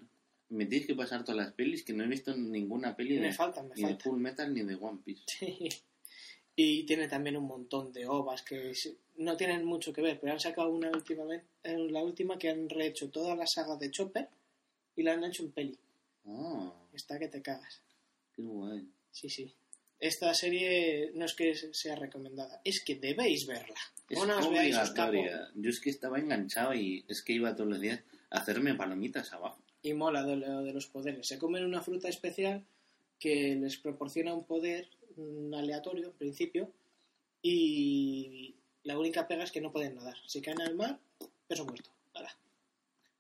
[0.49, 3.33] Me tienes que pasar todas las pelis que no he visto ninguna peli Me de,
[3.33, 3.95] faltan, me ni de.
[3.97, 5.23] Full Metal ni de One Piece.
[6.55, 8.71] Y tiene también un montón de ovas que
[9.17, 12.69] no tienen mucho que ver, pero han sacado una últimamente, en la última que han
[12.69, 14.29] rehecho toda la saga de Chopper
[14.95, 15.77] y la han hecho en peli.
[16.25, 17.81] Ah, Está que te cagas.
[18.33, 18.87] qué guay.
[19.11, 19.53] Sí, sí.
[19.99, 23.79] Esta serie no es que sea recomendada, es que debéis verla.
[24.09, 24.75] Es No os veáis.
[25.55, 29.31] Yo es que estaba enganchado y es que iba todos los días a hacerme palomitas
[29.33, 29.59] abajo.
[29.81, 31.27] Y mola de lo de los poderes.
[31.27, 32.63] Se comen una fruta especial
[33.19, 34.89] que les proporciona un poder
[35.53, 36.71] aleatorio, en principio,
[37.41, 40.15] y la única pega es que no pueden nadar.
[40.27, 40.99] Si caen al mar,
[41.47, 41.89] peso muerto.
[42.13, 42.35] Hala.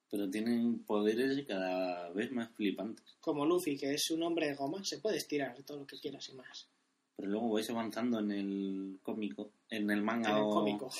[0.09, 3.05] Pero tienen poderes cada vez más flipantes.
[3.21, 6.27] Como Luffy, que es un hombre de goma, se puede estirar todo lo que quieras
[6.29, 6.67] y más.
[7.17, 10.49] Pero luego vais avanzando en el cómico, en el manga En el o...
[10.49, 10.91] cómico.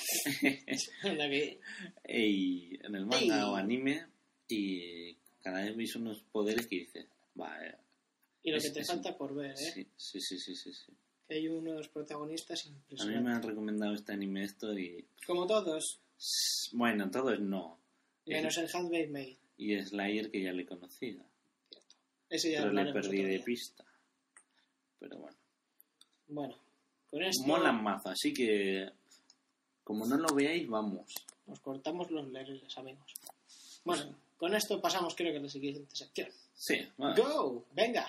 [1.04, 1.60] Anda que-
[2.04, 3.44] Ey, en el manga Ey.
[3.44, 4.06] o anime
[4.48, 7.06] y cada vez veis unos poderes que dices,
[8.46, 9.56] Y lo Es- que te falta por ver, ¿eh?
[9.56, 10.94] sí, sí, sí, sí, sí, sí.
[11.28, 13.24] Que hay unos protagonistas A mí impresionantes.
[13.24, 15.04] me han recomendado este anime esto y...
[15.26, 16.00] Como todos,
[16.74, 17.80] Bueno, todos no.
[18.28, 19.38] menos el Handmade Maid.
[19.58, 21.26] Y Slayer que ya le conocía.
[22.30, 23.84] Ese ya Pero le perdí de pista.
[25.00, 25.38] Pero bueno.
[26.28, 26.56] Bueno,
[27.10, 28.92] con esto Molan mazo, así que...
[29.84, 31.12] Como no lo veáis, vamos.
[31.48, 33.12] nos cortamos los leres, amigos.
[33.84, 36.30] Bueno, con esto pasamos creo que a la siguiente sección.
[36.56, 37.14] Sí, va.
[37.16, 37.66] ¡Go!
[37.74, 38.08] ¡Venga!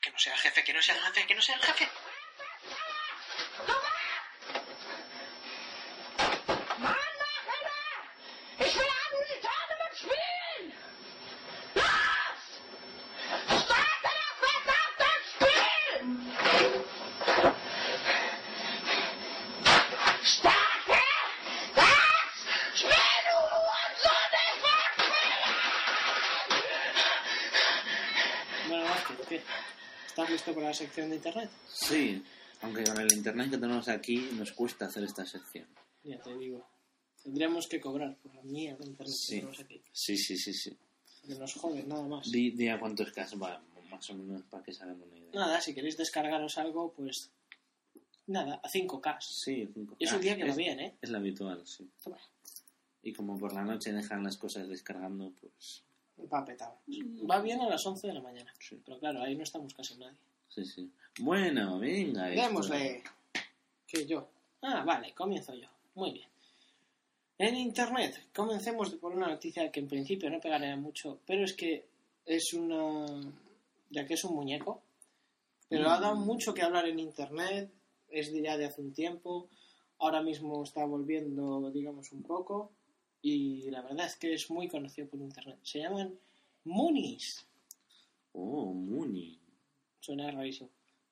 [0.00, 1.88] Que no sea el jefe, que no sea el jefe, que no sea el jefe.
[28.66, 28.86] Bueno,
[29.28, 29.42] ¿qué?
[30.14, 31.50] ¿Estás listo para la sección de internet?
[31.66, 32.22] Sí,
[32.62, 35.66] aunque con el internet que tenemos aquí nos cuesta hacer esta sección.
[36.04, 36.64] Ya te digo.
[37.20, 39.82] Tendríamos que cobrar por la mierda de internet que tenemos aquí.
[39.90, 40.78] Sí, sí, sí, sí.
[41.26, 42.30] Que nos joden, nada más.
[42.30, 43.60] Di, di a cuántos casos va,
[43.90, 45.30] más o menos, para que se hagan una idea.
[45.34, 47.32] Nada, si queréis descargaros algo, pues...
[48.28, 49.16] Nada, a 5K.
[49.20, 50.96] Sí, cinco Y es un día que va bien, ¿eh?
[51.02, 51.90] Es lo habitual, sí.
[52.00, 52.18] Toma,
[53.02, 55.82] Y como por la noche dejan las cosas descargando, pues
[56.32, 56.78] va petado.
[57.30, 58.52] Va bien a las 11 de la mañana.
[58.58, 58.80] Sí.
[58.84, 60.18] Pero claro, ahí no estamos casi nadie.
[60.48, 60.90] sí, sí.
[61.20, 62.30] Bueno, venga.
[62.30, 62.42] esto.
[62.42, 63.02] Démosle.
[63.86, 64.28] Que yo.
[64.62, 65.68] Ah, vale, comienzo yo.
[65.94, 66.28] Muy bien.
[67.38, 71.84] En internet, comencemos por una noticia que en principio no pegará mucho, pero es que
[72.24, 73.06] es una.
[73.90, 74.80] ya que es un muñeco,
[75.68, 77.70] pero ha dado mucho que hablar en internet,
[78.08, 79.48] es de ya de hace un tiempo,
[79.98, 82.70] ahora mismo está volviendo, digamos, un poco,
[83.26, 85.58] y la verdad es que es muy conocido por internet.
[85.62, 86.14] Se llaman
[86.64, 87.46] Moonies.
[88.32, 89.38] Oh, Muni.
[90.00, 90.68] Suena rarísimo.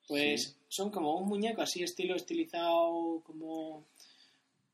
[0.07, 0.55] Pues Sí.
[0.69, 3.87] son como un muñeco así, estilo estilizado, como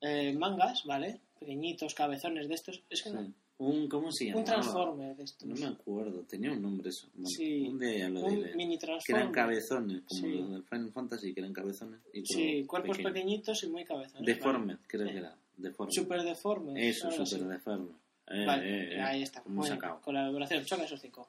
[0.01, 1.20] eh, mangas, ¿vale?
[1.39, 2.82] Pequeñitos, cabezones de estos.
[2.90, 3.32] Es que no-.
[3.59, 4.39] Un, ¿Cómo se llama?
[4.39, 5.47] un transformer de estos.
[5.48, 7.09] No me acuerdo, tenía un nombre eso.
[7.15, 9.23] Bueno, Sí, un día lo un mini Que transformer.
[9.23, 10.28] eran cabezones, como Sí.
[10.39, 12.01] los del Final Fantasy, que eran cabezones.
[12.12, 14.24] Y Sí, cuerpos pequeñitos y muy cabezones.
[14.24, 15.12] Deformed, creo Sí.
[15.12, 15.36] que era.
[15.59, 15.93] Deformed.
[15.93, 16.89] Super deforme.
[16.89, 17.52] Eso, algo super así.
[17.52, 17.90] deformed.
[18.30, 19.01] Eh, Vale, eh, eh.
[19.02, 19.43] ahí está.
[19.47, 20.01] Muy bien, sacado.
[20.01, 21.28] Con la vibración, choca esos cinco.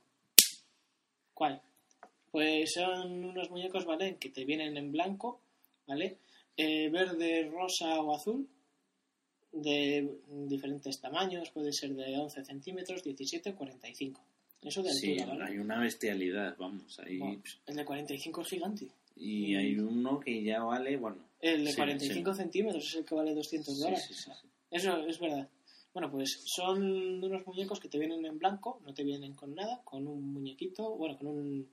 [1.33, 1.61] ¿Cuál?
[2.31, 4.17] Pues son unos muñecos, ¿vale?
[4.17, 5.41] Que te vienen en blanco,
[5.87, 6.17] ¿vale?
[6.57, 8.47] Eh, verde, rosa o azul,
[9.51, 14.21] de diferentes tamaños, puede ser de 11 centímetros, 17 o 45.
[14.61, 15.51] Eso de Sí, altura, ¿vale?
[15.53, 16.99] hay una bestialidad, vamos.
[16.99, 17.19] Ahí...
[17.65, 18.87] El de 45 es gigante.
[19.19, 21.17] Y hay uno que ya vale, bueno.
[21.41, 22.37] El de sí, 45 sí.
[22.41, 24.09] centímetros es el que vale 200 Sí, dólares.
[24.11, 24.31] sí.
[24.71, 25.47] Eso es verdad.
[25.93, 29.81] Bueno, pues son unos muñecos que te vienen en blanco, no te vienen con nada,
[29.83, 31.69] con un muñequito, bueno, con un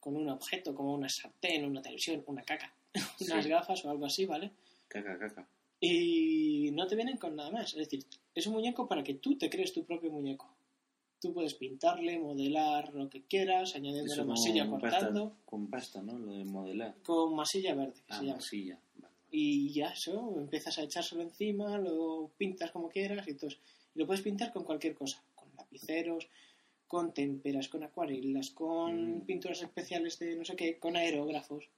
[0.00, 2.74] con un objeto como una sartén, una televisión, una caca,
[3.20, 4.50] unas gafas o algo así, ¿vale?
[4.88, 5.48] Caca, caca.
[5.80, 7.72] Y no te vienen con nada más.
[7.72, 8.04] Es decir,
[8.34, 10.51] es un muñeco para que tú te crees tu propio muñeco.
[11.22, 16.18] Tú puedes pintarle, modelar lo que quieras, añadiendo Eso masilla cortando, pasta, con pasta, ¿no?
[16.18, 16.96] Lo de modelar.
[17.04, 18.36] con masilla verde, que Ah, se llama.
[18.36, 18.78] masilla.
[18.96, 19.14] Vale.
[19.30, 23.36] Y ya eso, empiezas a echárselo encima, lo pintas como quieras y.
[23.94, 26.26] Y lo puedes pintar con cualquier cosa, con lapiceros,
[26.88, 29.20] con témperas, con acuarelas, con Mm.
[29.24, 31.68] pinturas especiales de no sé qué, con aerógrafos,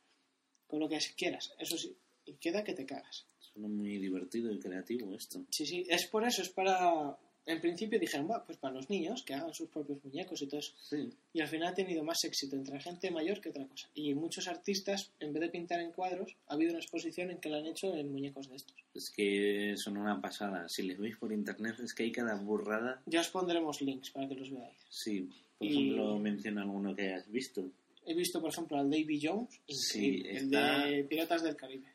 [0.66, 1.53] con lo que quieras.
[1.59, 1.95] Eso sí,
[2.25, 3.27] y queda que te cagas.
[3.41, 5.45] Suena muy divertido y creativo esto.
[5.51, 7.16] Sí, sí, es por eso, es para...
[7.47, 10.61] En principio dijeron, "Buah, pues para los niños, que hagan sus propios muñecos y todo
[10.61, 10.73] eso.
[10.81, 11.11] Sí.
[11.35, 13.87] Y al final ha tenido más éxito entre gente mayor que otra cosa.
[13.95, 17.51] Y muchos artistas, en vez de pintar en cuadros, ha habido una exposición en que
[17.51, 18.75] lo han hecho en muñecos de estos.
[18.95, 20.66] Es que son una pasada.
[20.71, 23.03] Si les veis por internet, es que hay cada burrada.
[23.07, 24.79] Ya os pondremos links para que los veáis.
[24.89, 25.29] Sí.
[25.59, 27.71] Por Y- ejemplo, menciona alguno que hayas visto.
[28.07, 31.87] He visto, por ejemplo, al Davy Jones, Sí, increíble, el está- de Piratas del Caribe.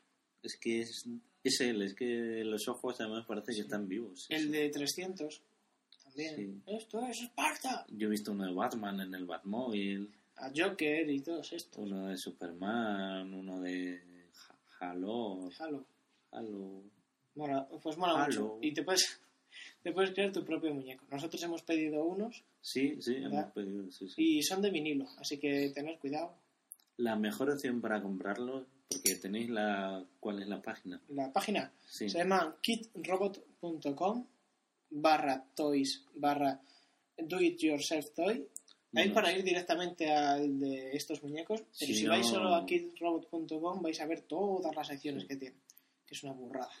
[0.42, 1.04] Es que es,
[1.44, 4.26] es él, es que los ojos además parece que están vivos.
[4.28, 5.40] El de 300
[6.04, 6.36] también.
[6.36, 6.62] Sí.
[6.66, 7.86] Esto es Esparta.
[7.90, 11.78] Yo he visto uno de Batman en el Batmóvil, A Joker y todos estos.
[11.78, 14.00] uno de Superman, uno de
[14.80, 15.48] Halo.
[15.58, 15.84] Halo.
[16.32, 16.82] Halo.
[17.34, 18.26] Mola, pues mola Halo.
[18.26, 18.58] mucho.
[18.62, 19.20] Y te puedes,
[19.82, 21.04] te puedes crear tu propio muñeco.
[21.10, 23.52] Nosotros hemos pedido unos Sí, sí, hemos ¿Verdad?
[23.54, 23.90] pedido.
[23.90, 24.14] Sí, sí.
[24.38, 26.34] y son de vinilo, así que tened cuidado.
[26.98, 30.04] La mejor opción para comprarlo, porque tenéis la.
[30.18, 31.00] ¿Cuál es la página?
[31.08, 32.10] La página Sí.
[32.10, 34.26] se llama kitrobot.com
[34.90, 36.60] barra toys barra
[37.16, 38.46] do it yourself toy.
[38.92, 41.60] Ahí para ir directamente al de estos muñecos.
[41.78, 45.36] Pero Si si no- vais solo a kitrobot.com vais a ver todas las secciones que
[45.36, 45.56] tiene.
[46.06, 46.72] Que es una burrada.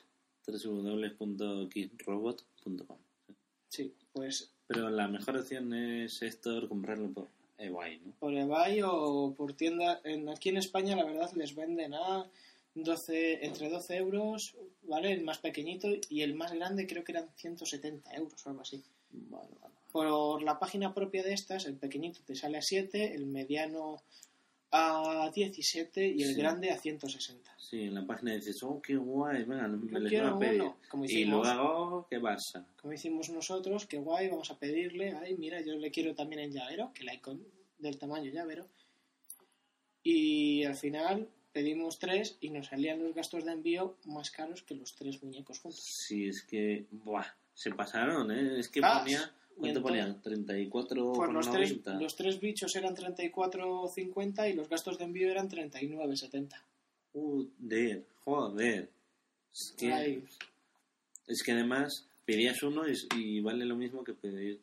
[0.46, 2.98] www.kidrobot.com.
[3.68, 7.28] Sí, pues Pero la mejor opción es esto, comprarlo por
[7.60, 8.12] eBay, ¿no?
[8.18, 10.00] por eBay o por tienda.
[10.04, 12.28] En, aquí en España la verdad les venden a
[12.74, 15.12] 12, entre 12 euros, ¿vale?
[15.12, 18.82] El más pequeñito y el más grande creo que eran 170 euros o algo así.
[19.10, 19.74] Vale, vale.
[19.92, 24.02] Por la página propia de estas, el pequeñito te sale a 7, el mediano
[24.72, 26.40] a 17 y el Sí.
[26.40, 27.50] grande a 160.
[27.58, 30.60] Sí, en la página dices, oh, qué guay, venga, me les quiero a pedir.
[30.62, 32.66] uno, como y luego, ¿qué pasa?
[32.80, 36.52] Como hicimos nosotros, qué guay, vamos a pedirle, ay, mira, yo le quiero también en
[36.52, 37.44] llavero, que la icon
[37.78, 38.66] del tamaño llavero.
[40.02, 44.74] Y al final pedimos tres y nos salían los gastos de envío más caros que
[44.74, 45.80] los tres muñecos juntos.
[45.82, 48.58] Sí, es que, buah, se pasaron, ¿eh?
[48.58, 50.20] Es que Ah, ponía, ¿cuánto ponían?
[50.22, 51.94] 34 Pues los tres, 90.
[52.00, 56.60] los tres bichos eran 34,50 y los gastos de envío eran 39,70.
[57.12, 58.88] Joder, joder.
[59.52, 60.22] Es que,
[61.26, 64.60] es que además pedías uno y, y vale lo mismo que pedir.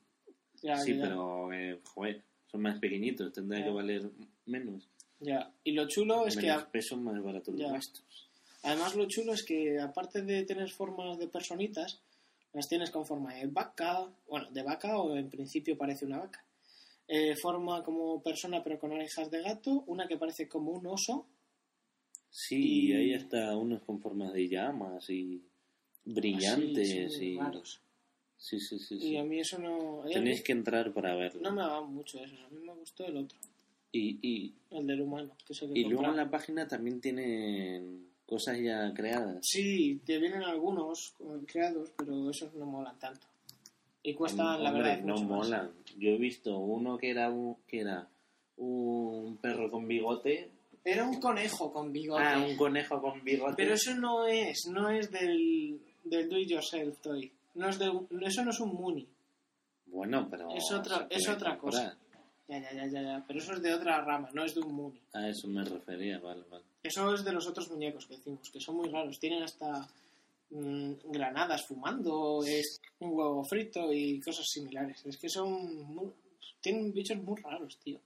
[0.61, 2.21] ya, sí, ya, pero, eh, joder,
[2.51, 3.65] son más pequeñitos, tendría Ya.
[3.67, 4.09] que valer
[4.45, 4.87] menos.
[5.19, 5.51] ya.
[5.63, 8.29] Y lo chulo es que menos a- peso, más barato los gastos.
[8.63, 11.99] Además, lo chulo es que, aparte de tener formas de personitas,
[12.53, 16.43] las tienes con forma de vaca, bueno, de vaca o en principio parece una vaca.
[17.07, 21.25] Eh, forma como persona pero con orejas de gato, una que parece como un oso.
[22.29, 25.41] Sí, Y- hay hasta unos con formas de llamas y
[26.05, 27.37] brillantes son y...
[27.37, 27.81] raros.
[28.37, 28.95] Sí, sí, sí.
[28.95, 29.17] Y sí.
[29.17, 30.03] a mí eso no...
[30.03, 31.41] mí Tenéis que entrar para verlo.
[31.41, 33.37] No me va mucho eso, a mí me gustó el otro,
[33.91, 37.01] Y, y, el del humano, que es el que y luego en la página también
[37.01, 39.39] tienen cosas ya creadas.
[39.41, 43.25] Sí, te vienen algunos eh, creados, pero esos no molan tanto.
[44.03, 45.37] Y cuestan, la Hombre, verdad, no mucho más.
[45.49, 45.71] molan.
[45.97, 48.07] Yo he visto uno que era un, que era
[48.57, 50.51] un perro con bigote.
[50.83, 52.23] Era un conejo con bigote.
[52.23, 53.55] Ah, un conejo con bigote.
[53.57, 57.31] Pero eso no es, no es del, del do it yourself toy.
[57.55, 57.91] No es de,
[58.21, 59.05] eso no es un Muni.
[59.87, 60.49] Bueno, pero...
[60.55, 61.91] Es otra- es otra comprar.
[61.91, 61.97] cosa.
[62.47, 63.23] Ya, ya, ya, ya, ya.
[63.27, 65.01] Pero eso es de otra rama, no es de un Muni.
[65.13, 66.63] A eso me refería, vale, vale.
[66.83, 69.19] Eso es de los otros muñecos que decimos, que son muy raros.
[69.19, 69.87] Tienen hasta
[70.51, 75.05] mm, granadas fumando, es un huevo frito y cosas similares.
[75.05, 75.83] Es que son.
[75.93, 76.11] muy-
[76.61, 77.99] tienen bichos muy raros, tío.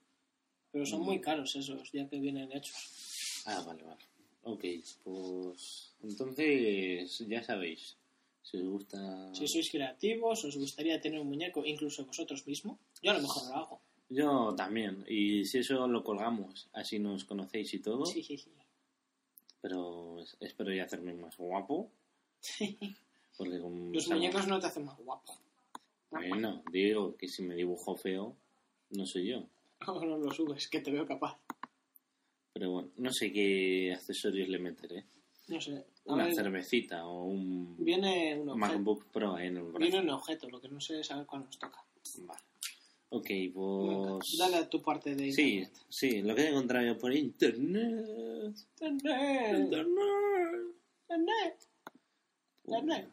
[0.72, 3.43] Pero son muy caros esos, ya que vienen hechos.
[3.45, 4.02] Ah, vale, vale.
[4.43, 4.64] Ok,
[5.03, 5.91] pues...
[6.03, 7.95] Entonces, ya sabéis.
[8.41, 9.34] Si os gusta...
[9.35, 13.48] Si sois creativos, os gustaría tener un muñeco, incluso vosotros mismos, yo a lo mejor
[13.49, 13.81] lo hago.
[14.13, 15.05] Yo también.
[15.07, 18.05] Y si eso lo colgamos, así nos conocéis y todo.
[18.05, 18.51] Sí, sí, sí.
[19.61, 21.89] Pero es- espero ya hacerme más guapo.
[23.38, 25.33] Porque con Los muñecos no te hacen más guapo.
[26.09, 28.35] Bueno, digo que si me dibujo feo,
[28.91, 29.43] no soy yo.
[29.88, 31.39] O no lo subes, que te veo capaz.
[32.53, 35.05] Pero bueno, no sé qué accesorios le meteré.
[35.47, 35.85] No sé.
[36.05, 38.57] A Una ver, cervecita o un viene un objeto.
[38.57, 39.79] MacBook Pro en el brazo.
[39.79, 41.83] Viene un objeto, lo que no sé es saber cuándo nos toca.
[42.19, 42.41] Vale.
[43.13, 44.38] Ok, pues...
[44.39, 45.81] Dale a tu parte de Sí, internet.
[45.89, 48.55] sí, lo que he encontrado yo por internet.
[48.79, 49.59] Internet.
[49.59, 50.07] Internet.
[51.09, 51.59] Internet.
[52.69, 53.09] Internet.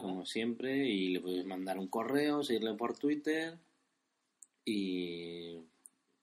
[0.00, 3.58] como siempre, y le puedes mandar un correo, seguirle por Twitter
[4.64, 5.56] y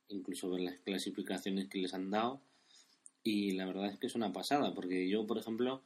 [0.09, 2.41] incluso ver las clasificaciones que les han dado.
[3.29, 5.81] Y la verdad es que es una pasada, porque yo, por ejemplo,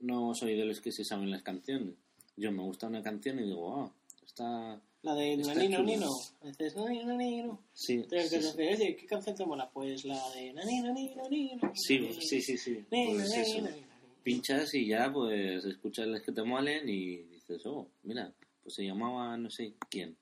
[0.00, 1.94] no soy de los que se saben las canciones.
[2.36, 3.92] Yo me gusta una canción y digo, ah,
[4.26, 4.82] está...
[5.02, 5.88] La de Está Nanino chulo.
[5.88, 6.10] Nino.
[6.42, 7.60] Dices, Nanino Nino.
[7.72, 9.70] Sí, que oye, ¿qué canción te mola?
[9.70, 11.72] Pues la de Nanino Nino Nino.
[11.76, 12.84] Sí, sí, sí, sí.
[12.90, 13.54] Nino, Pues eso.
[13.58, 13.86] Nino, Nino.
[14.24, 18.32] Pinchas y ya, pues, escuchas las que te molen y dices, oh, mira,
[18.64, 20.16] pues se llamaba no sé quién.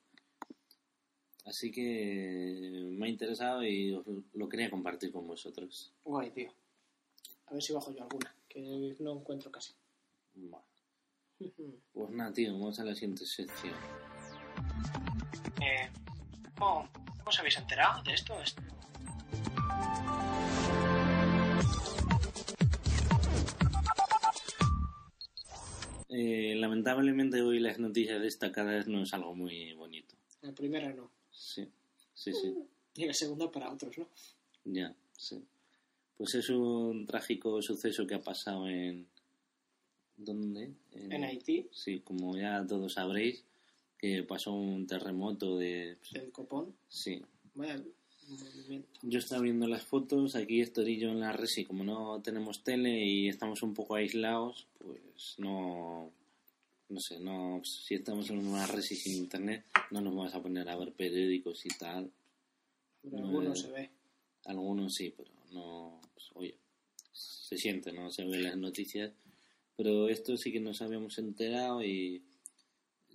[1.47, 4.05] Así que me ha interesado y os
[4.35, 5.95] lo quería compartir con vosotros.
[6.05, 6.58] Guay, tío.
[7.51, 9.73] A ver si bajo yo alguna, que no encuentro casi.
[10.35, 10.65] Bueno,
[11.93, 13.75] pues nada, tío, vamos a la siguiente sección.
[15.63, 15.91] Eh,
[16.59, 18.41] ¿cómo, ¿Cómo os habéis enterado de esto?
[18.41, 18.63] Esto-
[26.11, 30.15] Eh, lamentablemente hoy las noticias destacadas no es algo muy bonito.
[30.43, 31.11] La primera no.
[31.31, 31.69] Sí,
[32.15, 32.55] sí, sí.
[32.95, 34.09] Y la segunda para otros, ¿no?
[34.65, 35.41] Ya, sí.
[36.19, 39.07] Pues es un trágico suceso que ha pasado en...
[40.17, 40.75] ¿Dónde?
[40.93, 43.45] En Haití, Sí, como ya todos sabréis,
[43.97, 45.97] que pasó un terremoto de...
[46.13, 46.75] del copón.
[46.89, 47.23] Sí.
[47.55, 47.81] Vaya
[48.29, 48.89] movimiento.
[49.03, 53.05] Yo estaba viendo las fotos, aquí estoy yo en la resi, como no tenemos tele
[53.05, 56.13] y estamos un poco aislados, pues no...
[56.91, 60.67] No sé, no, si estamos en una resi sin internet, no nos vamos a poner
[60.71, 62.11] a ver periódicos y tal.
[63.03, 63.57] Pero No, alguno eh.
[63.57, 63.91] se ve.
[64.47, 65.98] Algunos sí, pero no.
[66.19, 66.59] Pues, oye,
[67.13, 68.11] se siente, ¿no?
[68.11, 69.13] Se ven las noticias.
[69.77, 72.23] Pero esto sí que nos habíamos enterado y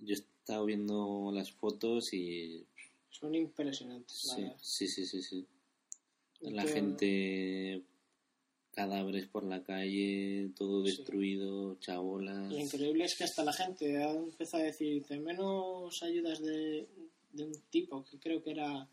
[0.00, 2.64] yo he estado viendo las fotos y.
[3.10, 5.22] Son impresionantes, Sí, sí, sí, sí.
[5.22, 5.46] sí.
[6.40, 7.82] La gente,
[8.72, 12.50] cadáveres por la calle, todo destruido, chabolas.
[12.52, 16.86] Lo increíble es que hasta la gente ha empezado a decir "Dice, menos ayudas de,
[17.32, 18.88] de un tipo que creo que era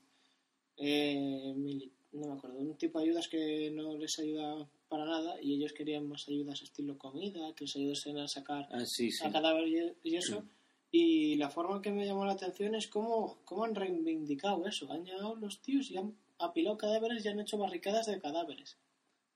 [0.77, 5.41] eh, mili- no me acuerdo un tipo de ayudas que no les ayuda para nada
[5.41, 9.25] y ellos querían más ayudas estilo comida que les ayudasen a sacar Ah, sí, sí.
[9.25, 9.67] a cadáver
[10.03, 10.43] y, eso.
[10.91, 14.91] Y la forma que me llamó la atención es cómo, cómo han reivindicado eso.
[14.91, 18.77] Han llegado los tíos y han apilado cadáveres y han hecho barricadas de cadáveres.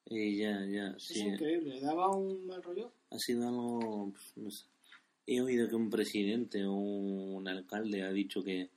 [0.07, 2.91] Ya, ya, es increíble daba un mal rollo.
[3.09, 4.65] Ha sido algo, pues, no sé.
[5.25, 8.69] He oído que un presidente o un alcalde ha dicho que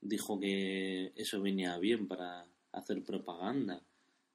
[0.00, 3.82] dijo que eso venía bien para hacer propaganda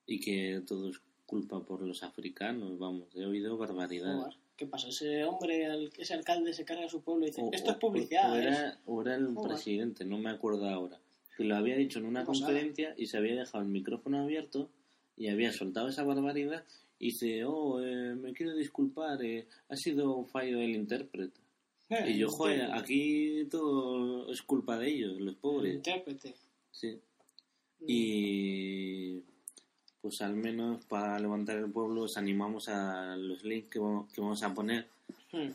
[0.05, 4.35] y que todo es culpa por los africanos, vamos, he oído barbaridades.
[4.55, 4.87] ¿Qué pasa?
[4.89, 7.77] Ese hombre, el- ese alcalde se carga a su pueblo y dice, O- esto es
[7.77, 8.31] publicidad.
[8.31, 9.49] O era, o era el Joder.
[9.51, 10.99] presidente, no me acuerdo ahora,
[11.35, 14.69] que lo había dicho en una conferencia y se había dejado el micrófono abierto
[15.17, 16.63] y había soltado esa barbaridad
[16.99, 21.39] y dice, oh, eh, me quiero disculpar, eh, ha sido un fallo del intérprete.
[21.89, 25.75] Eh, Y yo, joder, aquí todo es culpa de ellos, los pobres.
[25.75, 26.33] Intérprete.
[26.71, 26.97] Sí.
[27.87, 29.21] Y
[30.01, 34.21] pues al menos para levantar el pueblo os animamos a los links que vamos, que
[34.21, 34.87] vamos a poner
[35.31, 35.51] Hmm.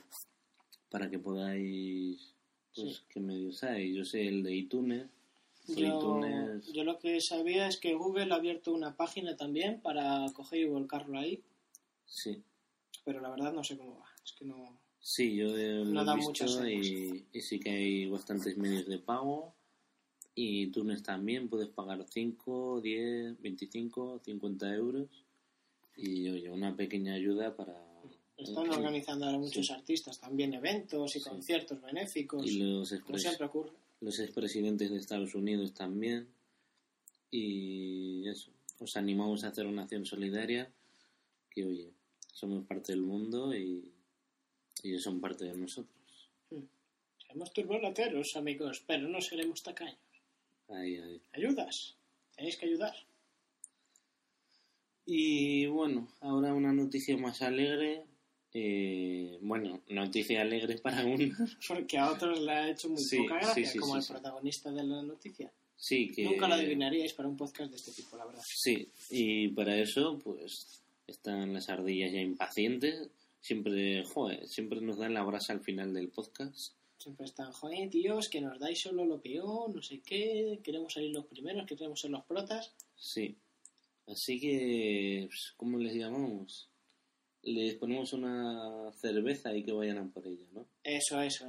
[0.90, 2.35] para que podáis,
[2.74, 3.02] pues, Sí.
[3.09, 3.94] qué medios hay.
[3.94, 5.07] Yo sé el de iTunes.
[5.69, 10.65] Yo, lo que sabía es que Google ha abierto una página también para coger y
[10.65, 11.43] volcarlo ahí,
[12.07, 12.43] sí.
[13.05, 14.07] pero la verdad no sé cómo va.
[14.24, 14.78] Es que no...
[14.98, 18.86] Sí, yo No lo da he muchas visto y, y sí que hay bastantes medios
[18.86, 19.55] de pago.
[20.40, 25.08] Y iTunes también puedes pagar 5, 10, 25, 50 euros.
[25.96, 27.76] Y oye, una pequeña ayuda para...
[28.38, 31.28] Están organizando ahora muchos artistas también eventos y Sí.
[31.28, 33.72] conciertos benéficos, Y los, como expres- siempre ocurre.
[34.00, 36.26] los expresidentes de Estados Unidos también.
[37.30, 40.70] Y eso, os animamos a hacer una acción solidaria.
[41.50, 41.90] Que oye,
[42.32, 43.92] somos parte del mundo y
[44.84, 46.30] ellos son parte de nosotros.
[47.18, 49.98] Seremos turbolateros, amigos, pero no seremos tacaños.
[50.70, 51.20] Ahí, ahí.
[51.32, 51.97] Ayudas.
[52.36, 52.94] Tenéis que ayudar.
[55.06, 58.05] Y bueno, ahora una noticia más alegre.
[58.52, 61.36] Eh, bueno, noticia alegre para unos.
[61.68, 64.70] Porque a otros le ha hecho muy Sí, poca gracia, sí, sí, como el protagonista
[64.70, 65.52] de la noticia.
[65.76, 66.24] Sí, que.
[66.24, 68.42] Nunca lo adivinaríais para un podcast de este tipo, la verdad.
[68.44, 73.09] Sí, y para eso, pues, están las ardillas ya impacientes.
[73.40, 76.74] Siempre, joder, siempre nos dan la brasa al final del podcast.
[77.01, 81.10] Siempre están, joder, tíos, que nos dais solo lo peor, no sé qué, queremos salir
[81.14, 82.74] los primeros, que queremos ser los protas.
[82.94, 83.39] Sí.
[84.06, 86.68] Así que, pues, ¿cómo les llamamos?
[87.43, 90.66] Les ponemos una cerveza y que vayan a por ella, ¿no?
[90.85, 91.47] Eso, eso.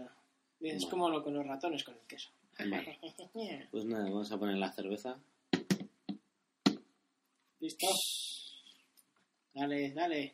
[0.62, 0.90] Es Vale.
[0.90, 2.30] como lo con los ratones con el queso.
[2.58, 3.00] Vale.
[3.72, 5.20] Pues nada, vamos a poner la cerveza.
[7.60, 7.88] ¿Listo?
[9.54, 10.34] Dale, dale.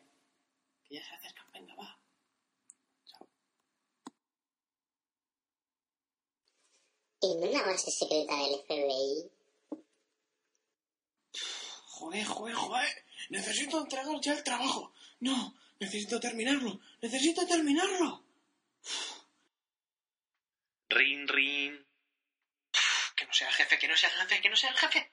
[0.84, 1.97] Que ya se acercan, venga, va.
[7.30, 9.30] En una base secreta del FBI,
[11.98, 13.04] Joder, joder, joder.
[13.28, 14.94] Necesito entregar ya el trabajo.
[15.20, 16.80] No, necesito terminarlo.
[17.02, 18.24] Necesito terminarlo.
[20.88, 21.86] Rin, rin.
[23.14, 25.10] Que no sea el jefe, que no sea el jefe, que no sea el jefe.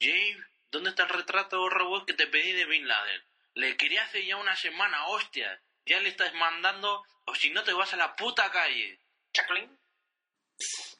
[0.00, 0.36] Jay,
[0.72, 3.22] ¿dónde está el retrato robot que te pedí de Bin Laden?
[3.54, 5.62] Le quería hace ya una semana, hostia.
[5.86, 8.98] Ya le estás mandando, o si no te vas a la puta calle.
[9.32, 9.83] Chacolín.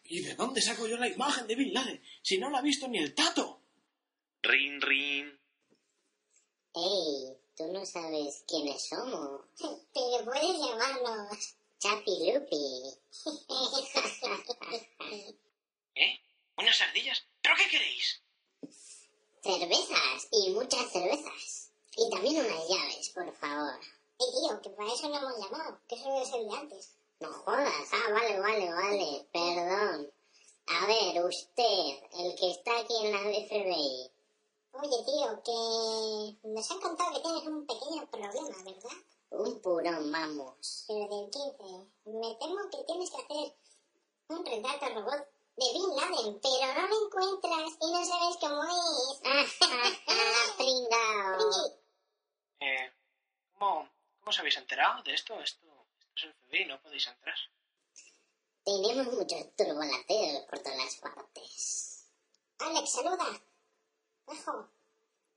[0.04, 2.02] ¿Y de dónde saco yo la imagen de Bin Laden?
[2.22, 3.60] Si no la ha visto ni el tato.
[4.42, 5.40] Rin, rin.
[6.74, 7.38] ¡Ey!
[7.56, 9.42] Tú no sabes quiénes somos.
[9.94, 12.98] Pero puedes llamarnos Chapi Lupi.
[15.94, 16.20] ¿Eh?
[16.56, 17.24] ¿Unas ardillas?
[17.40, 18.24] ¿Pero qué queréis?
[19.44, 21.70] cervezas y muchas cervezas.
[21.96, 23.78] Y también unas llaves, por favor.
[24.18, 25.80] Ey, tío, que para eso no hemos llamado.
[25.86, 26.96] Que eso debe ser de antes.
[27.24, 27.88] No jodas.
[27.90, 29.26] Ah, vale, vale, vale.
[29.32, 30.12] Perdón.
[30.66, 34.10] A ver, usted, el que está aquí en la FBI.
[34.72, 38.98] Oye, tío, que nos han contado que tienes un pequeño problema, ¿verdad?
[39.30, 40.84] Un purón, vamos.
[40.86, 41.64] Pero del 15.
[42.04, 43.56] Me temo que tienes que hacer
[44.28, 45.26] un retrato robot
[45.56, 49.56] de Bin Laden, pero no lo encuentras y no sabes cómo es.
[50.58, 51.72] Pringao.
[52.60, 52.92] Eh,
[53.58, 53.88] ¿cómo,
[54.18, 55.40] ¿Cómo os habéis enterado de esto?
[55.40, 55.73] Esto,
[56.62, 57.36] no podéis entrar.
[58.64, 62.06] Tenemos muchos turbolateros por todas las partes.
[62.58, 63.42] Alex, saluda.
[64.26, 64.68] Bajo.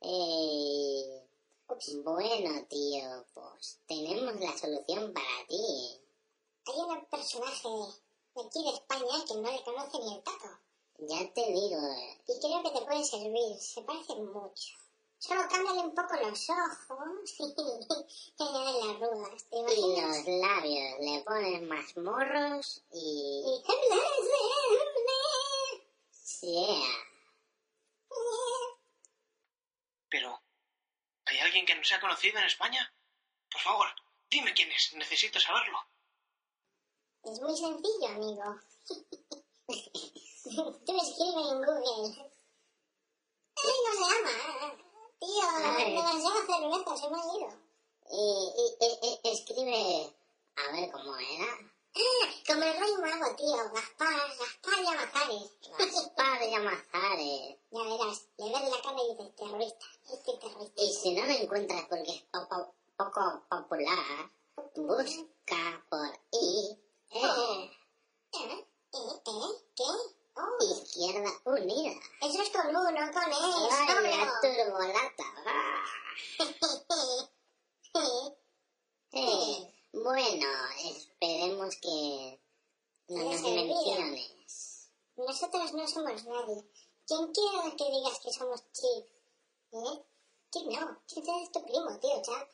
[0.02, 1.28] Eh,
[2.04, 6.00] bueno, tío, pues tenemos la solución para ti.
[6.66, 7.68] Hay un personaje
[8.36, 10.60] de aquí de España que no le conoce ni el tato.
[11.00, 11.80] Ya te digo.
[12.28, 13.58] Y creo que te puede servir.
[13.60, 14.76] Se parecen mucho.
[15.20, 17.44] Solo cámbiale un poco los ojos y
[18.44, 19.44] añade las arrugas.
[19.50, 20.18] ¿Te Y imaginas?
[20.18, 23.44] los labios, le pones más morros y...
[23.48, 23.64] Y...
[26.40, 26.94] Yeah.
[30.10, 30.42] Pero,
[31.26, 32.94] ¿hay alguien que no sea conocido en España?
[33.52, 33.88] Por favor,
[34.30, 34.94] dime quién es.
[34.94, 35.78] Necesito saberlo.
[37.24, 38.44] Es muy sencillo, amigo.
[40.86, 42.32] Tú escribe en Google.
[43.58, 44.84] Ay, no se llama.
[45.20, 45.96] Tío, Ay.
[45.96, 47.50] demasiada cerveza, se me ha ido.
[48.12, 48.54] Y,
[49.24, 50.14] y- escribe...
[50.56, 51.54] A ver cómo era.
[51.96, 53.58] Ah, como el rey mago, tío.
[53.74, 55.52] Gaspar, Gaspar Llamazares.
[55.78, 57.58] Gaspar Llamazares.
[57.72, 59.86] Ya verás, le ves la cara y dices, terrorista.
[60.12, 60.82] Este terrorista.
[60.82, 64.32] Y si no lo encuentras porque es poco, poco popular,
[64.76, 66.78] busca por I,
[67.12, 67.72] E, ¿Eh?
[68.34, 68.68] ¿Eh?
[68.94, 69.24] ¿Eh?
[69.76, 69.84] ¿Qué?
[70.40, 71.94] Oh, Izquierda Unida.
[72.22, 74.32] eso es con U, no con Vaya solo.
[74.42, 75.24] turbolata.
[79.94, 80.48] Bueno,
[80.86, 82.40] esperemos que
[83.10, 84.90] no nos menciones.
[85.16, 86.64] Nosotros no somos nadie.
[87.08, 89.06] ¿Quién quiere que digas que somos Chip?
[89.72, 90.04] ¿Eh?
[90.52, 91.02] Chip no.
[91.08, 92.48] Chip es tu primo, tío, Chap.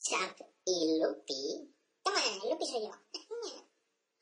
[0.00, 1.72] Chap y Lupi,
[2.02, 2.90] Toma, Lupi soy yo.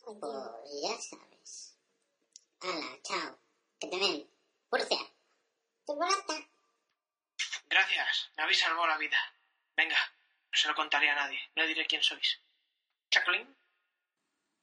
[0.04, 1.29] Pues ya sabes.
[2.62, 3.38] Hala, chao.
[3.78, 4.28] Que te ven.
[4.70, 4.98] Murcia.
[5.86, 6.36] Tu bolata.
[7.68, 9.16] Gracias, me habéis salvado la vida.
[9.76, 11.38] Venga, no se lo contaré a nadie.
[11.56, 12.40] No diré quién sois.
[13.10, 13.46] ¿Chaclín?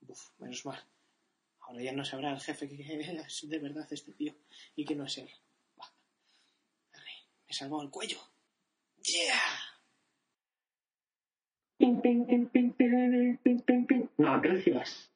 [0.07, 0.85] Uf, menos mal.
[1.61, 4.33] Ahora ya no sabrá el jefe que es de verdad este tío
[4.75, 5.29] y que no es él.
[5.79, 5.91] Va.
[6.93, 7.11] Vale,
[7.47, 8.19] me salvó el cuello.
[9.03, 9.59] ¡Yeah!
[11.77, 14.09] Ping, ping, ping, ping, ping, ping, ping, ping.
[14.17, 15.11] No, gracias.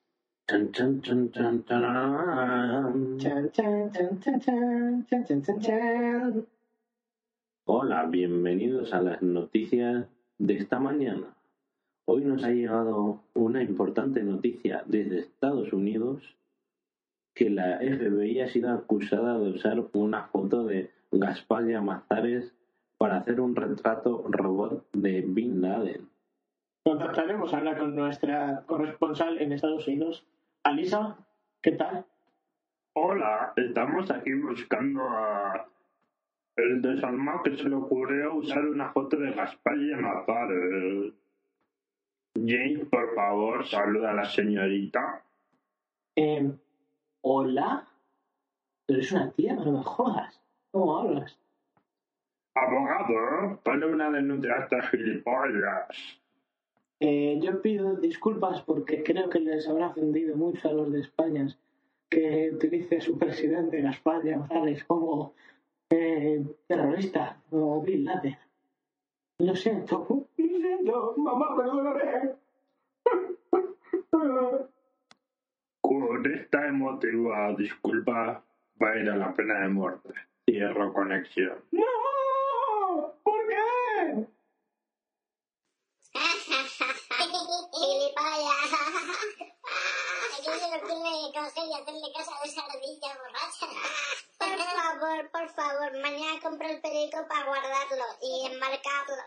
[7.65, 10.07] Hola, bienvenidos a las noticias
[10.39, 11.37] de esta mañana.
[12.03, 16.35] Hoy nos ha llegado una importante noticia desde Estados Unidos
[17.33, 22.53] que la FBI ha sido acusada de usar una foto de Gaspar Llamazares
[22.97, 26.09] para hacer un retrato robot de Bin Laden.
[26.83, 30.25] Contactaremos ahora con nuestra corresponsal en Estados Unidos.
[30.63, 31.17] Alisa,
[31.61, 32.05] ¿qué tal?
[32.93, 35.65] Hola, estamos aquí buscando a
[36.55, 41.13] el desalmado que se le ocurrió usar una foto de Gaspar Llamazares.
[42.35, 45.23] James, por favor, saluda a la señorita.
[46.15, 46.51] Eh,
[47.21, 47.87] Hola.
[48.87, 50.41] Eres una tía, no me jodas.
[50.71, 51.37] ¿Cómo hablas?
[52.53, 56.20] Abogado, pone una denuncia a estas gilipollas.
[57.03, 61.47] Eh, yo pido disculpas porque creo que les habrá ofendido mucho a los de España
[62.07, 65.33] que utilice a su presidente Gaspar González como
[65.89, 68.37] eh, terrorista o Bin Laden.
[69.39, 70.05] Lo siento,
[70.37, 72.35] lo siento, mamá, perdóname.
[75.81, 78.43] Con esta emotiva disculpa
[78.79, 80.13] va a ir a la pena de muerte.
[80.45, 81.57] Cierro conexión.
[81.71, 83.15] ¡No!
[83.23, 84.27] ¿Por qué?
[87.81, 88.73] ¡Gilipollas!
[90.33, 93.65] ¿A quién se le ocurre coger y hacerle caso a esa ardilla borracha?
[94.37, 99.23] Por favor, por favor, mañana compro el periódico para guardarlo y enmarcarlo.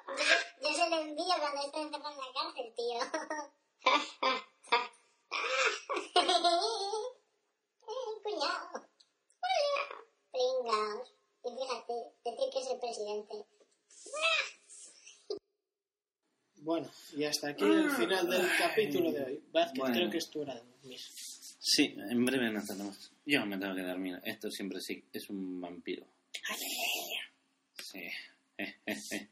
[0.63, 3.01] Yo se lo envío cuando esté encerrado en la cárcel, tío.
[7.87, 8.89] Eh, Cuñado.
[10.33, 11.13] Pringaos.
[11.45, 11.95] Y fíjate,
[12.25, 13.47] decir que es el presidente.
[16.65, 19.39] Bueno, y hasta aquí el final del capítulo de hoy.
[19.53, 19.95] Vázquez, Bueno.
[19.95, 20.99] creo que es tu hora de dormir.
[20.99, 23.12] Sí, en breve nos tenemos.
[23.27, 24.19] Yo me tengo que dormir.
[24.24, 26.07] Esto siempre sí es un vampiro.
[27.82, 28.01] Sí.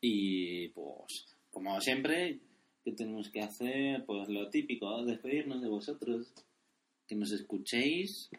[0.00, 2.38] Y pues, como siempre,
[2.84, 4.04] ¿qué tenemos que hacer?
[4.06, 6.32] Pues lo típico, despedirnos de vosotros.
[7.08, 8.30] Que nos escuchéis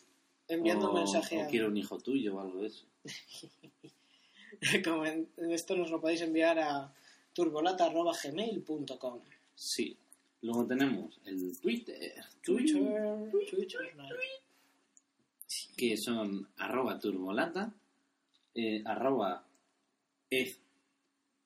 [0.48, 1.48] Enviando un o, mensaje o a...
[1.48, 2.86] quiero un hijo tuyo o algo de eso.
[4.62, 6.94] Esto nos lo podéis enviar a
[7.34, 9.20] turbolata.gmail.com
[9.56, 9.98] Sí.
[10.44, 12.14] Luego tenemos el Twitter,
[12.44, 13.80] Twitter, Twitter,
[15.76, 17.74] que son arroba turbolata.
[18.56, 19.44] eh, arroba
[20.30, 20.57] ef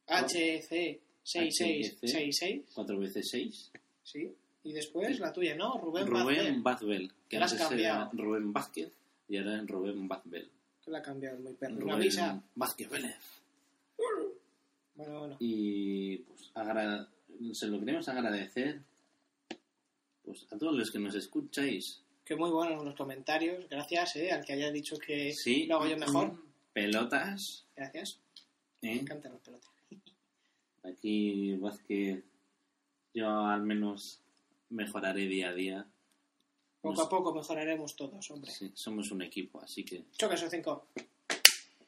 [0.08, 2.64] HC6666.
[2.74, 3.72] 4 veces 6
[4.04, 4.34] Sí.
[4.64, 5.78] Y después la tuya, ¿no?
[5.78, 8.10] Rubén, Rubén Bazbel, que antes era cambiado.
[8.14, 8.92] Rubén Vázquez
[9.30, 10.50] y ahora es Rubén Bazbel.
[10.84, 11.76] Que la ha cambiado muy perro.
[11.80, 12.42] Rubén.
[12.56, 13.16] Vázquez Vélez.
[14.96, 15.36] Bueno, bueno.
[15.40, 17.08] Y pues agra-
[17.54, 18.82] se lo queremos agradecer
[20.24, 22.02] pues, a todos los que nos escucháis.
[22.26, 23.68] Que muy buenos los comentarios.
[23.70, 24.32] Gracias, ¿eh?
[24.32, 26.34] Al que haya dicho que Sí, lo hago yo mejor.
[26.34, 26.42] mm,
[26.74, 27.66] Pelotas.
[27.76, 28.20] Gracias.
[28.82, 28.88] ¿eh?
[28.94, 29.70] Me encantan las pelotas.
[30.84, 32.24] Aquí Vázquez,
[33.14, 34.22] yo al menos
[34.70, 35.86] mejoraré día a día.
[36.82, 38.52] Poco a poco mejoraremos todos, hombre.
[38.52, 40.06] Sí, somos un equipo, así que...
[40.18, 40.88] Choque esos cinco.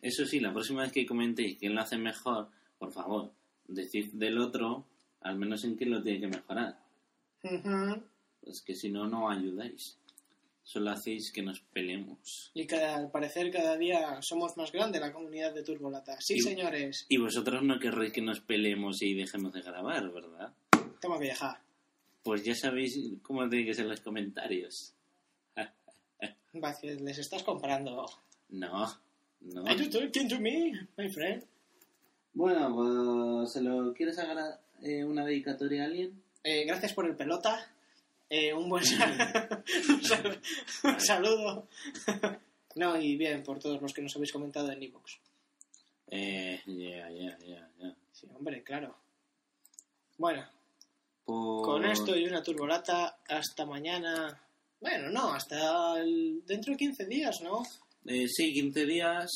[0.01, 3.31] Eso sí, la próxima vez que comentéis quién lo hace mejor, por favor,
[3.67, 4.85] decid del otro,
[5.21, 6.77] al menos en qué lo tiene que mejorar.
[7.43, 8.01] Ujú.
[8.43, 9.97] Pues que si no, no ayudáis.
[10.63, 12.51] Solo hacéis que nos peleemos.
[12.53, 16.15] Y cada, al parecer cada día somos más grande la comunidad de Turbolata.
[16.21, 17.05] Sí, Y- señores.
[17.09, 20.53] Y vosotros no querréis que nos peleemos y dejemos de grabar, ¿verdad?
[21.01, 21.59] Toma vieja.
[22.23, 24.93] Pues ya sabéis cómo tiene que ser los comentarios.
[27.01, 28.05] Les estás comprando.
[28.49, 28.85] No,
[29.41, 29.65] no.
[29.65, 31.43] Are you talking to me, my friend?
[32.33, 34.37] Bueno, pues, ¿se lo quieres hacer
[34.83, 36.21] eh, una dedicatoria a alguien?
[36.43, 37.71] Eh, gracias por el pelota.
[38.29, 40.41] Eh, un buen sal- un sal-
[40.83, 41.67] un saludo.
[42.75, 45.11] no, y bien, por todos los que nos habéis comentado en iVoox.
[46.11, 47.95] Eh, ya, ya, ya, ya.
[48.11, 48.95] Sí, hombre, claro.
[50.17, 50.45] Bueno,
[51.25, 54.41] Por- con esto y una turbolata, hasta mañana.
[54.81, 57.63] Bueno, no, hasta el- dentro de 15 días, ¿no?
[58.05, 59.27] Eh, sí, 15 días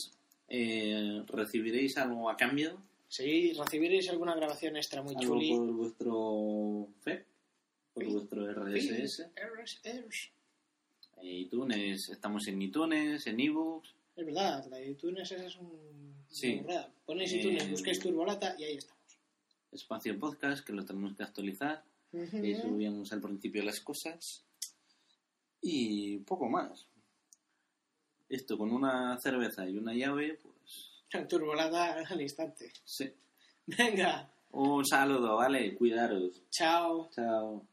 [0.47, 2.77] eh, recibiréis algo a cambio.
[3.15, 5.49] Sí, recibiréis alguna grabación extra muy Algo chuli.
[5.55, 7.27] por vuestro FEP,
[7.93, 8.11] por Sí.
[8.11, 9.29] vuestro RSS.
[9.35, 10.31] Ers.
[11.17, 13.93] En iTunes, estamos en iTunes, en ebooks.
[14.15, 16.15] Es verdad, la de iTunes esa es un...
[16.27, 16.63] Sí.
[17.05, 19.03] Ponéis Eh, iTunes, busquéis turbolata y ahí estamos.
[19.71, 21.83] Espacio Podcast, que lo tenemos que actualizar.
[22.11, 24.43] Y subíamos al principio las cosas.
[25.61, 26.87] Y poco más.
[28.27, 30.52] Esto con una cerveza y una llave, pues
[31.29, 32.71] Turbolata al instante.
[32.83, 33.11] sí.
[33.65, 35.73] Venga, Un saludo, ¿vale?
[35.75, 36.43] Cuidaros.
[36.49, 37.09] chao.
[37.11, 37.65] Chao.